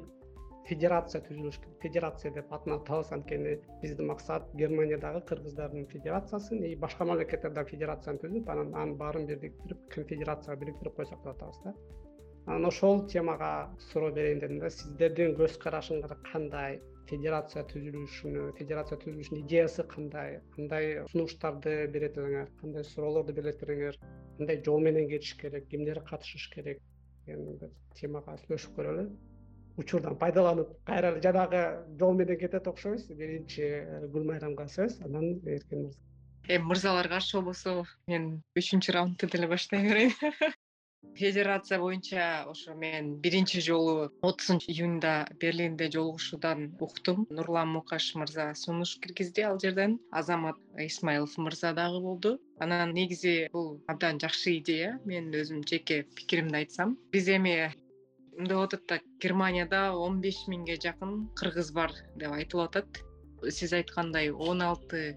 федерация 0.69 1.21
түзүлүш 1.25 1.59
федерация 1.83 2.33
деп 2.35 2.51
атын 2.57 2.75
атабыз 2.77 3.13
анткени 3.17 3.55
биздин 3.83 4.11
максат 4.11 4.51
германиядагы 4.61 5.23
кыргыздардын 5.31 5.87
федерациясын 5.93 6.65
и 6.71 6.75
башка 6.83 7.07
мамлекеттердагы 7.09 7.73
федерацияны 7.75 8.21
түзүп 8.25 8.51
анан 8.55 8.75
анын 8.83 8.97
баарын 9.03 9.25
бириктирип 9.31 9.87
конфедерацияга 9.95 10.61
бириктирип 10.65 11.01
койсок 11.01 11.23
деп 11.25 11.33
атабыз 11.35 11.63
да. 11.65 11.75
Анан 12.47 12.69
ошол 12.69 13.07
темага 13.15 13.51
суроо 13.91 14.13
берейин 14.19 14.45
дедим 14.45 14.61
да 14.65 14.71
сиздердин 14.71 15.35
көз 15.41 15.57
карашыңар 15.65 16.15
кандай 16.33 16.81
федерация 17.09 17.65
түзүлүшүнө 17.73 18.45
федерация 18.59 18.99
түзүлүшүнүн 19.05 19.45
идеясы 19.47 19.85
кандай 19.95 20.41
кандай 20.57 20.99
сунуштарды 21.13 21.75
берет 21.95 22.21
элеңер 22.21 22.53
кандай 22.61 22.85
суроолорду 22.85 23.37
берет 23.41 23.65
элеңер 23.65 23.97
кандай 24.37 24.61
жол 24.69 24.85
менен 24.85 25.09
кетиш 25.09 25.35
керек 25.41 25.69
кимдер 25.73 26.03
катышыш 26.11 26.49
керек 26.55 26.83
деген 27.27 27.59
бир 27.63 27.73
темага 28.01 28.37
сүйлөшүп 28.43 28.77
көрөлү 28.81 29.09
учурдан 29.79 30.19
пайдаланып 30.19 30.75
кайра 30.88 31.12
эле 31.14 31.23
жанагы 31.23 31.62
жол 32.01 32.14
менен 32.19 32.38
кетет 32.38 32.67
окшойбуз. 32.67 33.09
Биринчи 33.14 33.62
э, 33.62 34.07
гүлмайрамга 34.12 34.69
сөз 34.69 35.01
анан 35.07 35.38
эркин 35.47 35.87
мырза. 35.87 36.01
Эми 36.49 36.64
мырзалар 36.71 37.09
каршы 37.09 37.38
болбосо 37.38 37.85
мен 38.09 38.31
үчүнчү 38.59 38.97
раундту 38.97 39.29
деле 39.31 39.49
баштай 39.49 39.85
берейин. 39.85 40.17
Федерация 41.14 41.79
боюнча 41.79 42.45
ошо 42.51 42.75
мен 42.75 43.21
биринчи 43.23 43.61
жолу 43.61 44.11
отузунчу 44.23 44.71
июнда 44.73 45.29
берлинде 45.41 45.91
жолугушуудан 45.95 46.77
уктум. 46.81 47.27
Нурлан 47.31 47.69
мукаш 47.77 48.14
мырза 48.14 48.55
сунуш 48.55 48.97
киргизди 49.03 49.43
ал 49.49 49.61
жерден. 49.62 49.99
Азамат 50.11 50.57
исмаилов 50.77 51.38
мырза 51.38 51.73
дагы 51.73 52.01
болду. 52.01 52.41
Анан 52.59 52.93
негизи 52.99 53.49
бул 53.53 53.81
абдан 53.87 54.19
жакшы 54.19 54.59
идея. 54.59 55.01
Менин 55.05 55.35
өзүм 55.43 55.62
жеке 55.71 56.03
пикиримди 56.17 56.57
айтсам. 56.62 56.99
Биз 57.12 57.29
эми 57.29 57.55
мындай 58.38 58.57
болуп 58.57 58.72
атат 58.72 58.87
да 58.88 58.98
германияда 59.22 59.81
он 59.98 60.20
беш 60.22 60.37
миңге 60.51 60.77
жакын 60.83 61.14
кыргыз 61.40 61.72
бар 61.74 61.94
деп 62.16 62.33
айтылып 62.37 62.68
атат. 62.68 63.01
Сиз 63.57 63.72
айткандай 63.72 64.31
он 64.31 64.62
алты 64.62 65.16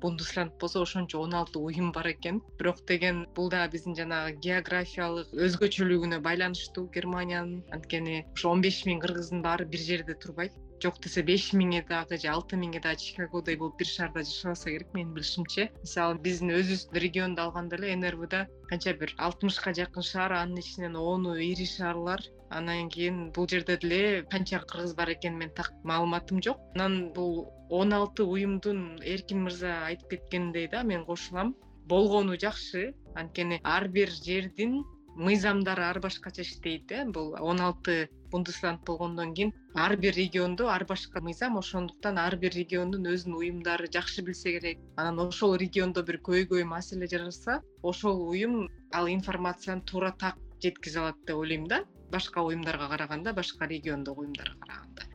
бундусланд 0.00 0.56
болсо 0.60 0.82
ошончо 0.82 1.20
он 1.20 1.34
алты 1.34 1.58
уюм 1.58 1.92
бар 1.92 2.08
экен. 2.12 2.40
Бирок 2.58 2.84
деген 2.88 3.26
бул 3.36 3.50
дагы 3.50 3.72
биздин 3.76 3.94
жанагы 3.94 4.38
географиялык 4.46 5.28
өзгөчөлүгүнө 5.46 6.18
байланыштуу 6.24 6.88
германиянын. 6.96 7.62
Анткени 7.76 8.24
ошо 8.32 8.50
он 8.56 8.64
беш 8.64 8.82
миң 8.88 9.04
кыргыздын 9.04 9.44
баары 9.46 9.68
бир 9.68 9.80
жерде 9.80 10.14
турбайт. 10.14 10.56
Жок 10.82 10.98
десе 11.04 11.22
беш 11.22 11.52
миңи 11.54 11.84
дагы 11.86 12.16
же 12.18 12.28
алты 12.32 12.56
миңи 12.58 12.80
дагы 12.82 13.04
чикагодой 13.04 13.56
болуп 13.56 13.78
бир 13.78 13.86
шаарда 13.86 14.24
жашабаса 14.24 14.70
керек 14.70 14.94
менин 14.94 15.14
билишимче. 15.14 15.70
Мисалы 15.84 16.18
биздин 16.18 16.56
өзүбүздүн 16.56 17.02
регионду 17.04 17.42
алганда 17.42 17.76
эле 17.78 17.94
нрвда 18.00 18.46
канча 18.70 18.96
бир 18.96 19.14
алтымышка 19.18 19.76
жакын 19.78 20.02
шаар 20.02 20.32
анын 20.40 20.58
ичинен 20.64 20.96
ону 20.96 21.36
ири 21.36 21.68
шаарлар 21.76 22.26
анан 22.58 22.88
кийин 22.94 23.18
бул 23.34 23.48
жерде 23.48 23.76
деле 23.82 24.22
канча 24.30 24.58
кыргыз 24.60 24.94
бар 24.94 25.12
экени 25.14 25.36
менин 25.40 25.54
так 25.54 25.72
маалыматым 25.90 26.42
жок. 26.42 26.58
Анан 26.74 27.12
бул 27.16 27.52
он 27.70 27.92
алты 27.92 28.24
уюмдун 28.24 28.80
эркин 29.02 29.44
мырза 29.44 29.72
айтып 29.88 30.10
кеткениндей 30.10 30.68
да 30.68 30.82
мен 30.82 31.04
кошулам. 31.04 31.54
Болгону 31.92 32.36
жакшы. 32.38 32.94
Анткени 33.14 33.60
ар 33.64 33.88
бир 33.88 34.10
жердин 34.10 34.82
мыйзамдары 35.16 35.84
ар 35.84 36.00
башкача 36.00 36.42
иштейт 36.42 36.92
э 36.92 37.04
бул 37.04 37.34
он 37.40 37.60
алты 37.60 38.08
бундусланд 38.30 38.80
болгондон 38.86 39.34
кийин 39.34 39.52
ар 39.74 39.96
бир 39.96 40.14
региондо 40.14 40.68
ар 40.68 40.84
башка 40.84 41.20
мыйзам. 41.20 41.58
Ошондуктан 41.58 42.18
ар 42.18 42.36
бир 42.36 42.52
региондун 42.52 43.08
өзүнүн 43.14 43.38
уюмдары 43.40 43.88
жакшы 43.92 44.22
билсе 44.22 44.58
керек. 44.58 44.78
Анан 44.96 45.18
ошол 45.20 45.56
региондо 45.56 46.02
бир 46.02 46.20
көйгөй 46.28 46.64
маселе 46.64 47.06
жаралса 47.06 47.60
ошол 47.82 48.28
уюм 48.28 48.68
ал 48.92 49.08
информацияны 49.08 49.82
туура 49.82 50.12
так 50.18 50.36
жеткизе 50.62 51.00
алат 51.00 51.16
деп 51.26 51.36
ойлойм 51.36 51.66
да 51.66 51.84
башка 52.12 52.44
уюмдарга 52.46 52.88
караганда 52.92 53.32
башка 53.32 53.66
региондогу 53.66 54.22
уюмдарга 54.26 54.58
караганда. 54.66 55.08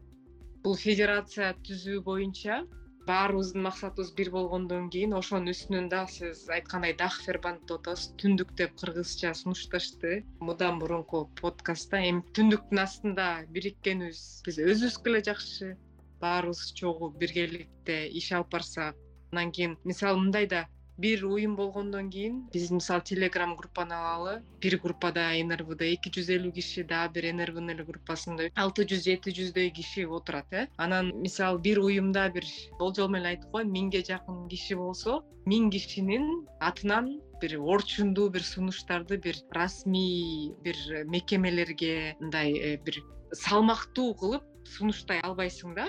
Бул 0.64 0.76
федерация 0.76 1.54
түзүү 1.68 2.02
боюнча 2.10 2.66
баарыбыздын 3.08 3.64
максатыбыз 3.64 4.10
бир 4.20 4.30
болгондон 4.36 4.90
кийин 4.94 5.14
ошонун 5.16 5.54
үстүнөн 5.54 5.88
дагы 5.94 6.12
сиз 6.16 6.42
айткандай 6.56 6.94
дахфербанд 7.02 7.62
деп 7.70 7.80
атабыз 7.80 8.08
түндүк 8.22 8.52
деп 8.60 8.74
кыргызча 8.82 9.32
сунушташты. 9.42 10.12
Мындан 10.44 10.82
мурунку 10.82 11.24
подкастта 11.42 12.02
эми 12.10 12.26
түндүктүн 12.36 12.84
астында 12.84 13.28
бириккенибиз. 13.56 14.24
Биз 14.48 14.60
өзүбүзгө 14.66 15.14
эле 15.14 15.22
жакшы. 15.30 15.70
Баарыбыз 16.24 16.74
чогуу 16.80 17.14
биргеликте 17.22 18.02
иш 18.20 18.32
алып 18.36 18.52
барсак 18.58 19.00
анан 19.32 19.52
кийин 19.56 19.78
мисалы 19.86 20.20
мындай 20.26 20.48
да 20.48 20.66
бир 20.98 21.24
уюм 21.26 21.56
болгондон 21.56 22.10
кийин 22.10 22.38
биз 22.54 22.72
мисалы 22.72 23.04
телеграм 23.10 23.56
группаны 23.56 23.94
алалы 23.94 24.34
бир 24.62 24.78
группада 24.82 25.30
нрвда 25.50 25.86
эки 25.94 26.10
жүз 26.16 26.32
элүү 26.38 26.54
киши 26.58 26.84
дагы 26.92 27.20
бир 27.20 27.28
нрвнын 27.38 27.76
эле 27.76 27.86
группасында 27.90 28.50
алты 28.64 28.88
жүз 28.92 29.04
жети 29.06 29.34
жүздөй 29.40 29.70
киши 29.78 30.08
отурат 30.18 30.52
э. 30.52 30.68
Анан 30.78 31.14
мисалы 31.22 31.60
бир 31.60 31.80
уюмда 31.80 32.30
бир 32.34 32.46
болжол 32.80 33.10
менен 33.14 33.34
айттык 33.34 33.52
го 33.54 33.62
миңге 33.62 34.02
жакын 34.10 34.48
киши 34.50 34.76
болсо 34.76 35.22
миң 35.46 35.70
кишинин 35.70 36.26
атынан 36.60 37.14
бир 37.42 37.60
орчундуу 37.60 38.30
бир 38.30 38.44
сунуштарды 38.44 39.18
бир 39.18 39.38
расмий 39.52 40.54
бир 40.66 41.06
мекемелерге 41.06 42.16
мындай 42.20 42.58
э, 42.58 42.78
бир 42.78 43.04
салмактуу 43.34 44.14
кылып 44.18 44.44
сунуштай 44.66 45.22
албайсың 45.22 45.76
да 45.78 45.88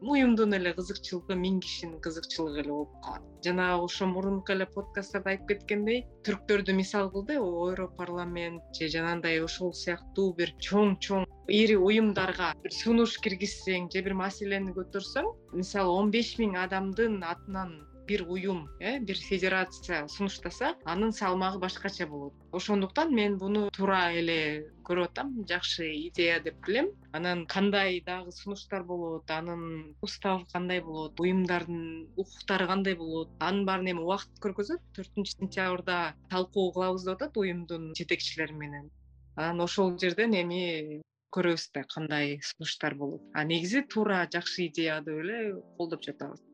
уюмдун 0.00 0.56
эле 0.56 0.72
кызыкчылыгы 0.76 1.36
миң 1.36 1.58
кишинин 1.64 1.98
кызыкчылыгы 2.04 2.62
эле 2.62 2.72
болуп 2.72 2.92
калат. 3.04 3.26
Жанагы 3.44 3.84
ошо 3.84 4.06
мурунку 4.12 4.54
эле 4.54 4.66
подкасттарда 4.76 5.34
айтып 5.34 5.50
кеткендей 5.50 6.00
түрктөрдү 6.28 6.76
мисал 6.78 7.10
кылды 7.12 7.36
европарламент 7.36 8.80
же 8.80 8.88
жанагындай 8.94 9.42
ошол 9.44 9.74
сыяктуу 9.82 10.32
бир 10.40 10.54
чоң 10.68 10.96
чоң 11.06 11.28
ири 11.60 11.76
уюмдарга 11.76 12.54
бир 12.64 12.76
сунуш 12.80 13.18
киргизсең 13.26 13.90
же 13.92 14.04
бир 14.06 14.16
маселени 14.24 14.72
көтөрсөң 14.80 15.30
мисалы 15.60 15.96
он 16.00 16.10
беш 16.16 16.36
миң 16.40 16.56
адамдын 16.64 17.20
атынан 17.34 17.76
бир 18.10 18.24
уюм 18.26 18.68
э 18.80 18.98
бир 18.98 19.16
федерация 19.16 20.08
сунуштаса 20.08 20.74
анын 20.84 21.12
салмагы 21.12 21.58
башкача 21.60 22.06
болот. 22.06 22.34
Ошондуктан 22.52 23.14
мен 23.14 23.36
буну 23.38 23.70
туура 23.70 24.10
эле 24.20 24.66
көрүп 24.88 25.10
атам 25.10 25.28
жакшы 25.50 25.86
идея 26.08 26.40
деп 26.40 26.56
билем. 26.66 26.88
Анан 27.12 27.46
кандай 27.46 28.00
дагы 28.00 28.32
сунуштар 28.32 28.82
болот 28.82 29.30
анын 29.30 29.94
уставы 30.02 30.44
кандай 30.52 30.80
болот 30.80 31.20
уюмдардын 31.20 32.08
укуктары 32.16 32.66
кандай 32.66 32.96
болот 32.96 33.30
анын 33.38 33.64
баарын 33.64 33.92
эми 33.92 34.02
убакыт 34.02 34.42
көргөзөт. 34.42 34.82
Төртүнчү 34.96 35.36
сентябрда 35.38 36.16
талкуу 36.30 36.72
кылабыз 36.74 37.06
деп 37.06 37.14
атат 37.14 37.36
уюмдун 37.36 37.92
жетекчилери 37.94 38.58
менен. 38.64 38.90
Анан 39.36 39.60
ошол 39.68 39.96
жерден 40.02 40.34
эми 40.42 41.00
көрөбүз 41.30 41.70
да 41.74 41.86
кандай 41.94 42.40
сунуштар 42.42 42.98
болот. 42.98 43.22
А 43.34 43.44
негизи 43.44 43.86
туура 43.86 44.26
жакшы 44.34 44.66
идея 44.66 45.00
деп 45.00 45.22
эле 45.22 45.42
колдоп 45.78 46.02
жатабыз 46.02 46.49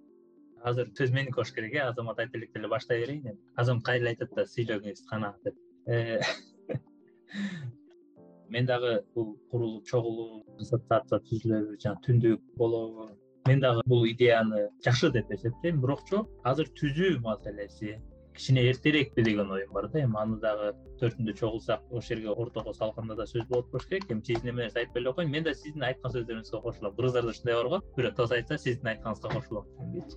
азыр 0.71 0.89
сөз 0.99 1.13
меники 1.15 1.37
болуш 1.39 1.53
керек 1.57 1.75
э 1.75 1.83
азамат 1.89 2.19
айта 2.23 2.39
элек 2.39 2.57
эле 2.59 2.69
баштай 2.69 3.01
берейин 3.03 3.27
эми. 3.31 3.39
Азамат 3.63 3.85
кайрылып 3.89 4.13
айтат 4.13 4.35
да 4.39 4.45
сүйлөгүңүз 4.55 5.05
канаат 5.11 5.39
деп. 5.45 5.57
Э, 5.87 6.21
мен 8.55 8.67
дагы 8.67 8.93
бул 9.15 9.37
курулуп 9.51 9.87
чогулуп 9.87 10.61
ассоциация 10.61 11.21
түзүлөбү 11.31 11.79
жанаг 11.85 12.03
түндүк 12.07 12.43
болобу. 12.63 13.09
Мен 13.47 13.63
дагы 13.63 13.87
бул 13.87 14.05
идеяны 14.11 14.69
жакшы 14.85 15.13
деп 15.15 15.31
эсептейм. 15.31 15.81
Бирокчу 15.85 16.25
азыр 16.43 16.71
түзүү 16.81 17.21
маселеси 17.29 17.99
кичине 18.37 18.63
эртерээкпи 18.71 19.23
деген 19.23 19.51
оюм 19.51 19.73
бар 19.73 19.89
да. 19.89 20.03
Эми 20.05 20.17
аны 20.21 20.39
дагы 20.41 20.73
төртүндө 21.01 21.35
чогулсак 21.41 21.83
ошол 21.91 22.03
жерге 22.09 22.31
ортого 22.31 22.73
салганда 22.75 23.17
да 23.17 23.27
сөз 23.27 23.47
болот 23.49 23.71
болуш 23.73 23.87
керек. 23.87 24.11
Эми 24.11 24.23
сиздин 24.23 24.57
нерсе 24.57 24.81
айтпай 24.81 25.03
эле 25.03 25.13
коеюн 25.13 25.31
мен 25.31 25.45
да 25.45 25.55
сиздин 25.55 25.83
айткан 25.83 26.13
сөздөрүңүзгө 26.13 26.63
кошулам. 26.63 26.97
Кыргыздарда 26.97 27.31
ушундай 27.35 27.55
бар 27.55 27.69
го. 27.69 27.81
Бирөө 27.97 28.15
тоз 28.17 28.33
айтса 28.33 28.59
сиздин 28.59 28.93
айтканыңызга 28.93 29.33
кошулам. 29.35 29.65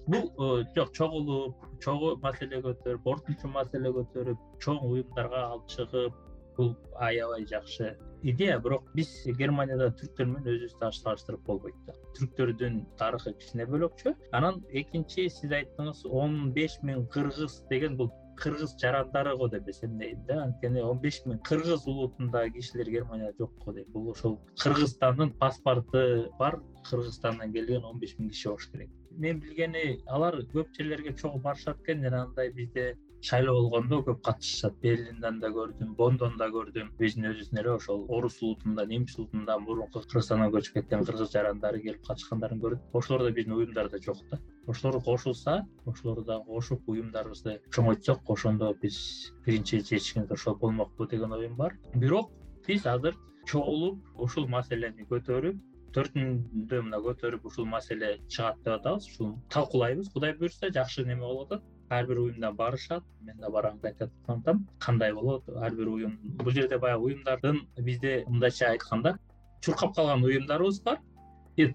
Бул 0.08 0.26
э, 0.30 0.66
жок 0.76 0.94
чогулуп 0.94 1.56
чогуу 1.84 2.18
маселе 2.24 2.62
көтөрүп 2.66 3.08
орточо 3.14 3.48
маселе 3.48 3.94
көтөрүп 3.98 4.46
чоң 4.64 4.84
уюмдарга 4.84 5.46
алып 5.54 5.68
чыгып 5.76 6.14
бул 6.58 6.76
аябай 7.00 7.46
жакшы 7.48 7.96
идея. 8.24 8.60
Бирок 8.60 8.92
биз 8.96 9.12
германияда 9.38 9.94
түрктөр 10.02 10.34
менен 10.34 10.56
өзүбүздү 10.58 10.92
салыштырып 11.04 11.46
болбойт 11.48 11.76
да 11.88 11.96
түрктөрдүн 12.20 12.80
тарыхы 13.00 13.34
кичине 13.42 13.68
бөлөкчө 13.74 14.16
анан 14.40 14.64
экинчи 14.82 15.30
сиз 15.36 15.54
айттыңыз 15.60 16.06
он 16.24 16.40
беш 16.58 16.80
миң 16.84 17.06
кыргыз 17.14 17.62
деген 17.72 17.96
бул 18.00 18.12
кыргыз 18.40 18.76
жарандары 18.82 19.36
го 19.38 19.48
деп 19.52 19.68
эсептейм 19.68 20.24
да. 20.28 20.44
Анткени 20.44 20.82
он 20.82 21.00
беш 21.04 21.22
миң 21.26 21.42
кыргыз 21.50 21.86
улутундагы 21.88 22.54
кишилер 22.58 22.90
германияда 22.90 23.36
жок 23.44 23.58
го 23.66 23.74
дейм 23.74 23.92
бул 23.94 24.12
ошол 24.12 24.40
кыргызстандын 24.64 25.34
паспорту 25.40 26.32
бар. 26.40 26.60
Кыргызстандан 26.90 27.54
келген 27.54 27.86
он 27.86 28.00
беш 28.00 28.16
миң 28.20 28.30
киши 28.30 28.50
болуш 28.50 28.70
керек. 28.72 28.90
Мен 29.12 29.40
билгени 29.44 30.00
алар 30.08 30.40
көп 30.54 30.72
жерлерге 30.78 31.14
чогуу 31.14 31.42
барышат 31.42 31.82
экен. 31.84 32.04
Жанагындай 32.04 32.54
бизде 32.54 32.96
шайлоо 33.22 33.70
болгондо 33.70 34.00
көп 34.08 34.22
катышышат. 34.24 34.76
Берлинден 34.82 35.40
да 35.40 35.50
көрдүм 35.52 35.96
бондон 35.96 36.38
да 36.38 36.48
көрдүм. 36.54 36.92
Биздин 37.00 37.28
өзүбүздүн 37.30 37.60
эле 37.62 37.72
ошол 37.76 38.06
орус 38.08 38.40
улутунда 38.42 38.86
немис 38.88 39.18
улутундан 39.20 39.64
мурунку 39.64 40.00
кыргызстандан 40.00 40.52
көчүп 40.56 40.80
кеткен 40.80 41.06
кыргыз 41.06 41.32
жарандары 41.34 41.82
келип 41.84 42.06
катышкандарын 42.08 42.62
көрдүм. 42.64 42.82
Ошолор 42.94 43.24
да 43.28 43.32
биздин 43.32 43.54
уюмдарда 43.58 44.00
жок 44.04 44.18
да. 44.32 44.40
Ошолор 44.68 45.02
кошулса 45.04 45.66
ошолорду 45.86 46.24
дагы 46.24 46.46
кошуп 46.46 46.88
уюмдарыбызды 46.88 47.60
чоңойтсок 47.76 48.30
ошондо 48.36 48.74
биз 48.82 49.34
биринчи 49.46 49.82
чечкенибиз 49.84 50.32
ошол 50.32 50.56
болмокпу 50.56 51.08
деген 51.08 51.34
оюм 51.34 51.56
бар. 51.56 51.78
Бирок 51.96 52.32
биз 52.68 52.86
азыр 52.86 53.16
чогулуп 53.46 54.00
ушул 54.16 54.48
маселени 54.48 55.08
көтөрүп 55.10 55.60
төртүндө 55.96 56.82
мына 56.86 57.00
көтөрүп 57.02 57.46
ушул 57.50 57.66
маселе 57.66 58.20
чыгат 58.30 58.60
деп 58.64 58.76
атабыз. 58.76 59.08
Ушул 59.10 59.36
талкуулайбыз. 59.50 60.12
Кудай 60.14 60.36
буюрса 60.38 60.70
жакшы 60.70 61.04
неме 61.04 61.26
болуп 61.26 61.52
атат 61.52 61.64
ар 61.90 62.06
бир 62.08 62.20
уюмдан 62.20 62.56
барышат 62.56 63.04
мен 63.22 63.38
да 63.38 63.50
барганды 63.50 63.88
айтып 63.88 64.12
атам 64.28 64.68
кандай 64.80 65.14
болот 65.14 65.50
ар 65.50 65.72
бир 65.76 65.88
уюм. 65.88 66.20
Бул 66.24 66.52
жерде 66.52 66.78
баягы 66.78 67.04
уюмдардын 67.04 67.60
бизде 67.78 68.26
мындайча 68.28 68.70
айтканда 68.70 69.18
чуркап 69.62 69.96
калган 69.96 70.24
уюмдарыбыз 70.24 70.82
бар. 70.84 71.00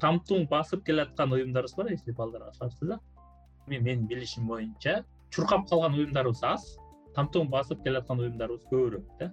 Там 0.01 0.21
туң 0.29 0.49
басып 0.49 0.85
келаткан 0.85 1.33
уюмдарыбыз 1.33 1.75
бар 1.77 1.91
если 1.91 2.13
балдарга 2.13 2.53
салыштырсак 2.53 3.01
менин 3.67 4.07
билишим 4.07 4.47
боюнча 4.47 5.05
чуркап 5.31 5.69
калган 5.69 5.95
уюмдарыбыз 5.95 6.43
аз 6.43 6.79
там 7.15 7.29
туң 7.29 7.51
басып 7.51 7.83
келаткан 7.85 8.21
уюмдарыбыз 8.21 8.63
көбүрөөк 8.71 9.19
да. 9.19 9.33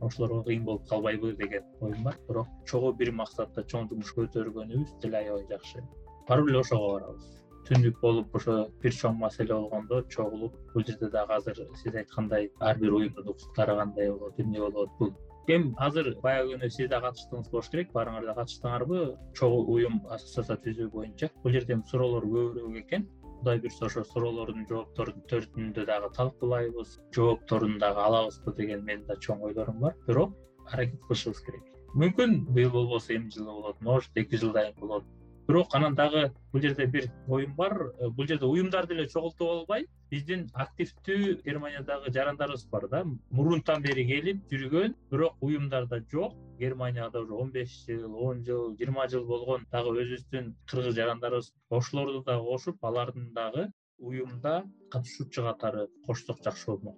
Ошолорго 0.00 0.44
кыйын 0.44 0.64
болуп 0.64 0.88
калбайбы 0.88 1.32
деген 1.36 1.64
оюм 1.80 2.02
бар. 2.04 2.16
Бирок 2.28 2.48
чогуу 2.66 2.92
бир 2.92 3.12
максатта 3.12 3.64
чоң 3.64 3.88
жумуш 3.88 4.14
көтөргөнүбүз 4.16 4.96
деле 5.02 5.18
аябай 5.24 5.46
жакшы. 5.50 5.84
Барып 6.28 6.48
эле 6.48 6.58
ошого 6.58 6.92
барабыз 6.92 7.39
түндүк 7.68 8.00
болуп 8.02 8.36
ошо 8.40 8.58
бир 8.82 8.94
чоң 9.00 9.18
маселе 9.22 9.54
болгондо 9.54 10.02
чогулуп 10.14 10.54
бул 10.74 10.86
жерде 10.90 11.10
дагы 11.16 11.36
азыр 11.38 11.64
сиз 11.82 11.96
айткандай 12.02 12.50
ар 12.60 12.78
бир 12.78 12.94
уюмдун 13.00 13.34
укуктары 13.34 13.76
кандай 13.82 14.10
болот 14.12 14.40
эмне 14.40 14.60
болот 14.60 14.96
бул 14.98 15.12
эми 15.54 15.74
азыр 15.78 16.14
баягы 16.22 16.54
күнү 16.54 16.68
сиз 16.70 16.88
да 16.90 17.00
катыштыңыз 17.04 17.48
болуш 17.50 17.70
керек. 17.72 17.92
Баарыңар 17.94 18.26
да 18.28 18.34
катыштыңарбы? 18.38 19.00
Чогуу 19.38 19.64
уюм 19.74 20.00
ассоциация 20.14 20.56
түзүү 20.64 20.90
боюнча. 20.92 21.30
Бул 21.42 21.54
жерде 21.56 21.74
эми 21.74 21.86
суроолор 21.90 22.26
көбүрөөк 22.26 22.78
экен. 22.82 23.06
Кудай 23.40 23.60
буюрса 23.62 23.86
ошол 23.86 24.04
суроолордун 24.04 24.66
жоопторун 24.68 25.22
төртүндө 25.30 25.86
дагы 25.88 26.10
талкуулайбыз 26.16 26.98
жоопторун 27.16 27.78
дагы 27.78 28.04
алабызбы 28.04 28.54
деген 28.56 28.84
менин 28.84 29.06
да 29.08 29.16
чоң 29.16 29.42
ойлорум 29.48 29.80
бар. 29.80 29.96
Бирок 30.06 30.36
аракет 30.70 31.00
кылышыбыз 31.08 31.40
керек. 31.46 31.64
Мүмкүн 31.94 32.44
быйыл 32.54 32.70
болбосо 32.70 33.16
эмне 33.16 33.32
жылы 33.34 33.50
болот 33.50 33.80
может 33.80 34.10
эки 34.14 34.36
жылдан 34.36 34.70
кийин 34.70 34.80
болот 34.80 35.04
бирок 35.50 35.74
анан 35.74 35.96
дагы 35.98 36.30
бул 36.52 36.62
жерде 36.62 36.86
бир 36.86 37.08
оюм 37.26 37.54
бар. 37.56 37.72
Э, 37.98 38.08
бул 38.08 38.26
жерде 38.26 38.46
уюмдарды 38.46 38.94
эле 38.94 39.08
чогултуп 39.08 39.48
албай 39.48 39.86
биздин 40.10 40.46
активдүү 40.54 41.40
германиядагы 41.44 42.12
жарандарыбыз 42.14 42.66
бар 42.70 42.86
да. 42.88 43.00
Мурунтан 43.30 43.82
бери 43.82 44.04
келип 44.06 44.44
жүргөн 44.52 44.94
бирок 45.10 45.42
уюмдарда 45.42 46.04
жок. 46.12 46.36
Германияда 46.58 47.20
уже 47.20 47.34
он 47.34 47.50
беш 47.50 47.74
жыл 47.86 48.14
он 48.14 48.44
жыл 48.44 48.76
жыйырма 48.76 49.08
жыл 49.08 49.26
болгон 49.26 49.66
дагы 49.72 49.96
өзүбүздүн 50.04 50.54
кыргыз 50.70 50.94
жарандарыбыз 50.94 51.52
ошолорду 51.70 52.22
дагы 52.22 52.44
кошуп 52.44 52.84
алардын 52.84 53.32
дагы 53.34 53.72
уюмда 53.98 54.62
катышуучу 54.90 55.42
катары 55.42 55.88
кошсок 56.06 56.44
жакшы 56.44 56.66
болмок. 56.66 56.96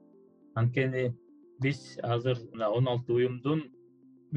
Анткени 0.54 1.14
биз 1.60 1.98
азыр 2.02 2.36
мына 2.52 2.68
он 2.68 2.88
алты 2.88 3.12
уюмдун 3.14 3.64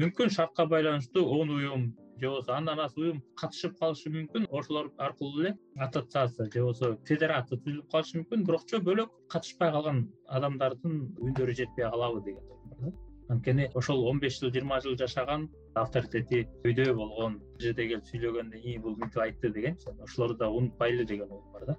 мүмкүн 0.00 0.30
шартка 0.30 0.66
байланыштуу 0.66 1.28
он 1.40 1.50
уюм 1.50 1.86
же 2.20 2.28
болбосо 2.28 2.52
андан 2.56 2.80
аз 2.80 2.96
уюм 2.96 3.22
катышып 3.40 3.78
калышы 3.78 4.10
мүмкүн. 4.10 4.46
Ошолор 4.50 4.92
аркылуу 4.98 5.42
эле 5.42 5.56
ассоциация 5.76 6.50
же 6.52 6.62
болбосо 6.62 6.96
федерация 7.08 7.58
түзүлүп 7.58 7.90
калышы 7.92 8.18
мүмкүн. 8.20 8.44
Бирокчу 8.46 8.80
бөлөк 8.88 9.10
катышпай 9.32 9.72
калган 9.72 10.06
адамдардын 10.26 10.96
үндөрү 11.20 11.54
жетпей 11.60 11.90
калабы 11.90 12.22
деген 12.24 12.42
да. 12.80 12.92
Анткени 13.28 13.70
ошол 13.74 14.06
он 14.08 14.20
беш 14.20 14.38
жыл 14.40 14.52
жыйырма 14.54 14.80
жыл 14.80 14.96
жашаган 14.96 15.48
авторитети 15.74 16.46
өйдө 16.64 16.92
болгон 16.94 17.40
жерде 17.58 17.88
келип 17.88 18.04
сүйлөгөндө 18.10 18.60
ии 18.62 18.78
бул 18.78 18.94
мынтип 19.00 19.22
айтты 19.24 19.50
дегенчи 19.50 19.90
ошолорду 20.04 20.38
да 20.44 20.50
унутпайлы 20.50 21.04
деген 21.04 21.32
оюм 21.32 21.50
бар 21.52 21.66
да. 21.72 21.76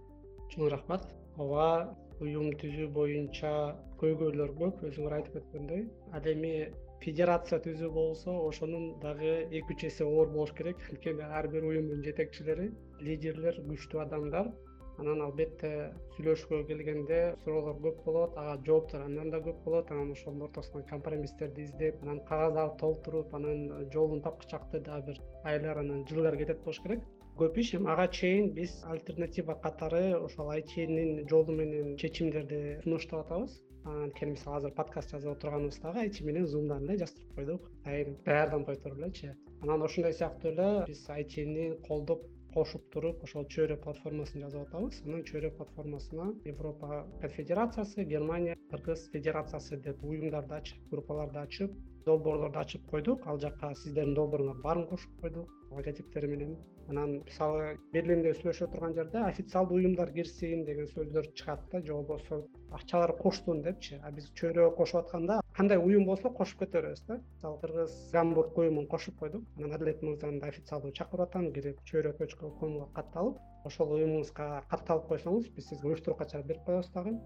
Чоң 0.51 0.69
рахмат. 0.73 1.07
Ооба 1.37 1.95
уюм 2.19 2.51
түзүү 2.59 2.89
боюнча 2.91 3.53
көйгөйлөр 4.01 4.53
көп 4.59 4.83
өзүңөр 4.89 5.15
айтып 5.19 5.39
кеткендей 5.39 5.87
ал 6.11 6.29
эми 6.33 6.53
федерация 7.03 7.59
түзүү 7.63 7.89
болсо 7.93 8.33
ошонун 8.47 8.87
дагы 9.01 9.33
эки 9.51 9.75
үч 9.75 9.83
эсе 9.89 10.05
оор 10.05 10.29
болуш 10.33 10.53
керек. 10.57 10.77
Анткени 10.91 11.25
ар 11.39 11.47
бир 11.47 11.67
уюмдун 11.67 12.03
жетекчилери 12.03 12.71
лидерлер 12.99 13.59
күчтүү 13.67 14.01
адамдар. 14.05 14.49
Анан 14.97 15.21
албетте 15.21 15.69
сүйлөшүүгө 16.15 16.63
келгенде 16.71 17.19
суроолор 17.43 17.75
көп 17.83 17.99
болот 18.05 18.37
ага 18.41 18.55
жооптор 18.65 19.03
андан 19.05 19.29
да 19.29 19.37
көп 19.45 19.59
болот. 19.65 19.91
Анан 19.91 20.15
ошонун 20.15 20.47
ортосунан 20.47 20.87
компромисстерди 20.89 21.67
издеп 21.67 22.01
анан 22.01 22.23
кагаз 22.25 22.57
алып 22.63 22.79
толтуруп 22.79 23.35
анан 23.37 23.89
жолун 23.93 24.23
тапкычакты 24.25 24.81
дагы 24.89 25.11
бир 25.11 25.21
айлар 25.43 25.83
анан 25.83 26.03
жылдар 26.09 26.37
кетет 26.37 26.63
болуш 26.63 26.81
керек. 26.81 27.05
Көп 27.37 27.59
иш. 27.61 27.75
Эми 27.77 27.91
ага 27.93 28.07
чейин 28.07 28.49
биз 28.57 28.81
альтернатива 28.89 29.53
катары 29.53 30.17
ошол 30.17 30.49
айтинин 30.49 31.27
жолу 31.29 31.53
менен 31.53 31.95
чечимдерди 32.01 32.79
сунуштап 32.81 33.27
атабыз 33.27 33.61
анткени 33.85 34.31
мисалы 34.31 34.57
азыр 34.57 34.73
подкаст 34.79 35.11
жазып 35.11 35.35
отурганыбыз 35.35 35.79
дагы 35.83 35.99
айти 36.05 36.23
менен 36.23 36.47
зумдан 36.47 36.83
эле 36.87 36.97
жаздырып 37.03 37.35
койдук 37.35 37.69
атайын 37.81 38.17
даярданбай 38.25 38.75
туруп 38.83 38.99
элечи 38.99 39.35
анан 39.61 39.83
ошондой 39.83 40.13
сыяктуу 40.13 40.51
эле 40.51 40.85
биз 40.87 41.09
айтини 41.09 41.69
колдоп 41.87 42.25
кошуп 42.53 42.85
туруп 42.93 43.23
ошол 43.23 43.45
чөйрө 43.53 43.75
платформасын 43.83 44.41
жасап 44.41 44.67
атабыз. 44.67 45.01
Анан 45.05 45.23
чөйрө 45.29 45.51
платформасына 45.57 46.27
европа 46.45 47.05
конфедерациясы 47.21 48.05
германия 48.13 48.55
кыргыз 48.71 49.03
федерациясы 49.13 49.77
деп 49.77 50.03
уюмдарды 50.03 50.55
ачып 50.55 50.89
группаларды 50.93 51.39
ачып 51.43 51.75
долбоорлорду 52.07 52.59
ачып 52.63 52.89
койдук 52.89 53.27
ал 53.27 53.39
жака 53.39 53.73
сиздердин 53.75 54.15
долбооруңар 54.15 54.61
баарын 54.63 54.87
кошуп 54.87 55.21
койдук 55.21 55.53
логотиптери 55.71 56.27
менен 56.33 56.57
анан 56.91 57.17
мисалы 57.25 57.77
берлинде 57.93 58.33
сүйлөшүп 58.37 58.69
отурган 58.69 58.93
жерде 58.97 59.23
официалдуу 59.27 59.77
уюмдар 59.79 60.11
кирсин 60.15 60.63
деген 60.65 60.87
сөздөр 60.93 61.29
чыгат 61.39 61.65
да 61.71 61.81
же 61.81 61.93
болбосо 61.93 62.41
акчалар 62.71 63.13
коштун 63.17 63.61
депчи. 63.61 63.99
А 64.03 64.11
биз 64.11 64.29
чөйрөгө 64.39 64.75
кошуп 64.77 65.01
атканда 65.01 65.41
кандай 65.57 65.77
уюм 65.77 66.05
болсо 66.05 66.29
кошуп 66.29 66.59
кете 66.59 66.81
беребиз 66.81 67.03
да. 67.07 67.19
Мисалы 67.35 67.59
кыргыз 67.61 67.97
гамбург 68.11 68.57
уюмун 68.57 68.87
кошуп 68.87 69.19
койдук. 69.19 69.43
Анан 69.57 69.73
адлет 69.73 70.01
мырзаны 70.01 70.39
да 70.39 70.47
официалдуу 70.47 70.91
чакырып 70.91 71.27
атам 71.27 71.51
кирип 71.53 71.81
чөйрө 71.85 72.13
точка 72.17 72.49
комго 72.59 72.87
катталып 72.93 73.37
ошол 73.65 73.91
уюмуңузга 73.97 74.63
катталып 74.71 75.07
койсоңуз 75.11 75.51
биз 75.55 75.67
сизге 75.69 75.93
уюштуруп 75.93 76.23
качан 76.23 76.47
берип 76.47 76.63
коебуз 76.65 76.91
дагы 76.93 77.17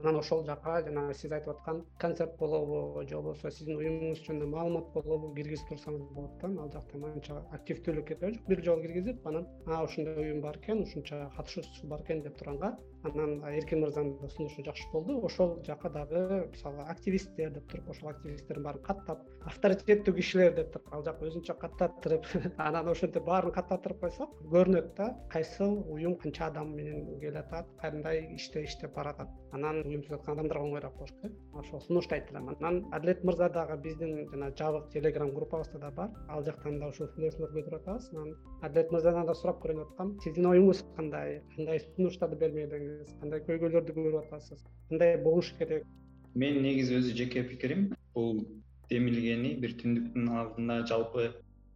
анан 0.00 0.18
ошол 0.20 0.44
жака 0.46 0.80
жанагы 0.86 1.14
сиз 1.14 1.32
айтып 1.32 1.54
аткан 1.56 1.84
концерт 1.98 2.36
болобу 2.38 3.02
же 3.08 3.16
болбосо 3.16 3.50
сиздин 3.50 3.80
уюмуңуз 3.80 4.22
жөнүндө 4.26 4.50
маалымат 4.52 4.92
болобу 4.94 5.32
киргизип 5.34 5.68
турсаңыз 5.72 6.04
болот 6.14 6.38
да. 6.42 6.52
Ал 6.62 6.70
жакта 6.74 7.00
анча 7.12 7.40
активдүүлүк 7.58 8.06
кеткен 8.12 8.34
жок. 8.34 8.46
Бир 8.48 8.62
жолу 8.64 8.82
киргизип 8.82 9.26
анан 9.26 9.48
а 9.66 9.82
ушундай 9.84 10.14
уюм 10.22 10.40
бар 10.40 10.58
экен 10.62 10.82
ушунча 10.82 11.30
катышуучусу 11.36 11.86
бар 11.86 12.02
экен 12.02 12.22
деп 12.22 12.38
турганга 12.38 12.76
анан 13.04 13.42
эркин 13.46 13.80
мырзанын 13.80 14.18
да 14.20 14.28
сунушу 14.28 14.62
жакшы 14.64 14.86
болду 14.92 15.18
ошол 15.24 15.62
жака 15.66 15.88
дагы 15.90 16.48
мисалы 16.50 16.82
активисттер 16.94 17.50
деп 17.50 17.68
туруп 17.70 17.90
ошол 17.90 18.10
активисттердин 18.10 18.64
баарын 18.64 18.82
каттап 18.82 19.22
авторитеттүү 19.46 20.14
кишилер 20.16 20.54
деп 20.56 20.72
туруп 20.72 20.94
ал 20.94 21.04
жака 21.06 21.26
өзүнчө 21.28 21.54
каттаттырып 21.62 22.26
анан 22.68 22.88
ошентип 22.90 23.24
баарын 23.24 23.54
каттаттырып 23.54 24.00
койсок 24.00 24.34
көрүнөт 24.54 24.94
да 24.96 25.12
кайсыл 25.30 25.78
уюм 25.94 26.16
канча 26.22 26.48
адам 26.48 26.74
менен 26.74 27.20
келатат 27.20 27.70
кандай 27.80 28.26
иште 28.34 28.64
иштеп 28.64 28.94
баратат. 28.94 29.28
Анан 29.52 29.82
адамдарга 29.96 30.64
оңоюраак 30.64 30.96
болуш 30.98 31.12
керек 31.20 31.32
ошол 31.54 31.80
сунушту 31.80 32.14
айтып 32.14 32.36
элем 32.36 32.48
анан 32.48 32.84
адлет 32.92 33.24
мырза 33.24 33.48
дагы 33.48 33.76
биздин 33.82 34.28
жана 34.30 34.50
жабык 34.58 34.90
телеграм 34.92 35.30
группабызда 35.34 35.78
да 35.78 35.90
бар. 35.90 36.10
Ал 36.28 36.44
жактан 36.44 36.78
да 36.80 36.88
ушул 36.88 37.08
сүйлөшүүлөрдү 37.14 37.58
көтөрүп 37.58 37.82
атабыз. 37.82 38.10
Анан 38.12 38.34
адлет 38.62 38.92
мырзадан 38.92 39.26
да 39.26 39.34
сурап 39.34 39.62
көрөйүн 39.64 39.82
деп 39.82 39.90
аткам. 39.92 40.14
Сиздин 40.24 40.46
оюңуз 40.52 40.84
кандай? 40.96 41.42
Кандай 41.56 41.80
сунуштарды 41.80 42.36
бермек 42.36 42.72
кандай 43.20 43.40
көйгөйлөрдү 43.48 43.96
көрүп 43.98 44.20
атасыз? 44.26 44.64
Кандай 44.88 45.16
болуш 45.22 45.52
керек? 45.58 45.84
Менин 46.34 46.62
негизи 46.62 46.98
өзү 47.00 47.16
жеке 47.16 47.42
пикирим. 47.42 47.92
Бул 48.14 48.44
демилгени 48.90 49.56
бир 49.62 49.76
түндүктүн 49.82 50.30
алдында 50.42 50.80
жалпы 50.86 51.32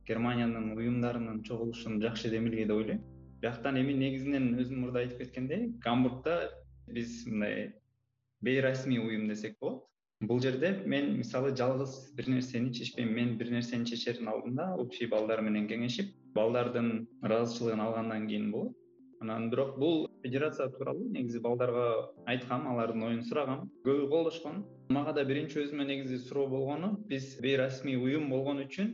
германиянын 0.08 0.72
уюмдарынын 0.76 1.42
чогулушун 1.48 2.00
жакшы 2.02 2.30
демилге 2.30 2.66
деп 2.66 2.76
ойлойм. 2.76 3.02
Бияктан 3.42 3.78
эми 3.80 3.94
негизинен 3.98 4.52
өзүм 4.62 4.84
мурда 4.84 5.02
айтып 5.02 5.24
кеткендей 5.24 5.72
гамбургда 5.82 6.36
биз 6.94 7.24
мындай 7.26 7.72
бейрасмий 8.42 8.98
уюм 8.98 9.28
десек 9.28 9.56
болот. 9.60 9.84
Бул 10.20 10.40
жерде 10.40 10.82
мен 10.86 11.16
мисалы 11.18 11.50
жалгыз 11.56 12.12
бир 12.14 12.28
нерсени 12.28 12.72
чечпейм. 12.72 13.14
Мен 13.14 13.36
бир 13.38 13.50
нерсени 13.50 13.84
чечердин 13.84 14.28
алдында 14.28 14.74
общий 14.78 15.06
балдар 15.06 15.40
менен 15.42 15.66
кеңешип 15.66 16.12
балдардын 16.34 17.08
ыраазычылыгын 17.22 17.80
алгандан 17.80 18.28
кийин 18.28 18.50
болот. 18.52 18.76
Анан 19.20 19.50
бирок 19.50 19.78
бул 19.78 20.08
федерация 20.22 20.68
тууралуу 20.68 21.08
негизи 21.08 21.38
балдарга 21.40 22.10
айткам 22.26 22.68
алардын 22.68 23.02
оюн 23.08 23.22
сурагам. 23.24 23.70
Көбү 23.84 24.08
колдошкон. 24.10 24.64
Мага 24.90 25.12
да 25.12 25.24
биринчи 25.24 25.58
өзүмө 25.62 25.86
негизи 25.86 26.18
суроо 26.18 26.48
болгону 26.50 26.96
биз 27.08 27.38
бейрасмий 27.40 27.96
уюм 27.96 28.28
болгон 28.30 28.62
үчүн 28.64 28.92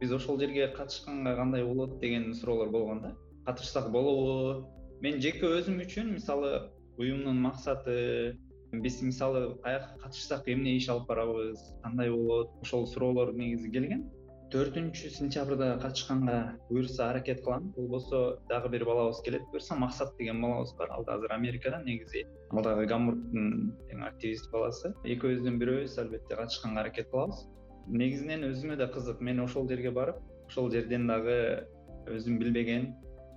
биз 0.00 0.12
ошол 0.12 0.38
жерге 0.40 0.68
катышканга 0.76 1.36
кандай 1.36 1.64
болот 1.64 1.98
деген 2.00 2.34
суроолор 2.34 2.70
болгон 2.70 3.02
да. 3.02 3.16
Катышсак 3.46 3.90
болобу. 3.90 4.68
Мен 5.00 5.20
жеке 5.20 5.46
өзүм 5.46 5.82
үчүн 5.86 6.14
мисалы 6.14 6.70
уюмдун 6.98 7.40
максаты 7.40 8.38
биз 8.72 9.02
мисалы 9.02 9.56
каяка 9.64 9.98
катышсак 10.02 10.48
эмне 10.48 10.76
иш 10.76 10.88
алып 10.88 11.08
барабыз 11.08 11.60
кандай 11.82 12.10
болот 12.10 12.50
ошол 12.62 12.86
суроолор 12.86 13.32
негизи 13.34 13.70
келген. 13.70 14.08
Төртүнчү 14.50 15.10
сентябрда 15.14 15.78
катышканга 15.82 16.56
буюрса 16.68 17.10
аракет 17.10 17.42
кылам. 17.44 17.70
Болбосо 17.76 18.40
дагы 18.48 18.68
бир 18.68 18.84
балабыз 18.84 19.20
келет. 19.22 19.42
Буюрса 19.50 19.76
максат 19.76 20.16
деген 20.18 20.40
балабыз 20.42 20.74
бар. 20.78 20.90
Ал 20.90 21.04
да 21.04 21.14
азыр 21.14 21.32
америкада 21.32 21.82
негизи 21.84 22.26
ал 22.50 22.62
дагы 22.62 22.86
гамбургдун 22.86 23.76
эң 23.90 24.06
активист 24.06 24.50
баласы. 24.50 24.94
Экөөбүздөн 25.04 25.58
бирөөбүз 25.58 25.98
албетте 26.02 26.36
катышканга 26.36 26.80
аракет 26.80 27.10
кылабыз. 27.10 27.46
Негизинен 27.86 28.44
өзүмө 28.50 28.76
да 28.76 28.86
кызык. 28.86 29.20
Мен 29.20 29.40
ошол 29.40 29.68
жерге 29.68 29.90
барып 29.90 30.18
ошол 30.48 30.70
жерден 30.70 31.06
дагы 31.06 31.66
өзүм 32.10 32.38
билбеген 32.42 32.90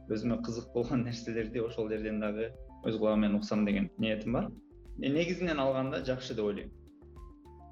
өзүмө 0.10 0.42
кызык 0.46 0.74
болгон 0.74 1.04
нерселерди 1.08 1.62
ошол 1.62 1.90
жерден 1.90 2.20
дагы 2.22 2.50
өз 2.90 2.98
кулагым 2.98 3.22
менен 3.26 3.38
уксам 3.38 3.66
деген 3.66 3.90
ниетим 3.98 4.34
бар 4.34 4.50
негизинен 4.98 5.60
алганда 5.60 6.04
жакшы 6.06 6.34
деп 6.34 6.46
ойлойм. 6.46 6.72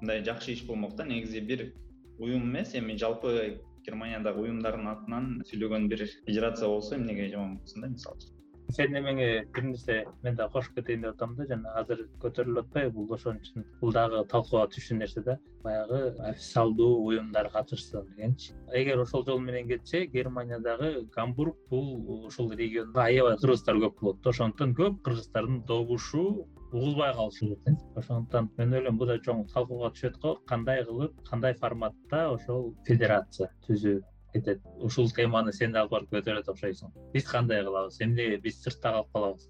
Мындай 0.00 0.24
жакшы 0.24 0.52
иш 0.52 0.64
болмок 0.66 0.96
да 0.96 1.04
негизи 1.04 1.40
бир 1.40 1.72
уюм 2.18 2.42
эмес. 2.50 2.74
Эми 2.74 2.96
жалпы 2.96 3.60
германиядагы 3.86 4.42
уюмдардын 4.42 4.88
атынан 4.88 5.42
сүйлөгөн 5.48 5.88
бир 5.88 6.06
федерация 6.26 6.68
болсо 6.68 6.96
эмнеге 6.96 7.30
жаман 7.30 7.58
болсун 7.58 7.82
да 7.82 7.88
мисалы 7.88 8.18
үчүн 8.18 8.41
сенин 8.72 8.98
эмеңе 9.02 9.26
бир 9.54 9.64
нерсе 9.68 9.96
мен 10.22 10.36
дагы 10.36 10.52
кошуп 10.52 10.76
кетейин 10.78 11.02
деп 11.04 11.14
атам 11.14 11.34
да 11.36 11.46
жана 11.50 11.74
азыр 11.80 12.06
көтөрүлүп 12.22 12.66
атпайбы 12.66 12.94
бул 12.96 13.14
ошон 13.16 13.40
үчүн. 13.40 13.66
Бул 13.80 13.92
дагы 13.92 14.22
талкууга 14.32 14.68
түшчү 14.74 14.98
нерсе 14.98 15.22
да. 15.26 15.38
Баягы 15.62 16.00
официалдуу 16.30 17.04
уюмдар 17.06 17.50
катышсын 17.52 18.08
дегенчи. 18.16 18.54
Эгер 18.72 19.02
ошол 19.04 19.24
жол 19.26 19.40
менен 19.40 19.68
кетсе 19.68 20.06
германиядагы 20.06 21.06
гамбург 21.14 21.56
бул 21.70 22.26
ушул 22.26 22.52
региондо 22.52 23.04
аябай 23.04 23.36
кыргыздар 23.38 23.80
көп 23.86 24.00
болот 24.00 24.26
ошондуктан 24.26 24.74
көп 24.74 25.02
кыргыздардын 25.02 25.62
добушу 25.66 26.24
угулбай 26.72 27.12
калышы 27.14 27.50
мүмкүн 27.50 27.76
ошондуктан 28.00 28.48
мен 28.58 28.78
ойлойм 28.78 28.98
бул 29.00 29.10
да 29.10 29.18
чоң 29.26 29.44
талкууга 29.52 29.92
түшөт 29.96 30.16
го 30.22 30.32
кандай 30.48 30.84
кылып 30.88 31.20
кандай 31.28 31.54
форматта 31.64 32.22
ошол 32.32 32.72
федерация 32.88 33.50
түзүү 33.66 34.00
кетет. 34.32 34.60
Ушул 34.78 35.10
теманы 35.10 35.52
сен 35.52 35.72
да 35.72 35.82
алып 35.82 35.92
барып 35.96 36.16
көтөрөт 36.16 36.48
окшойсуң 36.52 36.94
биз 37.12 37.28
кандай 37.28 37.62
кылабыз? 37.64 38.00
Эмнеге 38.00 38.38
биз 38.42 38.62
сыртта 38.62 38.92
калып 38.92 39.12
калабыз? 39.12 39.48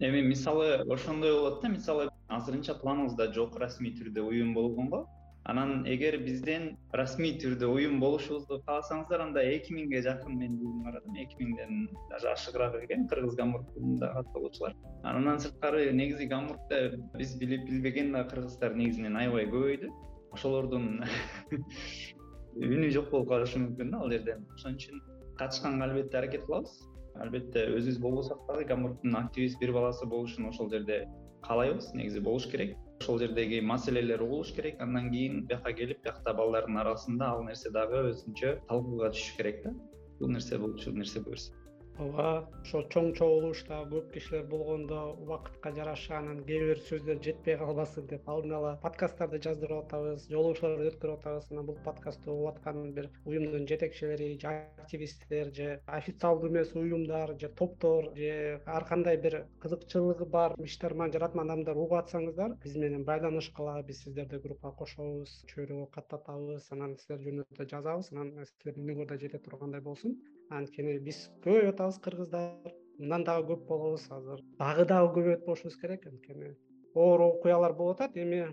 Эми 0.00 0.22
мисалы 0.22 0.82
ошондой 0.90 1.32
болот 1.32 1.60
да 1.62 1.68
мисалы 1.68 2.08
азырынча 2.28 2.74
планыбызда 2.80 3.32
жок 3.32 3.58
расмий 3.60 3.94
түрдө 3.94 4.26
уюм 4.30 4.54
болгонго 4.54 5.04
анан 5.44 5.84
эгер 5.86 6.16
бизден 6.24 6.70
расмий 6.92 7.34
түрдө 7.40 7.68
уюм 7.68 7.98
болушубузду 8.00 8.62
кааласаңыздар 8.64 9.26
анда 9.26 9.42
эки 9.44 9.74
миңге 9.76 10.00
жакын 10.06 10.38
билимим 10.40 10.82
бар 10.86 10.96
да 11.04 11.20
эки 11.20 11.36
миңден 11.40 11.84
даже 12.10 12.30
ашыгыраак 12.32 12.78
экен 12.86 13.06
кыргыз 13.10 13.36
гамбургда 13.36 14.10
катталуучулар 14.14 14.74
андан 15.02 15.42
сырткары 15.44 15.92
негизи 15.92 16.26
гамбургда 16.32 16.80
биз 17.18 17.36
билип 17.36 17.68
билбеген 17.68 18.12
да 18.16 18.24
кыргыздар 18.30 18.74
негизинен 18.74 19.16
аябай 19.20 19.46
көбөйдү. 19.52 19.92
Ошолордун 20.32 21.04
үнү 22.54 22.90
жок 22.94 23.10
болуп 23.10 23.28
калышы 23.32 23.60
мүмкүн 23.62 23.90
да 23.92 24.00
ал 24.02 24.10
жерден. 24.12 24.44
Ошон 24.54 24.76
үчүн 24.78 25.00
катышканга 25.38 25.88
албетте 25.88 26.18
аракет 26.18 26.44
кылабыз. 26.46 26.76
Албетте 27.22 27.66
өзүбүз 27.78 27.98
болбосок 28.02 28.44
дагы 28.48 28.66
гамбургдун 28.70 29.16
активист 29.16 29.60
бир 29.60 29.72
баласы 29.72 30.06
болушун 30.06 30.48
ошол 30.50 30.70
жерде 30.70 31.04
каалайбыз 31.46 31.92
негизи 31.94 32.20
болуш 32.20 32.46
керек. 32.50 32.76
Ошол 33.00 33.18
жердеги 33.18 33.60
маселелер 33.60 34.22
угулуш 34.22 34.52
керек. 34.54 34.80
Андан 34.80 35.10
кийин 35.10 35.46
бияка 35.46 35.72
келип 35.72 36.02
биякта 36.04 36.34
балдардын 36.34 36.78
арасында 36.84 37.32
ал 37.34 37.44
нерсе 37.48 37.74
дагы 37.74 38.06
өзүнчө 38.12 38.56
талкууга 38.70 39.10
түшүш 39.16 39.36
керек 39.36 39.62
да. 39.66 39.74
Бул 40.20 40.34
нерсе 40.38 40.58
болчу 40.58 40.94
нерсе 40.94 41.20
буюрса 41.20 41.63
ооба 42.02 42.28
ошол 42.64 42.82
чоң 42.90 43.12
чогулушта 43.14 43.76
көп 43.90 44.08
кишилер 44.14 44.46
болгондо 44.50 45.00
убакытка 45.22 45.70
жараша 45.76 46.16
анан 46.18 46.40
кээ 46.48 46.64
бир 46.68 46.80
сөздөр 46.88 47.20
жетпей 47.26 47.56
калбасын 47.60 48.08
деп 48.10 48.26
алдын 48.34 48.54
ала 48.58 48.72
подкасттарды 48.82 49.38
жаздырып 49.44 49.84
атабыз 49.84 50.24
жолугушууларды 50.32 50.88
өткөрүп 50.90 51.20
атабыз. 51.20 51.46
Анан 51.52 51.68
бул 51.68 51.78
подкастты 51.84 52.30
угуп 52.32 52.48
аткан 52.50 52.90
бир 52.96 53.10
уюмдун 53.24 53.68
жетекчилери 53.70 54.38
же 54.42 54.54
активисттер 54.82 55.54
же 55.54 55.68
официалдуу 55.86 56.50
эмес 56.50 56.74
уюмдар 56.74 57.36
же 57.38 57.48
топтор 57.48 58.10
же 58.16 58.60
ар 58.66 58.84
кандай 58.90 59.16
бир 59.16 59.46
кызыкчылыгы 59.62 60.26
бар 60.26 60.58
иштерман 60.58 61.12
жаратман 61.12 61.50
адамдар 61.50 61.78
угуп 61.78 62.00
атсаңыздар 62.00 62.58
биз 62.64 62.76
менен 62.76 63.04
байланышкыла 63.04 63.80
биз 63.82 64.02
сиздерди 64.02 64.42
группага 64.48 64.74
кошобуз 64.82 65.44
чөйрөгө 65.54 65.90
каттатабыз 65.94 66.72
анан 66.74 66.98
силер 66.98 67.22
жөнүндө 67.28 67.70
жазабыз 67.70 68.10
анан 68.12 68.34
силердин 68.50 68.88
үнүңөр 68.88 69.12
да 69.14 69.20
жете 69.26 69.38
тургандай 69.46 69.80
болсун 69.80 70.18
анткени 70.50 70.98
биз 71.08 71.24
көбөйүп 71.44 71.74
атабыз 71.74 71.98
кыргыздар 72.04 72.74
мындан 72.98 73.24
дагы 73.24 73.54
көп 73.54 73.66
болобуз 73.68 74.06
азыр. 74.10 74.44
Дагы 74.58 74.86
дагы 74.90 75.12
көбөйөт 75.18 75.44
болушубуз 75.46 75.76
керек 75.80 76.06
анткени 76.06 76.54
оор 76.94 77.20
окуялар 77.20 77.74
болуп 77.74 78.00
атат 78.00 78.16
эми 78.16 78.44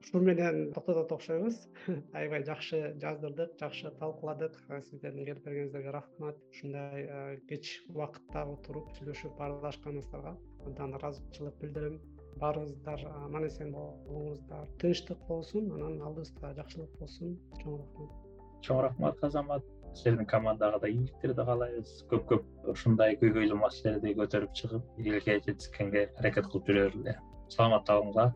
ушун 0.00 0.24
менен 0.24 0.72
токтотот 0.72 1.12
окшойбуз. 1.12 1.56
Аябай 2.16 2.44
жакшы 2.44 2.94
жаздырдык 3.02 3.58
жакшы 3.60 3.90
талкууладык. 3.98 4.56
Сиздердин 4.88 5.24
келип 5.24 5.42
бергениңиздерге 5.44 5.92
рахмат. 5.96 6.38
Ушундай 6.54 7.40
кеч 7.48 7.82
убакытта 7.90 8.46
отуруп 8.54 8.88
сүйлөшүп 8.96 9.36
баарлашканыңыздарга 9.38 10.36
абдан 10.64 10.96
ыраазычылык 10.98 11.60
билдирем. 11.60 12.00
Баарыңыздар 12.40 13.04
аман 13.26 13.44
эсен 13.50 13.74
болуңуздар. 13.74 14.70
Тынчтык 14.80 15.20
болсун 15.28 15.68
анан 15.76 16.00
алдыбызда 16.00 16.54
жакшылык 16.56 16.96
болсун. 16.98 17.36
Чоң 17.60 17.82
рахмат. 17.82 18.16
Чоң 18.64 18.82
рахмат 18.86 19.24
азамат 19.28 19.66
силердин 19.94 20.26
командага 20.26 20.78
да 20.82 20.88
ийгиликтерди 20.88 21.46
каалайбыз. 21.48 21.94
Көп 22.12 22.28
көп 22.30 22.70
ушундай 22.74 23.16
көйгөйлүү 23.22 23.58
маселелерди 23.64 24.14
көтөрүп 24.20 24.54
чыгып 24.60 25.02
элге 25.04 25.40
жеткизгенге 25.46 26.06
аракет 26.18 26.50
кылып 26.52 26.70
жүрө 26.70 26.86
эле. 26.90 27.16
Саламатта 27.50 27.98
калыңыз 27.98 28.22
а 28.24 28.28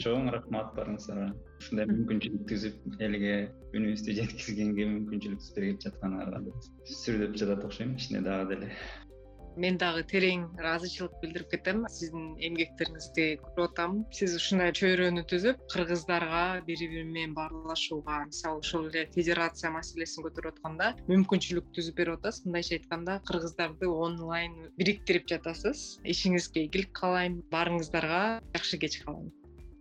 чоң 0.00 0.30
рахмат 0.32 0.72
баарыңыздарга 0.76 1.28
ушундай 1.60 1.88
мүмкүнчүлүк 1.90 2.46
түзүп 2.48 3.02
элге 3.04 3.34
үнүбүздү 3.76 4.16
жеткизгенге 4.16 4.86
мүмкүнчүлүк 4.94 5.48
берип 5.56 5.82
жатканыңарга 5.84 6.40
сүрдөп 7.02 7.36
жатат 7.42 7.66
окшойм 7.68 7.92
ичине 7.98 8.22
дагы 8.24 8.54
деле 8.54 8.70
мен 9.56 9.78
дагы 9.80 10.02
терең 10.10 10.44
ыраазычылык 10.58 11.16
билдирип 11.22 11.50
кетем. 11.52 11.82
Сиздин 11.90 12.34
эмгектериңизди 12.38 13.26
көрүп 13.42 13.62
атам. 13.70 13.96
Сиз 14.14 14.36
ушундай 14.38 14.74
чөйрөнү 14.76 15.24
түзүп 15.30 15.64
кыргыздарга 15.72 16.44
бири 16.66 16.88
бири 16.92 17.04
менен 17.08 17.34
баарлашууга 17.34 18.24
мисалы 18.26 18.62
ошол 18.64 18.88
эле 18.90 19.06
федерация 19.14 19.72
маселесин 19.74 20.26
көтөрүп 20.26 20.54
атканда 20.54 20.92
мүмкүнчүлүк 21.10 21.72
түзүп 21.76 21.98
берип 22.02 22.20
атасыз. 22.20 22.46
Мындайча 22.46 22.78
айтканда 22.78 23.18
кыргыздарды 23.28 23.90
онлайн 23.90 24.56
бириктирип 24.78 25.28
жатасыз. 25.34 26.00
Ишиңизге 26.04 26.66
ийгилик 26.66 26.94
каалайм. 27.00 27.42
Баарыңыздарга 27.54 28.40
жакшы 28.54 28.80
кеч 28.82 29.00
каалайм. 29.04 29.30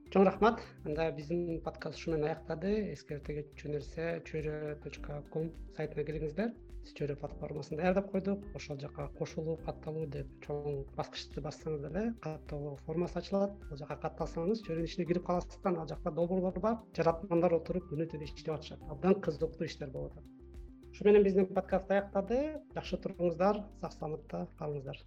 Чоң 0.09 0.26
рахмат. 0.26 0.63
Анда 0.88 1.11
биздин 1.13 1.59
подкаст 1.61 1.99
ушу 1.99 2.15
менен 2.15 2.32
аяктады 2.32 2.72
эскерте 2.95 3.36
кетчү 3.38 3.76
нерсе 3.76 4.07
чөйрө 4.26 4.80
точка 4.82 5.20
ком 5.30 5.51
сайтына 5.78 6.07
кириңиздер 6.07 6.55
чөйрө 6.99 7.15
платформасын 7.21 7.80
даярдап 7.80 8.09
койдук. 8.11 8.43
Ошол 8.59 8.80
жака 8.82 9.07
кошулуу 9.19 9.55
катталуу 9.65 10.05
деп 10.15 10.32
чоң 10.45 10.82
баскычты 10.97 11.43
бассаңыз 11.45 11.86
деле 11.86 12.03
катталуу 12.25 12.75
формасы 12.88 13.19
ачылат. 13.21 13.53
Ал 13.71 13.82
жака 13.84 13.99
катталсаңыз 14.07 14.63
чөйрөнүн 14.65 14.89
ичине 14.89 15.07
кирип 15.11 15.27
каласыз 15.30 15.61
да 15.63 15.75
ал 15.75 15.88
жакта 15.93 16.15
долбоорлор 16.21 16.59
бар. 16.65 16.82
Жаратмандар 16.97 17.59
отуруп 17.59 17.91
күнү 17.91 18.09
түнү 18.15 18.27
иштеп 18.27 18.55
атышат. 18.55 18.84
Абдан 18.89 19.21
кызыктуу 19.27 19.69
иштер 19.69 19.93
болуп 19.95 20.17
атат. 20.17 20.36
Ушу 20.91 21.05
менен 21.07 21.23
биздин 21.23 21.47
подкаст 21.53 21.91
аяктады. 21.91 22.41
Жакшы 22.75 22.99
туруңуздар 23.05 23.63
сак 23.82 23.95
саламатта 23.99 24.47
калыңыздар 24.59 25.03